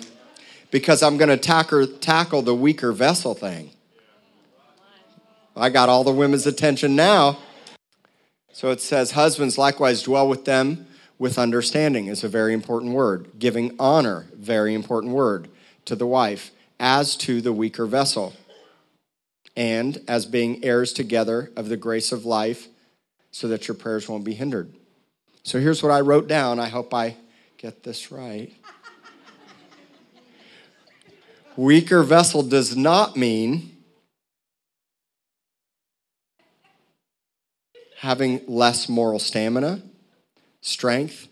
because 0.69 1.01
I'm 1.01 1.17
going 1.17 1.35
to 1.35 1.37
tackle 1.37 2.43
the 2.43 2.53
weaker 2.53 2.91
vessel 2.91 3.33
thing. 3.33 3.71
I 5.55 5.69
got 5.69 5.89
all 5.89 6.03
the 6.03 6.11
women's 6.11 6.45
attention 6.45 6.95
now. 6.95 7.39
So 8.53 8.69
it 8.69 8.79
says, 8.79 9.11
Husbands 9.11 9.57
likewise 9.57 10.03
dwell 10.03 10.27
with 10.29 10.45
them 10.45 10.85
with 11.19 11.39
understanding, 11.39 12.07
is 12.07 12.23
a 12.23 12.29
very 12.29 12.53
important 12.53 12.93
word. 12.93 13.31
Giving 13.39 13.75
honor, 13.79 14.27
very 14.35 14.73
important 14.73 15.13
word, 15.13 15.49
to 15.85 15.95
the 15.95 16.07
wife, 16.07 16.51
as 16.79 17.15
to 17.17 17.41
the 17.41 17.53
weaker 17.53 17.85
vessel. 17.85 18.33
And 19.55 20.01
as 20.07 20.25
being 20.25 20.63
heirs 20.63 20.93
together 20.93 21.51
of 21.55 21.69
the 21.69 21.77
grace 21.77 22.11
of 22.11 22.25
life, 22.25 22.67
so 23.31 23.47
that 23.47 23.67
your 23.67 23.75
prayers 23.75 24.07
won't 24.07 24.23
be 24.23 24.33
hindered. 24.33 24.71
So 25.43 25.59
here's 25.59 25.81
what 25.81 25.91
I 25.91 26.01
wrote 26.01 26.27
down. 26.27 26.59
I 26.59 26.67
hope 26.67 26.93
I 26.93 27.15
get 27.57 27.83
this 27.83 28.11
right. 28.11 28.53
Weaker 31.55 32.03
vessel 32.03 32.43
does 32.43 32.75
not 32.75 33.15
mean 33.15 33.77
having 37.97 38.41
less 38.47 38.87
moral 38.87 39.19
stamina, 39.19 39.81
strength, 40.67 41.27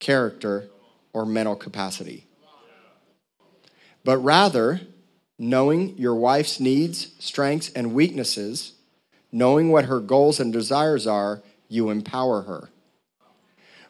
character, 0.00 0.68
or 1.12 1.24
mental 1.24 1.56
capacity. 1.56 2.26
But 4.04 4.18
rather, 4.18 4.80
knowing 5.38 5.96
your 5.96 6.14
wife's 6.14 6.58
needs, 6.58 7.12
strengths, 7.18 7.70
and 7.70 7.94
weaknesses, 7.94 8.72
knowing 9.30 9.70
what 9.70 9.84
her 9.84 10.00
goals 10.00 10.40
and 10.40 10.52
desires 10.52 11.06
are, 11.06 11.42
you 11.68 11.90
empower 11.90 12.42
her 12.42 12.70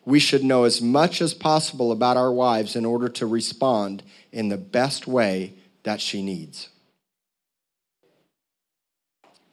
we 0.05 0.19
should 0.19 0.43
know 0.43 0.65
as 0.65 0.83
much 0.83 1.21
as 1.21 1.35
possible 1.35 1.93
about 1.93 2.17
our 2.17 2.33
wives 2.33 2.75
in 2.75 2.85
order 2.85 3.09
to 3.09 3.27
respond 3.27 4.03
in 4.33 4.49
the 4.49 4.57
best 4.57 5.07
way 5.07 5.55
that 5.85 6.01
she 6.01 6.23
needs. 6.23 6.69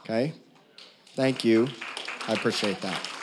Okay? 0.02 0.34
Thank 1.16 1.46
you. 1.46 1.68
I 2.28 2.34
appreciate 2.34 2.82
that. 2.82 3.19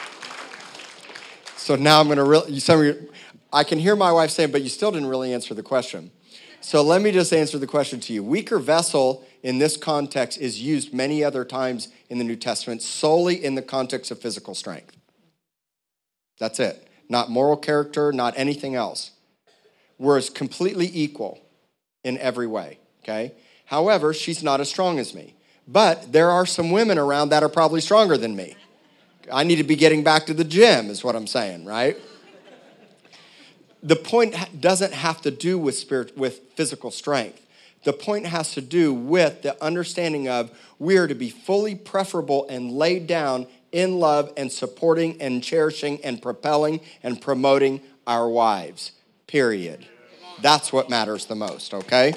So 1.67 1.75
now 1.75 1.99
I'm 1.99 2.07
going 2.07 2.19
to 2.19 2.23
really, 2.23 2.61
some 2.61 2.79
of 2.79 2.87
you, 2.87 3.11
I 3.53 3.65
can 3.65 3.81
hear 3.81 3.97
my 3.97 4.13
wife 4.13 4.31
saying, 4.31 4.53
but 4.53 4.63
you 4.63 4.69
still 4.69 4.93
didn't 4.93 5.09
really 5.09 5.35
answer 5.35 5.53
the 5.53 5.65
question. 5.65 6.13
So 6.61 6.81
let 6.81 7.03
me 7.03 7.11
just 7.11 7.33
answer 7.33 7.59
the 7.59 7.67
question 7.67 7.99
to 8.03 8.13
you. 8.13 8.23
Weaker 8.23 8.61
vessel 8.61 9.27
in 9.43 9.59
this 9.59 9.77
context 9.77 10.41
is 10.41 10.63
used 10.63 10.95
many 10.95 11.25
other 11.25 11.45
times 11.45 11.89
in 12.09 12.19
the 12.19 12.25
New 12.25 12.37
Testament 12.37 12.83
solely 12.83 13.45
in 13.45 13.57
the 13.57 13.63
context 13.63 14.13
of 14.13 14.21
physical 14.21 14.55
strength. 14.55 14.97
That's 16.39 16.61
it 16.61 16.89
not 17.09 17.31
moral 17.31 17.57
character, 17.57 18.13
not 18.13 18.35
anything 18.37 18.77
else. 18.77 19.11
We're 19.99 20.19
as 20.19 20.31
completely 20.31 20.89
equal 20.95 21.41
in 22.05 22.17
every 22.19 22.47
way, 22.47 22.79
okay? 23.03 23.33
However, 23.65 24.15
she's 24.15 24.41
not 24.41 24.61
as 24.61 24.69
strong 24.69 25.01
as 25.01 25.15
me. 25.15 25.35
But 25.67 26.13
there 26.13 26.31
are 26.31 26.47
some 26.47 26.71
women 26.71 26.97
around 26.97 27.31
that 27.31 27.43
are 27.43 27.49
probably 27.49 27.81
stronger 27.81 28.17
than 28.17 28.37
me. 28.37 28.55
I 29.33 29.45
need 29.45 29.57
to 29.57 29.65
be 29.65 29.77
getting 29.77 30.03
back 30.05 30.27
to 30.27 30.35
the 30.35 30.45
gym, 30.45 30.91
is 30.91 31.03
what 31.03 31.17
I'm 31.17 31.27
saying, 31.27 31.65
right? 31.65 31.97
The 33.83 33.97
point 33.97 34.35
doesn't 34.61 34.93
have 34.93 35.21
to 35.23 35.31
do 35.31 35.59
with 35.59 35.77
spirit, 35.77 36.17
with 36.17 36.41
physical 36.55 36.91
strength. 36.91 37.43
The 37.85 37.93
point 37.93 38.27
has 38.27 38.53
to 38.55 38.61
do 38.61 38.93
with 38.93 39.43
the 39.43 39.63
understanding 39.63 40.29
of 40.29 40.51
we 40.79 40.97
are 40.97 41.07
to 41.07 41.15
be 41.15 41.31
fully 41.31 41.75
preferable 41.75 42.47
and 42.49 42.73
laid 42.73 43.07
down 43.07 43.47
in 43.71 44.01
love 44.01 44.33
and 44.37 44.51
supporting 44.51 45.21
and 45.21 45.43
cherishing 45.43 46.05
and 46.05 46.21
propelling 46.21 46.81
and 47.03 47.21
promoting 47.21 47.81
our 48.07 48.29
wives. 48.29 48.93
Period. 49.27 49.87
That's 50.43 50.73
what 50.73 50.91
matters 50.91 51.27
the 51.27 51.35
most, 51.35 51.75
okay? 51.75 52.15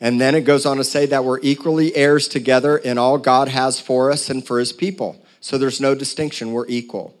And 0.00 0.20
then 0.20 0.34
it 0.34 0.42
goes 0.42 0.64
on 0.64 0.78
to 0.78 0.84
say 0.84 1.06
that 1.06 1.24
we're 1.24 1.40
equally 1.42 1.94
heirs 1.94 2.26
together 2.26 2.76
in 2.78 2.96
all 2.96 3.18
God 3.18 3.48
has 3.48 3.78
for 3.78 4.10
us 4.10 4.30
and 4.30 4.46
for 4.46 4.58
his 4.58 4.72
people. 4.72 5.22
So 5.40 5.58
there's 5.58 5.80
no 5.80 5.94
distinction, 5.94 6.52
we're 6.52 6.68
equal. 6.68 7.14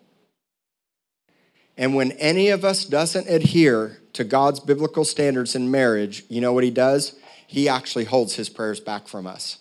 And 1.76 1.94
when 1.94 2.12
any 2.12 2.48
of 2.48 2.64
us 2.64 2.84
doesn't 2.84 3.28
adhere 3.28 3.98
to 4.14 4.24
God's 4.24 4.60
biblical 4.60 5.04
standards 5.04 5.54
in 5.54 5.70
marriage, 5.70 6.24
you 6.28 6.40
know 6.40 6.52
what 6.52 6.64
he 6.64 6.70
does? 6.70 7.14
he 7.50 7.68
actually 7.68 8.04
holds 8.04 8.36
his 8.36 8.48
prayers 8.48 8.78
back 8.78 9.08
from 9.08 9.26
us. 9.26 9.58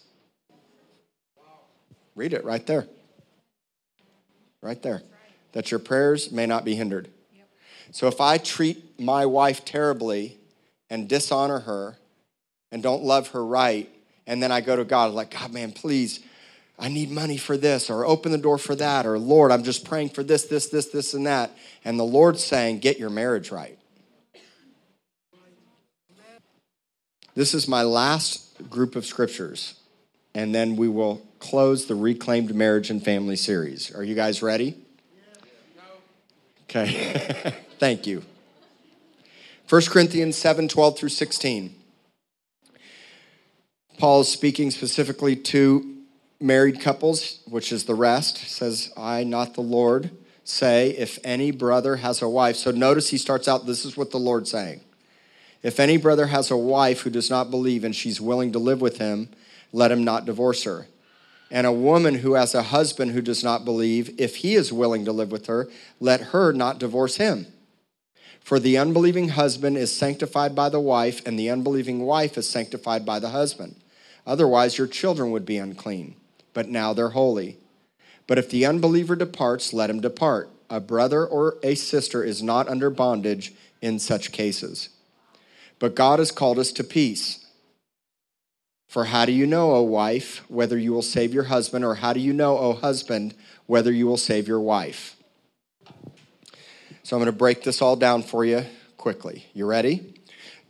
Read 2.14 2.34
it 2.34 2.46
right 2.46 2.64
there. 2.68 2.86
Right 4.62 4.80
there. 4.84 5.02
That 5.54 5.72
your 5.72 5.80
prayers 5.80 6.32
may 6.32 6.46
not 6.46 6.64
be 6.64 6.76
hindered. 6.76 7.10
So 7.90 8.06
if 8.06 8.22
I 8.22 8.38
treat 8.38 9.00
my 9.00 9.26
wife 9.26 9.66
terribly 9.66 10.38
and 10.88 11.10
dishonor 11.10 11.62
her 11.62 11.98
and 12.72 12.84
don't 12.84 13.04
love 13.04 13.30
her 13.30 13.46
right, 13.46 13.90
and 14.28 14.42
then 14.42 14.52
I 14.52 14.62
go 14.62 14.76
to 14.76 14.84
God, 14.84 15.14
like, 15.14 15.32
God, 15.32 15.52
man, 15.52 15.72
please, 15.72 16.20
I 16.78 16.88
need 16.88 17.12
money 17.12 17.38
for 17.38 17.58
this, 17.58 17.90
or 17.90 18.06
open 18.06 18.32
the 18.32 18.38
door 18.38 18.58
for 18.58 18.76
that, 18.76 19.06
or 19.06 19.18
Lord, 19.20 19.52
I'm 19.52 19.64
just 19.64 19.86
praying 19.86 20.10
for 20.10 20.24
this, 20.24 20.46
this, 20.46 20.68
this, 20.68 20.88
this, 20.88 21.14
and 21.14 21.26
that. 21.26 21.52
And 21.84 22.00
the 22.00 22.06
Lord's 22.06 22.44
saying, 22.44 22.80
get 22.80 23.00
your 23.00 23.10
marriage 23.10 23.52
right. 23.52 23.78
This 27.36 27.54
is 27.54 27.68
my 27.68 27.84
last 27.84 28.70
group 28.70 28.96
of 28.96 29.06
scriptures, 29.06 29.76
and 30.34 30.54
then 30.54 30.76
we 30.76 30.88
will 30.88 31.26
close 31.40 31.86
the 31.86 31.96
Reclaimed 31.96 32.54
Marriage 32.54 32.90
and 32.90 33.04
Family 33.04 33.36
series. 33.36 33.94
Are 33.96 34.04
you 34.04 34.16
guys 34.16 34.42
ready? 34.42 34.76
Okay. 36.64 37.56
Thank 37.80 38.06
you. 38.06 38.24
1 39.70 39.82
Corinthians 39.84 40.36
7 40.36 40.68
12 40.68 40.98
through 41.00 41.10
16. 41.10 41.79
Paul 44.00 44.22
is 44.22 44.32
speaking 44.32 44.72
specifically 44.72 45.36
to 45.36 45.98
married 46.40 46.80
couples, 46.80 47.42
which 47.50 47.74
is 47.74 47.84
the 47.84 47.96
rest. 47.96 48.38
Says, 48.38 48.94
I, 48.96 49.26
not 49.26 49.56
the 49.56 49.62
Lord, 49.62 50.12
say, 50.46 50.92
if 50.92 51.20
any 51.22 51.52
brother 51.52 51.98
has 51.98 52.22
a 52.22 52.30
wife. 52.30 52.56
So 52.56 52.72
notice 52.72 53.10
he 53.10 53.18
starts 53.18 53.50
out, 53.50 53.66
this 53.66 53.84
is 53.84 53.98
what 53.98 54.12
the 54.12 54.18
Lord's 54.18 54.52
saying. 54.52 54.80
If 55.64 55.82
any 55.82 55.98
brother 55.98 56.28
has 56.28 56.50
a 56.50 56.56
wife 56.56 57.02
who 57.02 57.10
does 57.10 57.30
not 57.30 57.52
believe 57.52 57.84
and 57.84 57.94
she's 57.94 58.22
willing 58.22 58.54
to 58.54 58.60
live 58.60 58.80
with 58.80 59.00
him, 59.00 59.28
let 59.74 59.92
him 59.92 60.06
not 60.06 60.24
divorce 60.24 60.64
her. 60.64 60.88
And 61.52 61.68
a 61.68 61.72
woman 61.74 62.16
who 62.16 62.36
has 62.36 62.56
a 62.56 62.64
husband 62.64 63.12
who 63.12 63.22
does 63.22 63.44
not 63.44 63.66
believe, 63.66 64.18
if 64.18 64.38
he 64.38 64.56
is 64.56 64.72
willing 64.72 65.04
to 65.04 65.12
live 65.12 65.30
with 65.30 65.48
her, 65.48 65.68
let 66.00 66.22
her 66.22 66.54
not 66.54 66.80
divorce 66.80 67.18
him. 67.18 67.48
For 68.40 68.62
the 68.62 68.78
unbelieving 68.78 69.30
husband 69.30 69.78
is 69.78 69.94
sanctified 69.94 70.56
by 70.56 70.70
the 70.70 70.80
wife, 70.80 71.22
and 71.28 71.38
the 71.38 71.50
unbelieving 71.50 72.00
wife 72.00 72.38
is 72.38 72.50
sanctified 72.50 73.06
by 73.06 73.20
the 73.20 73.30
husband. 73.30 73.76
Otherwise, 74.26 74.78
your 74.78 74.88
children 74.88 75.32
would 75.32 75.46
be 75.46 75.58
unclean, 75.58 76.16
but 76.54 76.68
now 76.68 76.94
they're 76.94 77.10
holy. 77.10 77.58
But 78.28 78.38
if 78.38 78.50
the 78.50 78.66
unbeliever 78.66 79.16
departs, 79.16 79.74
let 79.74 79.90
him 79.90 80.02
depart. 80.02 80.50
A 80.70 80.80
brother 80.80 81.26
or 81.26 81.58
a 81.64 81.76
sister 81.76 82.24
is 82.24 82.44
not 82.44 82.68
under 82.68 82.90
bondage 82.90 83.54
in 83.82 83.98
such 83.98 84.32
cases. 84.32 84.90
But 85.80 85.96
God 85.96 86.20
has 86.20 86.32
called 86.32 86.60
us 86.60 86.72
to 86.74 86.84
peace. 86.84 87.46
For 88.88 89.06
how 89.06 89.26
do 89.26 89.32
you 89.32 89.48
know, 89.48 89.72
O 89.72 89.82
wife, 89.82 90.44
whether 90.48 90.78
you 90.78 90.94
will 90.94 91.02
save 91.02 91.34
your 91.34 91.46
husband, 91.46 91.86
or 91.86 91.96
how 91.96 92.14
do 92.14 92.20
you 92.20 92.34
know, 92.34 92.58
O 92.58 92.74
husband, 92.74 93.34
whether 93.66 93.92
you 93.92 94.06
will 94.06 94.18
save 94.18 94.48
your 94.48 94.60
wife? 94.60 95.16
So 97.04 97.16
I'm 97.16 97.22
going 97.24 97.26
to 97.26 97.32
break 97.32 97.64
this 97.64 97.82
all 97.82 97.96
down 97.96 98.22
for 98.24 98.46
you 98.46 98.66
quickly. 98.98 99.46
You 99.54 99.66
ready? 99.66 100.19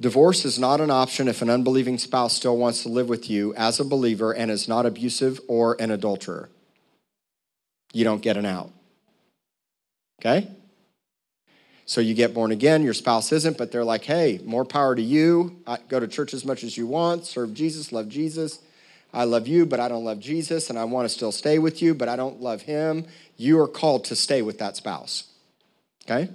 Divorce 0.01 0.45
is 0.45 0.57
not 0.57 0.79
an 0.79 0.89
option 0.89 1.27
if 1.27 1.41
an 1.41 1.49
unbelieving 1.49 1.97
spouse 1.97 2.33
still 2.33 2.57
wants 2.57 2.83
to 2.83 2.89
live 2.89 3.09
with 3.09 3.29
you 3.29 3.53
as 3.55 3.79
a 3.79 3.85
believer 3.85 4.33
and 4.33 4.49
is 4.49 4.67
not 4.67 4.85
abusive 4.85 5.41
or 5.47 5.75
an 5.79 5.91
adulterer. 5.91 6.49
You 7.91 8.05
don't 8.05 8.21
get 8.21 8.37
an 8.37 8.45
out. 8.45 8.71
Okay? 10.21 10.47
So 11.85 12.01
you 12.01 12.13
get 12.13 12.33
born 12.33 12.51
again, 12.51 12.83
your 12.83 12.93
spouse 12.93 13.31
isn't, 13.31 13.57
but 13.57 13.71
they're 13.71 13.83
like, 13.83 14.03
hey, 14.03 14.39
more 14.45 14.63
power 14.63 14.95
to 14.95 15.01
you. 15.01 15.57
I 15.65 15.79
go 15.89 15.99
to 15.99 16.07
church 16.07 16.33
as 16.33 16.45
much 16.45 16.63
as 16.63 16.77
you 16.77 16.85
want, 16.85 17.25
serve 17.25 17.53
Jesus, 17.53 17.91
love 17.91 18.07
Jesus. 18.07 18.59
I 19.11 19.23
love 19.23 19.47
you, 19.47 19.65
but 19.65 19.79
I 19.79 19.87
don't 19.87 20.03
love 20.03 20.19
Jesus, 20.19 20.69
and 20.69 20.77
I 20.77 20.83
want 20.83 21.05
to 21.05 21.09
still 21.09 21.31
stay 21.31 21.57
with 21.57 21.81
you, 21.81 21.95
but 21.95 22.07
I 22.07 22.15
don't 22.15 22.39
love 22.39 22.61
him. 22.61 23.05
You 23.37 23.59
are 23.59 23.67
called 23.67 24.05
to 24.05 24.15
stay 24.15 24.43
with 24.43 24.59
that 24.59 24.75
spouse. 24.75 25.23
Okay? 26.05 26.29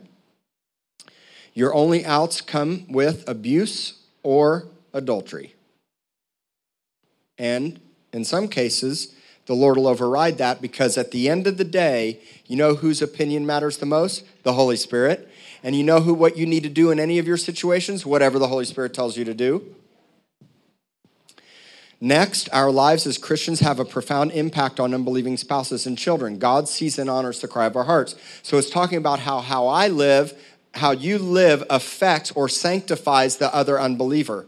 Your 1.54 1.72
only 1.72 2.04
outs 2.04 2.40
come 2.40 2.84
with 2.88 3.26
abuse 3.28 3.94
or 4.22 4.66
adultery. 4.92 5.54
And 7.38 7.80
in 8.12 8.24
some 8.24 8.48
cases, 8.48 9.14
the 9.46 9.54
Lord 9.54 9.76
will 9.76 9.86
override 9.86 10.38
that 10.38 10.60
because 10.60 10.96
at 10.96 11.10
the 11.10 11.28
end 11.28 11.46
of 11.46 11.58
the 11.58 11.64
day, 11.64 12.20
you 12.46 12.56
know 12.56 12.74
whose 12.74 13.02
opinion 13.02 13.46
matters 13.46 13.78
the 13.78 13.86
most? 13.86 14.24
The 14.42 14.54
Holy 14.54 14.76
Spirit. 14.76 15.28
And 15.62 15.74
you 15.74 15.82
know 15.82 16.00
who 16.00 16.14
what 16.14 16.36
you 16.36 16.46
need 16.46 16.62
to 16.62 16.68
do 16.68 16.90
in 16.90 17.00
any 17.00 17.18
of 17.18 17.26
your 17.26 17.36
situations? 17.36 18.04
Whatever 18.04 18.38
the 18.38 18.48
Holy 18.48 18.64
Spirit 18.64 18.94
tells 18.94 19.16
you 19.16 19.24
to 19.24 19.34
do. 19.34 19.74
Next, 22.00 22.50
our 22.52 22.70
lives 22.70 23.06
as 23.06 23.16
Christians 23.16 23.60
have 23.60 23.80
a 23.80 23.84
profound 23.84 24.32
impact 24.32 24.78
on 24.78 24.92
unbelieving 24.92 25.38
spouses 25.38 25.86
and 25.86 25.96
children. 25.96 26.38
God 26.38 26.68
sees 26.68 26.98
and 26.98 27.08
honors 27.08 27.40
the 27.40 27.48
cry 27.48 27.64
of 27.64 27.76
our 27.76 27.84
hearts. 27.84 28.14
So 28.42 28.58
it's 28.58 28.68
talking 28.68 28.98
about 28.98 29.20
how 29.20 29.40
how 29.40 29.68
I 29.68 29.88
live, 29.88 30.34
how 30.74 30.90
you 30.90 31.18
live 31.18 31.64
affects 31.70 32.30
or 32.32 32.48
sanctifies 32.48 33.36
the 33.36 33.54
other 33.54 33.80
unbeliever, 33.80 34.46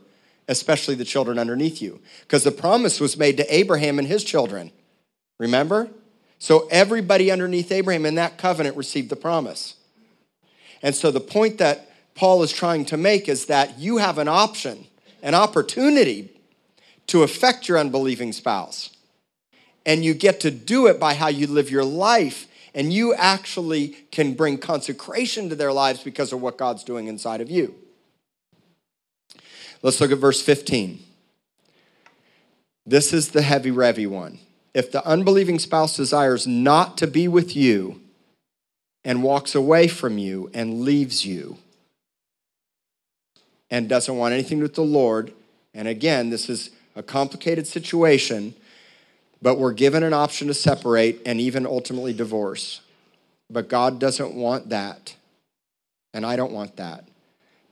especially 0.49 0.95
the 0.95 1.05
children 1.05 1.39
underneath 1.39 1.81
you. 1.81 2.01
Because 2.23 2.45
the 2.45 2.53
promise 2.53 3.01
was 3.01 3.17
made 3.17 3.37
to 3.37 3.55
Abraham 3.55 3.99
and 3.99 4.09
his 4.09 4.25
children. 4.25 4.73
Remember? 5.39 5.89
So 6.39 6.69
everybody 6.71 7.31
underneath 7.31 7.73
Abraham 7.73 8.07
in 8.07 8.17
that 8.17 8.39
covenant 8.39 8.77
received 8.77 9.09
the 9.09 9.17
promise. 9.17 9.77
And 10.83 10.95
so 10.95 11.11
the 11.11 11.21
point 11.21 11.59
that 11.59 11.91
Paul 12.15 12.43
is 12.43 12.53
trying 12.53 12.85
to 12.87 12.97
make 12.97 13.29
is 13.29 13.47
that 13.47 13.79
you 13.79 13.99
have 13.99 14.19
an 14.19 14.29
option, 14.29 14.87
an 15.23 15.35
opportunity 15.35 16.31
to 17.09 17.23
affect 17.23 17.69
your 17.69 17.79
unbelieving 17.79 18.33
spouse. 18.33 18.91
And 19.85 20.05
you 20.05 20.15
get 20.15 20.41
to 20.41 20.51
do 20.51 20.87
it 20.89 20.99
by 20.99 21.15
how 21.15 21.29
you 21.29 21.47
live 21.47 21.71
your 21.71 21.85
life. 21.85 22.49
And 22.77 22.93
you 22.93 23.13
actually 23.15 23.89
can 24.13 24.35
bring 24.35 24.59
consecration 24.59 25.49
to 25.49 25.57
their 25.57 25.73
lives 25.73 26.05
because 26.05 26.33
of 26.33 26.41
what 26.41 26.59
God's 26.59 26.85
doing 26.85 27.09
inside 27.09 27.41
of 27.41 27.51
you. 27.51 27.75
Let's 29.83 30.01
look 30.01 30.13
at 30.13 30.19
verse 30.19 30.41
15. 30.41 31.03
This 32.87 33.13
is 33.13 33.31
the 33.31 33.43
heavy 33.43 33.73
revy 33.73 34.07
one. 34.07 34.39
If 34.75 34.93
the 34.93 35.05
unbelieving 35.05 35.59
spouse 35.59 35.97
desires 35.97 36.47
not 36.47 36.97
to 36.99 37.09
be 37.09 37.27
with 37.27 37.57
you, 37.57 38.01
and 39.07 39.23
walks 39.23 39.55
away 39.55 39.87
from 39.87 40.19
you 40.19 40.51
and 40.53 40.81
leaves 40.81 41.25
you 41.25 41.57
and 43.71 43.89
doesn't 43.89 44.17
want 44.17 44.35
anything 44.35 44.59
with 44.59 44.75
the 44.75 44.83
Lord. 44.83 45.33
And 45.73 45.87
again, 45.87 46.29
this 46.29 46.51
is 46.51 46.71
a 46.97 47.05
complicated 47.05 47.69
situation, 47.69 48.57
but 49.47 49.61
we're 49.61 49.73
given 49.73 50.03
an 50.03 50.13
option 50.13 50.49
to 50.49 50.55
separate 50.55 51.23
and 51.25 51.41
even 51.41 51.67
ultimately 51.67 52.13
divorce. 52.13 52.81
But 53.49 53.69
God 53.69 54.01
doesn't 54.01 54.35
want 54.35 54.71
that. 54.71 55.15
And 56.13 56.27
I 56.27 56.35
don't 56.35 56.51
want 56.51 56.75
that. 56.79 57.05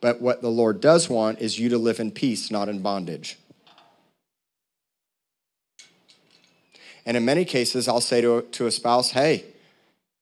But 0.00 0.20
what 0.20 0.40
the 0.40 0.52
Lord 0.52 0.80
does 0.80 1.10
want 1.10 1.40
is 1.40 1.58
you 1.58 1.68
to 1.70 1.76
live 1.76 1.98
in 1.98 2.12
peace, 2.12 2.48
not 2.48 2.68
in 2.68 2.80
bondage. 2.80 3.40
And 7.04 7.16
in 7.16 7.24
many 7.24 7.44
cases, 7.44 7.88
I'll 7.88 8.00
say 8.00 8.20
to 8.20 8.36
a, 8.36 8.42
to 8.42 8.68
a 8.68 8.70
spouse, 8.70 9.10
hey, 9.10 9.44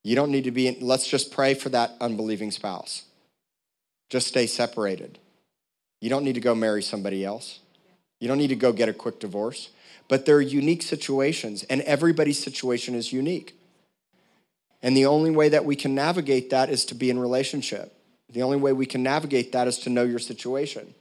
you 0.03 0.17
don't 0.17 0.31
need 0.31 0.45
to 0.45 0.53
be, 0.53 0.69
in, 0.69 0.79
let's 0.81 1.07
just 1.07 1.31
pray 1.31 1.53
for 1.53 1.69
that 1.69 1.93
unbelieving 2.01 2.51
spouse. 2.51 3.03
Just 4.09 4.27
stay 4.27 4.47
separated. 4.47 5.19
You 6.01 6.09
don't 6.09 6.25
need 6.25 6.37
to 6.37 6.41
go 6.41 6.55
marry 6.55 6.83
somebody 6.83 7.27
else. 7.27 7.59
You 8.23 8.29
don't 8.29 8.39
need 8.39 8.49
to 8.49 8.57
go 8.57 8.73
get 8.73 8.89
a 8.89 8.93
quick 8.93 9.19
divorce. 9.19 9.71
But 10.07 10.27
there 10.27 10.37
are 10.37 10.41
unique 10.41 10.83
situations, 10.83 11.65
and 11.65 11.81
everybody's 11.81 12.39
situation 12.39 12.95
is 12.95 13.13
unique. 13.13 13.59
And 14.81 14.97
the 14.97 15.07
only 15.07 15.33
way 15.33 15.49
that 15.49 15.65
we 15.65 15.75
can 15.75 15.93
navigate 15.93 16.51
that 16.51 16.71
is 16.71 16.85
to 16.85 16.95
be 16.95 17.11
in 17.11 17.19
relationship. 17.19 17.93
The 18.31 18.43
only 18.43 18.59
way 18.59 18.73
we 18.73 18.87
can 18.87 19.03
navigate 19.03 19.51
that 19.51 19.67
is 19.67 19.79
to 19.81 19.91
know 19.91 20.05
your 20.05 20.21
situation. 20.21 20.95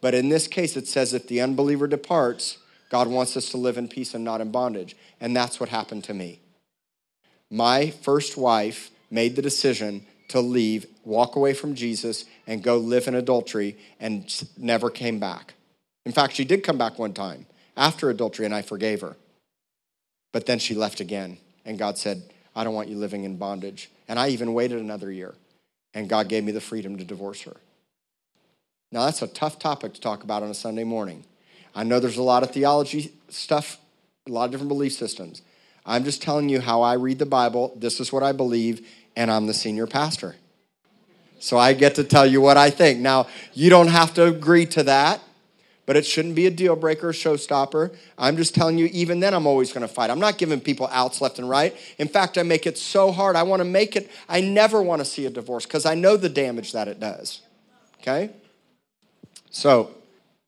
But 0.00 0.14
in 0.14 0.28
this 0.28 0.46
case, 0.46 0.76
it 0.76 0.86
says 0.86 1.12
if 1.12 1.26
the 1.26 1.40
unbeliever 1.40 1.88
departs, 1.88 2.58
God 2.90 3.08
wants 3.08 3.36
us 3.36 3.50
to 3.50 3.56
live 3.56 3.76
in 3.76 3.88
peace 3.88 4.14
and 4.14 4.22
not 4.22 4.40
in 4.40 4.52
bondage. 4.52 4.94
And 5.20 5.34
that's 5.34 5.58
what 5.58 5.68
happened 5.68 6.04
to 6.04 6.14
me 6.14 6.42
my 7.50 7.90
first 7.90 8.36
wife 8.36 8.92
made 9.10 9.34
the 9.34 9.42
decision 9.42 10.06
to 10.28 10.40
leave, 10.40 10.86
walk 11.04 11.34
away 11.34 11.54
from 11.54 11.74
Jesus, 11.74 12.24
and 12.46 12.62
go 12.62 12.78
live 12.78 13.08
in 13.08 13.16
adultery 13.16 13.76
and 13.98 14.24
never 14.56 14.88
came 14.90 15.18
back. 15.18 15.54
In 16.04 16.12
fact, 16.12 16.34
she 16.34 16.44
did 16.44 16.64
come 16.64 16.78
back 16.78 16.98
one 16.98 17.12
time 17.12 17.46
after 17.76 18.10
adultery, 18.10 18.44
and 18.44 18.54
I 18.54 18.62
forgave 18.62 19.00
her. 19.00 19.16
But 20.32 20.46
then 20.46 20.58
she 20.58 20.74
left 20.74 21.00
again, 21.00 21.38
and 21.64 21.78
God 21.78 21.98
said, 21.98 22.22
I 22.54 22.64
don't 22.64 22.74
want 22.74 22.88
you 22.88 22.96
living 22.96 23.24
in 23.24 23.36
bondage. 23.36 23.90
And 24.08 24.18
I 24.18 24.28
even 24.28 24.54
waited 24.54 24.80
another 24.80 25.10
year, 25.10 25.34
and 25.94 26.08
God 26.08 26.28
gave 26.28 26.44
me 26.44 26.52
the 26.52 26.60
freedom 26.60 26.98
to 26.98 27.04
divorce 27.04 27.42
her. 27.42 27.56
Now, 28.90 29.04
that's 29.06 29.22
a 29.22 29.26
tough 29.26 29.58
topic 29.58 29.94
to 29.94 30.00
talk 30.00 30.22
about 30.22 30.42
on 30.42 30.50
a 30.50 30.54
Sunday 30.54 30.84
morning. 30.84 31.24
I 31.74 31.84
know 31.84 31.98
there's 31.98 32.18
a 32.18 32.22
lot 32.22 32.42
of 32.42 32.50
theology 32.50 33.12
stuff, 33.30 33.78
a 34.26 34.30
lot 34.30 34.44
of 34.44 34.50
different 34.50 34.68
belief 34.68 34.92
systems. 34.92 35.40
I'm 35.86 36.04
just 36.04 36.22
telling 36.22 36.48
you 36.48 36.60
how 36.60 36.82
I 36.82 36.94
read 36.94 37.18
the 37.18 37.26
Bible. 37.26 37.72
This 37.76 38.00
is 38.00 38.12
what 38.12 38.22
I 38.22 38.32
believe, 38.32 38.86
and 39.16 39.30
I'm 39.30 39.46
the 39.46 39.54
senior 39.54 39.86
pastor. 39.86 40.36
So 41.40 41.58
I 41.58 41.72
get 41.72 41.94
to 41.96 42.04
tell 42.04 42.26
you 42.26 42.40
what 42.40 42.56
I 42.56 42.70
think. 42.70 43.00
Now, 43.00 43.26
you 43.54 43.70
don't 43.70 43.88
have 43.88 44.14
to 44.14 44.24
agree 44.24 44.66
to 44.66 44.82
that, 44.84 45.20
but 45.86 45.96
it 45.96 46.06
shouldn't 46.06 46.34
be 46.34 46.46
a 46.46 46.50
deal 46.50 46.76
breaker, 46.76 47.08
showstopper. 47.08 47.94
I'm 48.16 48.36
just 48.36 48.54
telling 48.54 48.78
you, 48.78 48.86
even 48.92 49.20
then, 49.20 49.34
I'm 49.34 49.46
always 49.46 49.72
going 49.72 49.86
to 49.86 49.92
fight. 49.92 50.10
I'm 50.10 50.20
not 50.20 50.38
giving 50.38 50.60
people 50.60 50.88
outs 50.92 51.20
left 51.20 51.38
and 51.38 51.48
right. 51.48 51.76
In 51.98 52.08
fact, 52.08 52.38
I 52.38 52.44
make 52.44 52.66
it 52.66 52.78
so 52.78 53.10
hard. 53.10 53.36
I 53.36 53.42
want 53.42 53.60
to 53.60 53.64
make 53.64 53.96
it, 53.96 54.10
I 54.28 54.40
never 54.40 54.80
want 54.82 55.00
to 55.00 55.04
see 55.04 55.26
a 55.26 55.30
divorce 55.30 55.66
because 55.66 55.84
I 55.84 55.94
know 55.94 56.16
the 56.16 56.28
damage 56.28 56.72
that 56.72 56.88
it 56.88 57.00
does. 57.00 57.40
Okay? 58.00 58.30
So, 59.50 59.90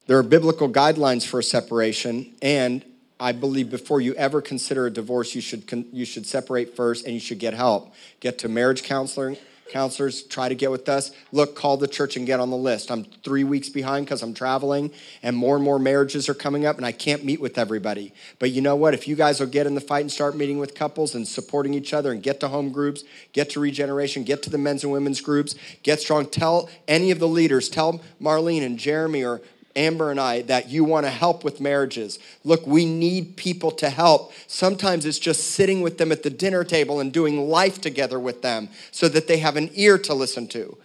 there 0.06 0.18
are 0.18 0.22
biblical 0.22 0.68
guidelines 0.68 1.26
for 1.26 1.40
a 1.40 1.42
separation, 1.42 2.34
and 2.42 2.84
I 3.18 3.32
believe 3.32 3.70
before 3.70 4.00
you 4.00 4.14
ever 4.14 4.42
consider 4.42 4.86
a 4.86 4.90
divorce, 4.90 5.34
you 5.34 5.40
should, 5.40 5.64
you 5.92 6.04
should 6.04 6.26
separate 6.26 6.76
first 6.76 7.06
and 7.06 7.14
you 7.14 7.20
should 7.20 7.38
get 7.38 7.54
help. 7.54 7.94
Get 8.20 8.38
to 8.40 8.48
marriage 8.48 8.82
counseling, 8.82 9.38
counselors, 9.70 10.22
try 10.22 10.48
to 10.48 10.54
get 10.54 10.70
with 10.70 10.88
us. 10.88 11.10
Look, 11.32 11.56
call 11.56 11.76
the 11.76 11.88
church 11.88 12.16
and 12.16 12.26
get 12.26 12.40
on 12.40 12.50
the 12.50 12.56
list. 12.56 12.90
I'm 12.90 13.04
three 13.04 13.44
weeks 13.44 13.68
behind 13.68 14.06
because 14.06 14.22
I'm 14.22 14.34
traveling 14.34 14.90
and 15.22 15.36
more 15.36 15.56
and 15.56 15.64
more 15.64 15.78
marriages 15.78 16.28
are 16.28 16.34
coming 16.34 16.66
up 16.66 16.76
and 16.76 16.86
I 16.86 16.92
can't 16.92 17.24
meet 17.24 17.40
with 17.40 17.58
everybody. 17.58 18.12
But 18.38 18.50
you 18.52 18.60
know 18.60 18.76
what? 18.76 18.94
If 18.94 19.08
you 19.08 19.16
guys 19.16 19.40
will 19.40 19.46
get 19.46 19.66
in 19.66 19.74
the 19.74 19.80
fight 19.80 20.02
and 20.02 20.12
start 20.12 20.36
meeting 20.36 20.58
with 20.58 20.74
couples 20.74 21.14
and 21.14 21.26
supporting 21.26 21.74
each 21.74 21.92
other 21.92 22.12
and 22.12 22.22
get 22.22 22.40
to 22.40 22.48
home 22.48 22.70
groups, 22.70 23.04
get 23.32 23.50
to 23.50 23.60
regeneration, 23.60 24.24
get 24.24 24.42
to 24.44 24.50
the 24.50 24.58
men's 24.58 24.84
and 24.84 24.92
women's 24.92 25.20
groups, 25.20 25.54
get 25.82 26.00
strong, 26.00 26.26
tell 26.26 26.68
any 26.86 27.10
of 27.10 27.18
the 27.18 27.28
leaders, 27.28 27.68
tell 27.68 28.00
Marlene 28.20 28.64
and 28.64 28.78
Jeremy 28.78 29.24
or 29.24 29.40
Amber 29.76 30.10
and 30.10 30.20
I, 30.20 30.42
that 30.42 30.68
you 30.68 30.84
want 30.84 31.06
to 31.06 31.10
help 31.10 31.44
with 31.44 31.60
marriages. 31.60 32.18
Look, 32.44 32.66
we 32.66 32.84
need 32.84 33.36
people 33.36 33.70
to 33.72 33.90
help. 33.90 34.32
Sometimes 34.46 35.04
it's 35.04 35.18
just 35.18 35.50
sitting 35.52 35.80
with 35.80 35.98
them 35.98 36.12
at 36.12 36.22
the 36.22 36.30
dinner 36.30 36.64
table 36.64 37.00
and 37.00 37.12
doing 37.12 37.48
life 37.48 37.80
together 37.80 38.20
with 38.20 38.42
them 38.42 38.68
so 38.90 39.08
that 39.08 39.26
they 39.26 39.38
have 39.38 39.56
an 39.56 39.70
ear 39.74 39.98
to 39.98 40.14
listen 40.14 40.46
to. 40.48 40.76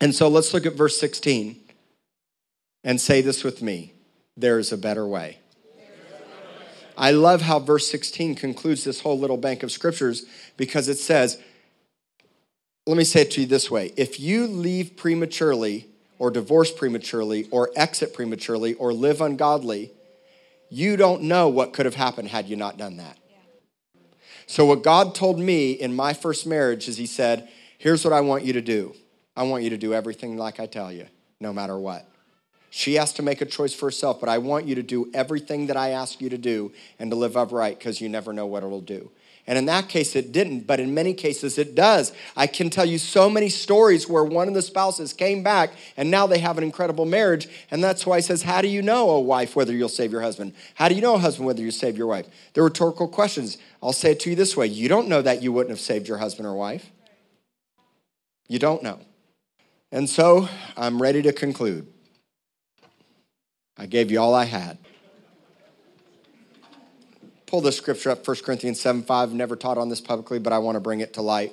And 0.00 0.14
so 0.14 0.28
let's 0.28 0.54
look 0.54 0.64
at 0.64 0.74
verse 0.74 0.98
16 0.98 1.60
and 2.84 3.00
say 3.00 3.20
this 3.20 3.44
with 3.44 3.62
me 3.62 3.92
there 4.36 4.58
is 4.58 4.72
a 4.72 4.78
better 4.78 5.06
way. 5.06 5.38
I 6.96 7.12
love 7.12 7.42
how 7.42 7.58
verse 7.58 7.88
16 7.90 8.34
concludes 8.34 8.84
this 8.84 9.00
whole 9.00 9.18
little 9.18 9.36
bank 9.36 9.62
of 9.62 9.72
scriptures 9.72 10.26
because 10.56 10.88
it 10.88 10.98
says, 10.98 11.38
let 12.86 12.96
me 12.96 13.04
say 13.04 13.22
it 13.22 13.30
to 13.32 13.42
you 13.42 13.46
this 13.46 13.70
way 13.70 13.92
if 13.96 14.18
you 14.18 14.46
leave 14.46 14.96
prematurely, 14.96 15.86
or 16.20 16.30
divorce 16.30 16.70
prematurely, 16.70 17.48
or 17.50 17.70
exit 17.74 18.12
prematurely, 18.12 18.74
or 18.74 18.92
live 18.92 19.22
ungodly, 19.22 19.90
you 20.68 20.94
don't 20.94 21.22
know 21.22 21.48
what 21.48 21.72
could 21.72 21.86
have 21.86 21.94
happened 21.94 22.28
had 22.28 22.46
you 22.46 22.56
not 22.56 22.76
done 22.76 22.98
that. 22.98 23.16
So, 24.46 24.66
what 24.66 24.82
God 24.82 25.14
told 25.14 25.40
me 25.40 25.72
in 25.72 25.96
my 25.96 26.12
first 26.12 26.46
marriage 26.46 26.88
is 26.88 26.98
He 26.98 27.06
said, 27.06 27.48
Here's 27.78 28.04
what 28.04 28.12
I 28.12 28.20
want 28.20 28.44
you 28.44 28.52
to 28.52 28.60
do 28.60 28.94
I 29.34 29.44
want 29.44 29.64
you 29.64 29.70
to 29.70 29.78
do 29.78 29.94
everything 29.94 30.36
like 30.36 30.60
I 30.60 30.66
tell 30.66 30.92
you, 30.92 31.06
no 31.40 31.54
matter 31.54 31.78
what. 31.78 32.06
She 32.68 32.94
has 32.94 33.14
to 33.14 33.22
make 33.22 33.40
a 33.40 33.46
choice 33.46 33.72
for 33.72 33.86
herself, 33.86 34.20
but 34.20 34.28
I 34.28 34.38
want 34.38 34.66
you 34.66 34.74
to 34.74 34.82
do 34.82 35.10
everything 35.14 35.68
that 35.68 35.76
I 35.78 35.90
ask 35.90 36.20
you 36.20 36.28
to 36.28 36.38
do 36.38 36.70
and 36.98 37.10
to 37.10 37.16
live 37.16 37.36
upright 37.36 37.78
because 37.78 38.00
you 38.00 38.10
never 38.10 38.34
know 38.34 38.46
what 38.46 38.62
it'll 38.62 38.82
do. 38.82 39.10
And 39.46 39.58
in 39.58 39.64
that 39.66 39.88
case, 39.88 40.14
it 40.14 40.32
didn't, 40.32 40.66
but 40.66 40.80
in 40.80 40.94
many 40.94 41.14
cases, 41.14 41.58
it 41.58 41.74
does. 41.74 42.12
I 42.36 42.46
can 42.46 42.70
tell 42.70 42.84
you 42.84 42.98
so 42.98 43.28
many 43.28 43.48
stories 43.48 44.08
where 44.08 44.22
one 44.22 44.48
of 44.48 44.54
the 44.54 44.62
spouses 44.62 45.12
came 45.12 45.42
back 45.42 45.72
and 45.96 46.10
now 46.10 46.26
they 46.26 46.38
have 46.38 46.58
an 46.58 46.64
incredible 46.64 47.04
marriage. 47.04 47.48
And 47.70 47.82
that's 47.82 48.06
why 48.06 48.18
he 48.18 48.22
says, 48.22 48.42
How 48.42 48.60
do 48.62 48.68
you 48.68 48.82
know, 48.82 49.10
a 49.10 49.20
wife, 49.20 49.56
whether 49.56 49.72
you'll 49.72 49.88
save 49.88 50.12
your 50.12 50.20
husband? 50.20 50.52
How 50.74 50.88
do 50.88 50.94
you 50.94 51.00
know, 51.00 51.14
a 51.14 51.18
husband, 51.18 51.46
whether 51.46 51.62
you 51.62 51.70
save 51.70 51.96
your 51.96 52.06
wife? 52.06 52.26
They're 52.52 52.64
rhetorical 52.64 53.08
questions. 53.08 53.58
I'll 53.82 53.92
say 53.92 54.12
it 54.12 54.20
to 54.20 54.30
you 54.30 54.36
this 54.36 54.56
way 54.56 54.66
you 54.66 54.88
don't 54.88 55.08
know 55.08 55.22
that 55.22 55.42
you 55.42 55.52
wouldn't 55.52 55.70
have 55.70 55.80
saved 55.80 56.06
your 56.06 56.18
husband 56.18 56.46
or 56.46 56.54
wife. 56.54 56.90
You 58.46 58.58
don't 58.58 58.82
know. 58.82 59.00
And 59.92 60.08
so 60.08 60.48
I'm 60.76 61.00
ready 61.00 61.22
to 61.22 61.32
conclude. 61.32 61.86
I 63.76 63.86
gave 63.86 64.10
you 64.10 64.20
all 64.20 64.34
I 64.34 64.44
had. 64.44 64.78
Pull 67.50 67.62
the 67.62 67.72
scripture 67.72 68.10
up, 68.10 68.24
1 68.24 68.36
Corinthians 68.44 68.80
7 68.80 69.02
5. 69.02 69.32
Never 69.32 69.56
taught 69.56 69.76
on 69.76 69.88
this 69.88 70.00
publicly, 70.00 70.38
but 70.38 70.52
I 70.52 70.58
want 70.58 70.76
to 70.76 70.80
bring 70.80 71.00
it 71.00 71.14
to 71.14 71.20
light. 71.20 71.52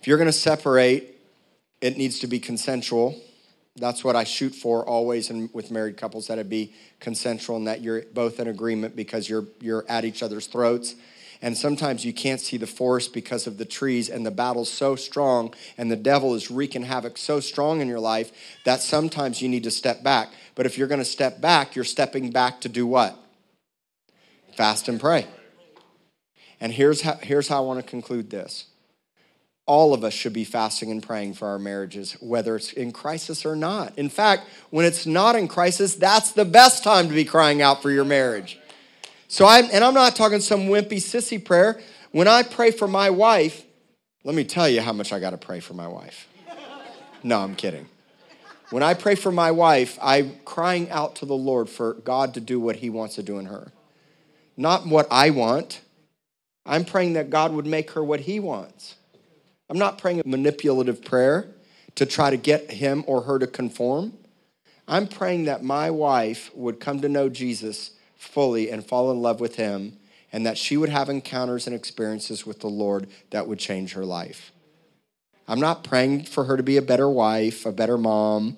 If 0.00 0.06
you're 0.06 0.16
going 0.16 0.28
to 0.28 0.32
separate, 0.32 1.18
it 1.80 1.96
needs 1.96 2.20
to 2.20 2.28
be 2.28 2.38
consensual. 2.38 3.20
That's 3.74 4.04
what 4.04 4.14
I 4.14 4.22
shoot 4.22 4.54
for 4.54 4.86
always 4.86 5.28
in, 5.28 5.50
with 5.52 5.72
married 5.72 5.96
couples 5.96 6.28
that 6.28 6.38
it 6.38 6.48
be 6.48 6.72
consensual 7.00 7.56
and 7.56 7.66
that 7.66 7.80
you're 7.80 8.02
both 8.14 8.38
in 8.38 8.46
agreement 8.46 8.94
because 8.94 9.28
you're, 9.28 9.46
you're 9.60 9.84
at 9.88 10.04
each 10.04 10.22
other's 10.22 10.46
throats 10.46 10.94
and 11.44 11.58
sometimes 11.58 12.04
you 12.04 12.12
can't 12.12 12.40
see 12.40 12.56
the 12.56 12.68
forest 12.68 13.12
because 13.12 13.48
of 13.48 13.58
the 13.58 13.64
trees 13.64 14.08
and 14.08 14.24
the 14.24 14.30
battle's 14.30 14.70
so 14.70 14.94
strong 14.94 15.52
and 15.76 15.90
the 15.90 15.96
devil 15.96 16.36
is 16.36 16.48
wreaking 16.48 16.82
havoc 16.82 17.18
so 17.18 17.40
strong 17.40 17.80
in 17.80 17.88
your 17.88 17.98
life 17.98 18.30
that 18.64 18.80
sometimes 18.80 19.42
you 19.42 19.48
need 19.48 19.64
to 19.64 19.70
step 19.70 20.04
back 20.04 20.28
but 20.54 20.66
if 20.66 20.78
you're 20.78 20.86
going 20.86 21.00
to 21.00 21.04
step 21.04 21.40
back 21.40 21.74
you're 21.74 21.84
stepping 21.84 22.30
back 22.30 22.60
to 22.60 22.68
do 22.68 22.86
what 22.86 23.18
fast 24.56 24.88
and 24.88 25.00
pray 25.00 25.26
and 26.60 26.72
here's 26.72 27.02
how, 27.02 27.14
here's 27.22 27.48
how 27.48 27.58
i 27.58 27.66
want 27.66 27.78
to 27.84 27.88
conclude 27.88 28.30
this 28.30 28.66
all 29.66 29.94
of 29.94 30.02
us 30.02 30.12
should 30.12 30.32
be 30.32 30.44
fasting 30.44 30.90
and 30.90 31.02
praying 31.02 31.34
for 31.34 31.46
our 31.46 31.58
marriages, 31.58 32.14
whether 32.20 32.56
it's 32.56 32.72
in 32.72 32.92
crisis 32.92 33.46
or 33.46 33.54
not. 33.54 33.96
In 33.96 34.08
fact, 34.08 34.48
when 34.70 34.84
it's 34.84 35.06
not 35.06 35.36
in 35.36 35.46
crisis, 35.46 35.94
that's 35.94 36.32
the 36.32 36.44
best 36.44 36.82
time 36.82 37.08
to 37.08 37.14
be 37.14 37.24
crying 37.24 37.62
out 37.62 37.80
for 37.80 37.90
your 37.90 38.04
marriage. 38.04 38.58
So 39.28 39.46
I'm, 39.46 39.68
and 39.72 39.84
I'm 39.84 39.94
not 39.94 40.16
talking 40.16 40.40
some 40.40 40.62
wimpy 40.62 40.96
sissy 40.96 41.42
prayer. 41.42 41.80
When 42.10 42.28
I 42.28 42.42
pray 42.42 42.70
for 42.70 42.88
my 42.88 43.10
wife, 43.10 43.64
let 44.24 44.34
me 44.34 44.44
tell 44.44 44.68
you 44.68 44.82
how 44.82 44.92
much 44.92 45.12
I 45.12 45.20
got 45.20 45.30
to 45.30 45.38
pray 45.38 45.60
for 45.60 45.74
my 45.74 45.88
wife. 45.88 46.28
No, 47.22 47.38
I'm 47.38 47.54
kidding. 47.54 47.86
When 48.70 48.82
I 48.82 48.94
pray 48.94 49.14
for 49.14 49.30
my 49.30 49.50
wife, 49.50 49.98
I'm 50.02 50.36
crying 50.44 50.90
out 50.90 51.16
to 51.16 51.26
the 51.26 51.34
Lord 51.36 51.68
for 51.68 51.94
God 51.94 52.34
to 52.34 52.40
do 52.40 52.58
what 52.58 52.76
he 52.76 52.90
wants 52.90 53.14
to 53.14 53.22
do 53.22 53.38
in 53.38 53.46
her. 53.46 53.70
Not 54.56 54.86
what 54.86 55.06
I 55.10 55.30
want. 55.30 55.80
I'm 56.64 56.84
praying 56.84 57.14
that 57.14 57.30
God 57.30 57.52
would 57.52 57.66
make 57.66 57.92
her 57.92 58.04
what 58.04 58.20
he 58.20 58.38
wants. 58.38 58.96
I'm 59.68 59.78
not 59.78 59.98
praying 59.98 60.20
a 60.20 60.28
manipulative 60.28 61.04
prayer 61.04 61.48
to 61.94 62.06
try 62.06 62.30
to 62.30 62.36
get 62.36 62.70
him 62.70 63.04
or 63.06 63.22
her 63.22 63.38
to 63.38 63.46
conform. 63.46 64.12
I'm 64.86 65.06
praying 65.06 65.44
that 65.44 65.62
my 65.62 65.90
wife 65.90 66.50
would 66.54 66.80
come 66.80 67.00
to 67.00 67.08
know 67.08 67.28
Jesus 67.28 67.92
fully 68.16 68.70
and 68.70 68.84
fall 68.84 69.10
in 69.10 69.20
love 69.20 69.40
with 69.40 69.56
Him, 69.56 69.96
and 70.32 70.46
that 70.46 70.58
she 70.58 70.76
would 70.76 70.88
have 70.88 71.08
encounters 71.08 71.66
and 71.66 71.74
experiences 71.74 72.46
with 72.46 72.60
the 72.60 72.68
Lord 72.68 73.08
that 73.30 73.46
would 73.46 73.58
change 73.58 73.92
her 73.92 74.04
life. 74.04 74.52
I'm 75.48 75.60
not 75.60 75.84
praying 75.84 76.24
for 76.24 76.44
her 76.44 76.56
to 76.56 76.62
be 76.62 76.76
a 76.76 76.82
better 76.82 77.08
wife, 77.08 77.66
a 77.66 77.72
better 77.72 77.98
mom. 77.98 78.56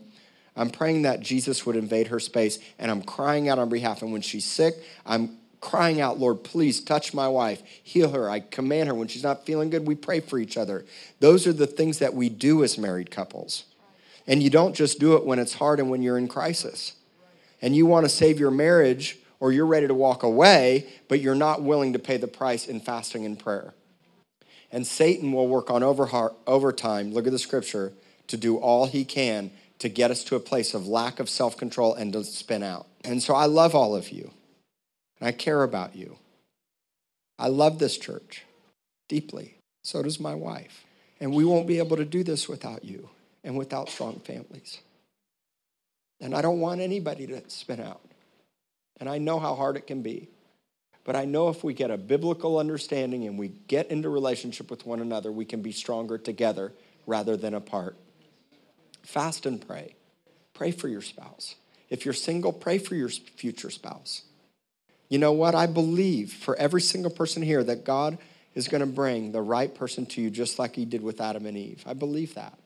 I'm 0.55 0.71
praying 0.71 1.03
that 1.03 1.21
Jesus 1.21 1.67
would 1.67 1.77
invade 1.77 2.09
her 2.09 2.21
space, 2.21 2.59
and 2.79 2.91
I'm 2.91 3.03
crying 3.03 3.49
out 3.49 3.59
on 3.59 3.69
behalf. 3.69 4.03
And 4.03 4.13
when 4.13 4.23
she's 4.23 4.45
sick, 4.45 4.75
I'm 5.05 5.39
crying 5.65 6.01
out, 6.01 6.21
Lord, 6.21 6.45
please 6.45 6.81
touch 6.81 7.15
my 7.15 7.27
wife, 7.27 7.63
heal 7.83 8.11
her. 8.11 8.29
I 8.29 8.41
command 8.41 8.89
her. 8.89 8.95
When 8.95 9.09
she's 9.09 9.23
not 9.23 9.47
feeling 9.47 9.71
good, 9.71 9.87
we 9.87 9.95
pray 9.95 10.21
for 10.21 10.39
each 10.39 10.59
other. 10.59 10.85
Those 11.21 11.47
are 11.47 11.53
the 11.53 11.67
things 11.67 11.99
that 12.01 12.13
we 12.13 12.29
do 12.29 12.63
as 12.63 12.77
married 12.77 13.11
couples. 13.11 13.65
And 14.27 14.43
you 14.43 14.51
don't 14.51 14.75
just 14.75 15.01
do 15.01 15.17
it 15.17 15.25
when 15.25 15.39
it's 15.39 15.55
hard 15.55 15.81
and 15.81 15.91
when 15.91 16.03
you're 16.03 16.19
in 16.19 16.29
crisis. 16.29 16.93
And 17.63 17.75
you 17.75 17.87
want 17.87 18.05
to 18.05 18.11
save 18.11 18.39
your 18.39 18.51
marriage 18.51 19.19
or 19.41 19.53
you're 19.53 19.67
ready 19.67 19.87
to 19.87 19.95
walk 19.95 20.23
away, 20.23 20.87
but 21.09 21.21
you're 21.21 21.35
not 21.35 21.63
willing 21.63 21.95
to 21.95 21.99
pay 21.99 22.19
the 22.19 22.29
price 22.29 22.67
in 22.67 22.81
fasting 22.81 23.25
and 23.25 23.39
prayer. 23.39 23.75
And 24.71 24.87
Satan 24.87 25.33
will 25.33 25.49
work 25.49 25.71
on 25.71 25.83
overtime, 25.83 27.13
look 27.13 27.27
at 27.27 27.33
the 27.33 27.39
scripture, 27.39 27.93
to 28.27 28.37
do 28.37 28.59
all 28.59 28.87
he 28.87 29.05
can 29.05 29.51
to 29.79 29.89
get 29.89 30.11
us 30.11 30.25
to 30.25 30.37
a 30.37 30.41
place 30.41 30.75
of 30.75 30.87
lack 30.87 31.21
of 31.21 31.29
self 31.29 31.57
control 31.57 31.95
and 31.95 32.13
to 32.13 32.25
spin 32.25 32.63
out. 32.63 32.87
And 33.03 33.23
so 33.23 33.35
I 33.35 33.47
love 33.47 33.75
all 33.75 33.95
of 33.95 34.11
you, 34.11 34.31
I 35.27 35.33
care 35.33 35.63
about 35.63 35.95
you. 35.95 36.17
I 37.39 37.49
love 37.49 37.79
this 37.79 37.99
church 37.99 38.45
deeply. 39.09 39.57
So 39.83 40.03
does 40.03 40.19
my 40.19 40.35
wife. 40.35 40.85
And 41.21 41.33
we 41.35 41.45
won't 41.45 41.67
be 41.67 41.79
able 41.79 41.97
to 41.97 42.05
do 42.05 42.25
this 42.25 42.49
without 42.49 42.85
you 42.85 43.09
and 43.43 43.57
without 43.57 43.89
strong 43.89 44.21
families. 44.21 44.81
And 46.21 46.35
I 46.35 46.43
don't 46.43 46.61
want 46.61 46.81
anybody 46.81 47.27
to 47.27 47.49
spin 47.49 47.81
out. 47.81 48.01
And 48.99 49.09
I 49.09 49.19
know 49.19 49.39
how 49.39 49.55
hard 49.55 49.77
it 49.77 49.87
can 49.87 50.03
be. 50.03 50.29
But 51.05 51.17
I 51.17 51.27
know 51.27 51.51
if 51.51 51.63
we 51.63 51.75
get 51.75 51.91
a 51.91 51.99
biblical 51.99 52.59
understanding 52.59 53.27
and 53.27 53.39
we 53.39 53.49
get 53.49 53.91
into 53.91 54.09
relationship 54.09 54.71
with 54.71 54.87
one 54.87 55.01
another, 55.01 55.31
we 55.31 55.45
can 55.45 55.61
be 55.61 55.73
stronger 55.73 56.17
together 56.17 56.73
rather 57.07 57.37
than 57.37 57.53
apart. 57.53 57.97
Fast 59.03 59.45
and 59.45 59.65
pray. 59.67 59.97
Pray 60.55 60.71
for 60.71 60.89
your 60.89 61.03
spouse. 61.03 61.57
If 61.91 62.07
you're 62.07 62.15
single, 62.15 62.53
pray 62.53 62.79
for 62.79 62.95
your 62.95 63.11
future 63.11 63.71
spouse. 63.71 64.23
You 65.09 65.19
know 65.19 65.33
what? 65.33 65.55
I 65.55 65.67
believe 65.67 66.33
for 66.33 66.57
every 66.57 66.81
single 66.81 67.11
person 67.11 67.43
here 67.43 67.63
that 67.65 67.85
God 67.85 68.19
is 68.55 68.69
going 68.69 68.81
to 68.81 68.87
bring 68.87 69.33
the 69.33 69.43
right 69.43 69.75
person 69.75 70.07
to 70.07 70.21
you 70.21 70.31
just 70.31 70.59
like 70.59 70.77
he 70.77 70.85
did 70.85 71.03
with 71.03 71.21
Adam 71.21 71.47
and 71.47 71.57
Eve. 71.57 71.83
I 71.87 71.95
believe 71.95 72.35
that. 72.35 72.59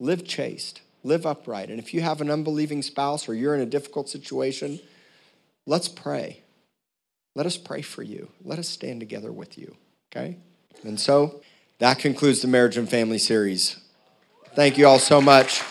Live 0.00 0.24
chaste, 0.24 0.80
live 1.02 1.26
upright. 1.26 1.70
And 1.70 1.78
if 1.78 1.94
you 1.94 2.00
have 2.00 2.20
an 2.20 2.30
unbelieving 2.30 2.82
spouse 2.82 3.28
or 3.28 3.34
you're 3.34 3.54
in 3.54 3.60
a 3.60 3.66
difficult 3.66 4.08
situation, 4.08 4.80
Let's 5.68 5.86
pray. 5.86 6.40
Let 7.34 7.44
us 7.44 7.58
pray 7.58 7.82
for 7.82 8.02
you. 8.02 8.30
Let 8.42 8.58
us 8.58 8.66
stand 8.66 9.00
together 9.00 9.30
with 9.30 9.58
you, 9.58 9.76
okay? 10.10 10.38
And 10.82 10.98
so 10.98 11.42
that 11.78 11.98
concludes 11.98 12.40
the 12.40 12.48
Marriage 12.48 12.78
and 12.78 12.88
Family 12.88 13.18
series. 13.18 13.76
Thank 14.54 14.78
you 14.78 14.86
all 14.86 14.98
so 14.98 15.20
much. 15.20 15.62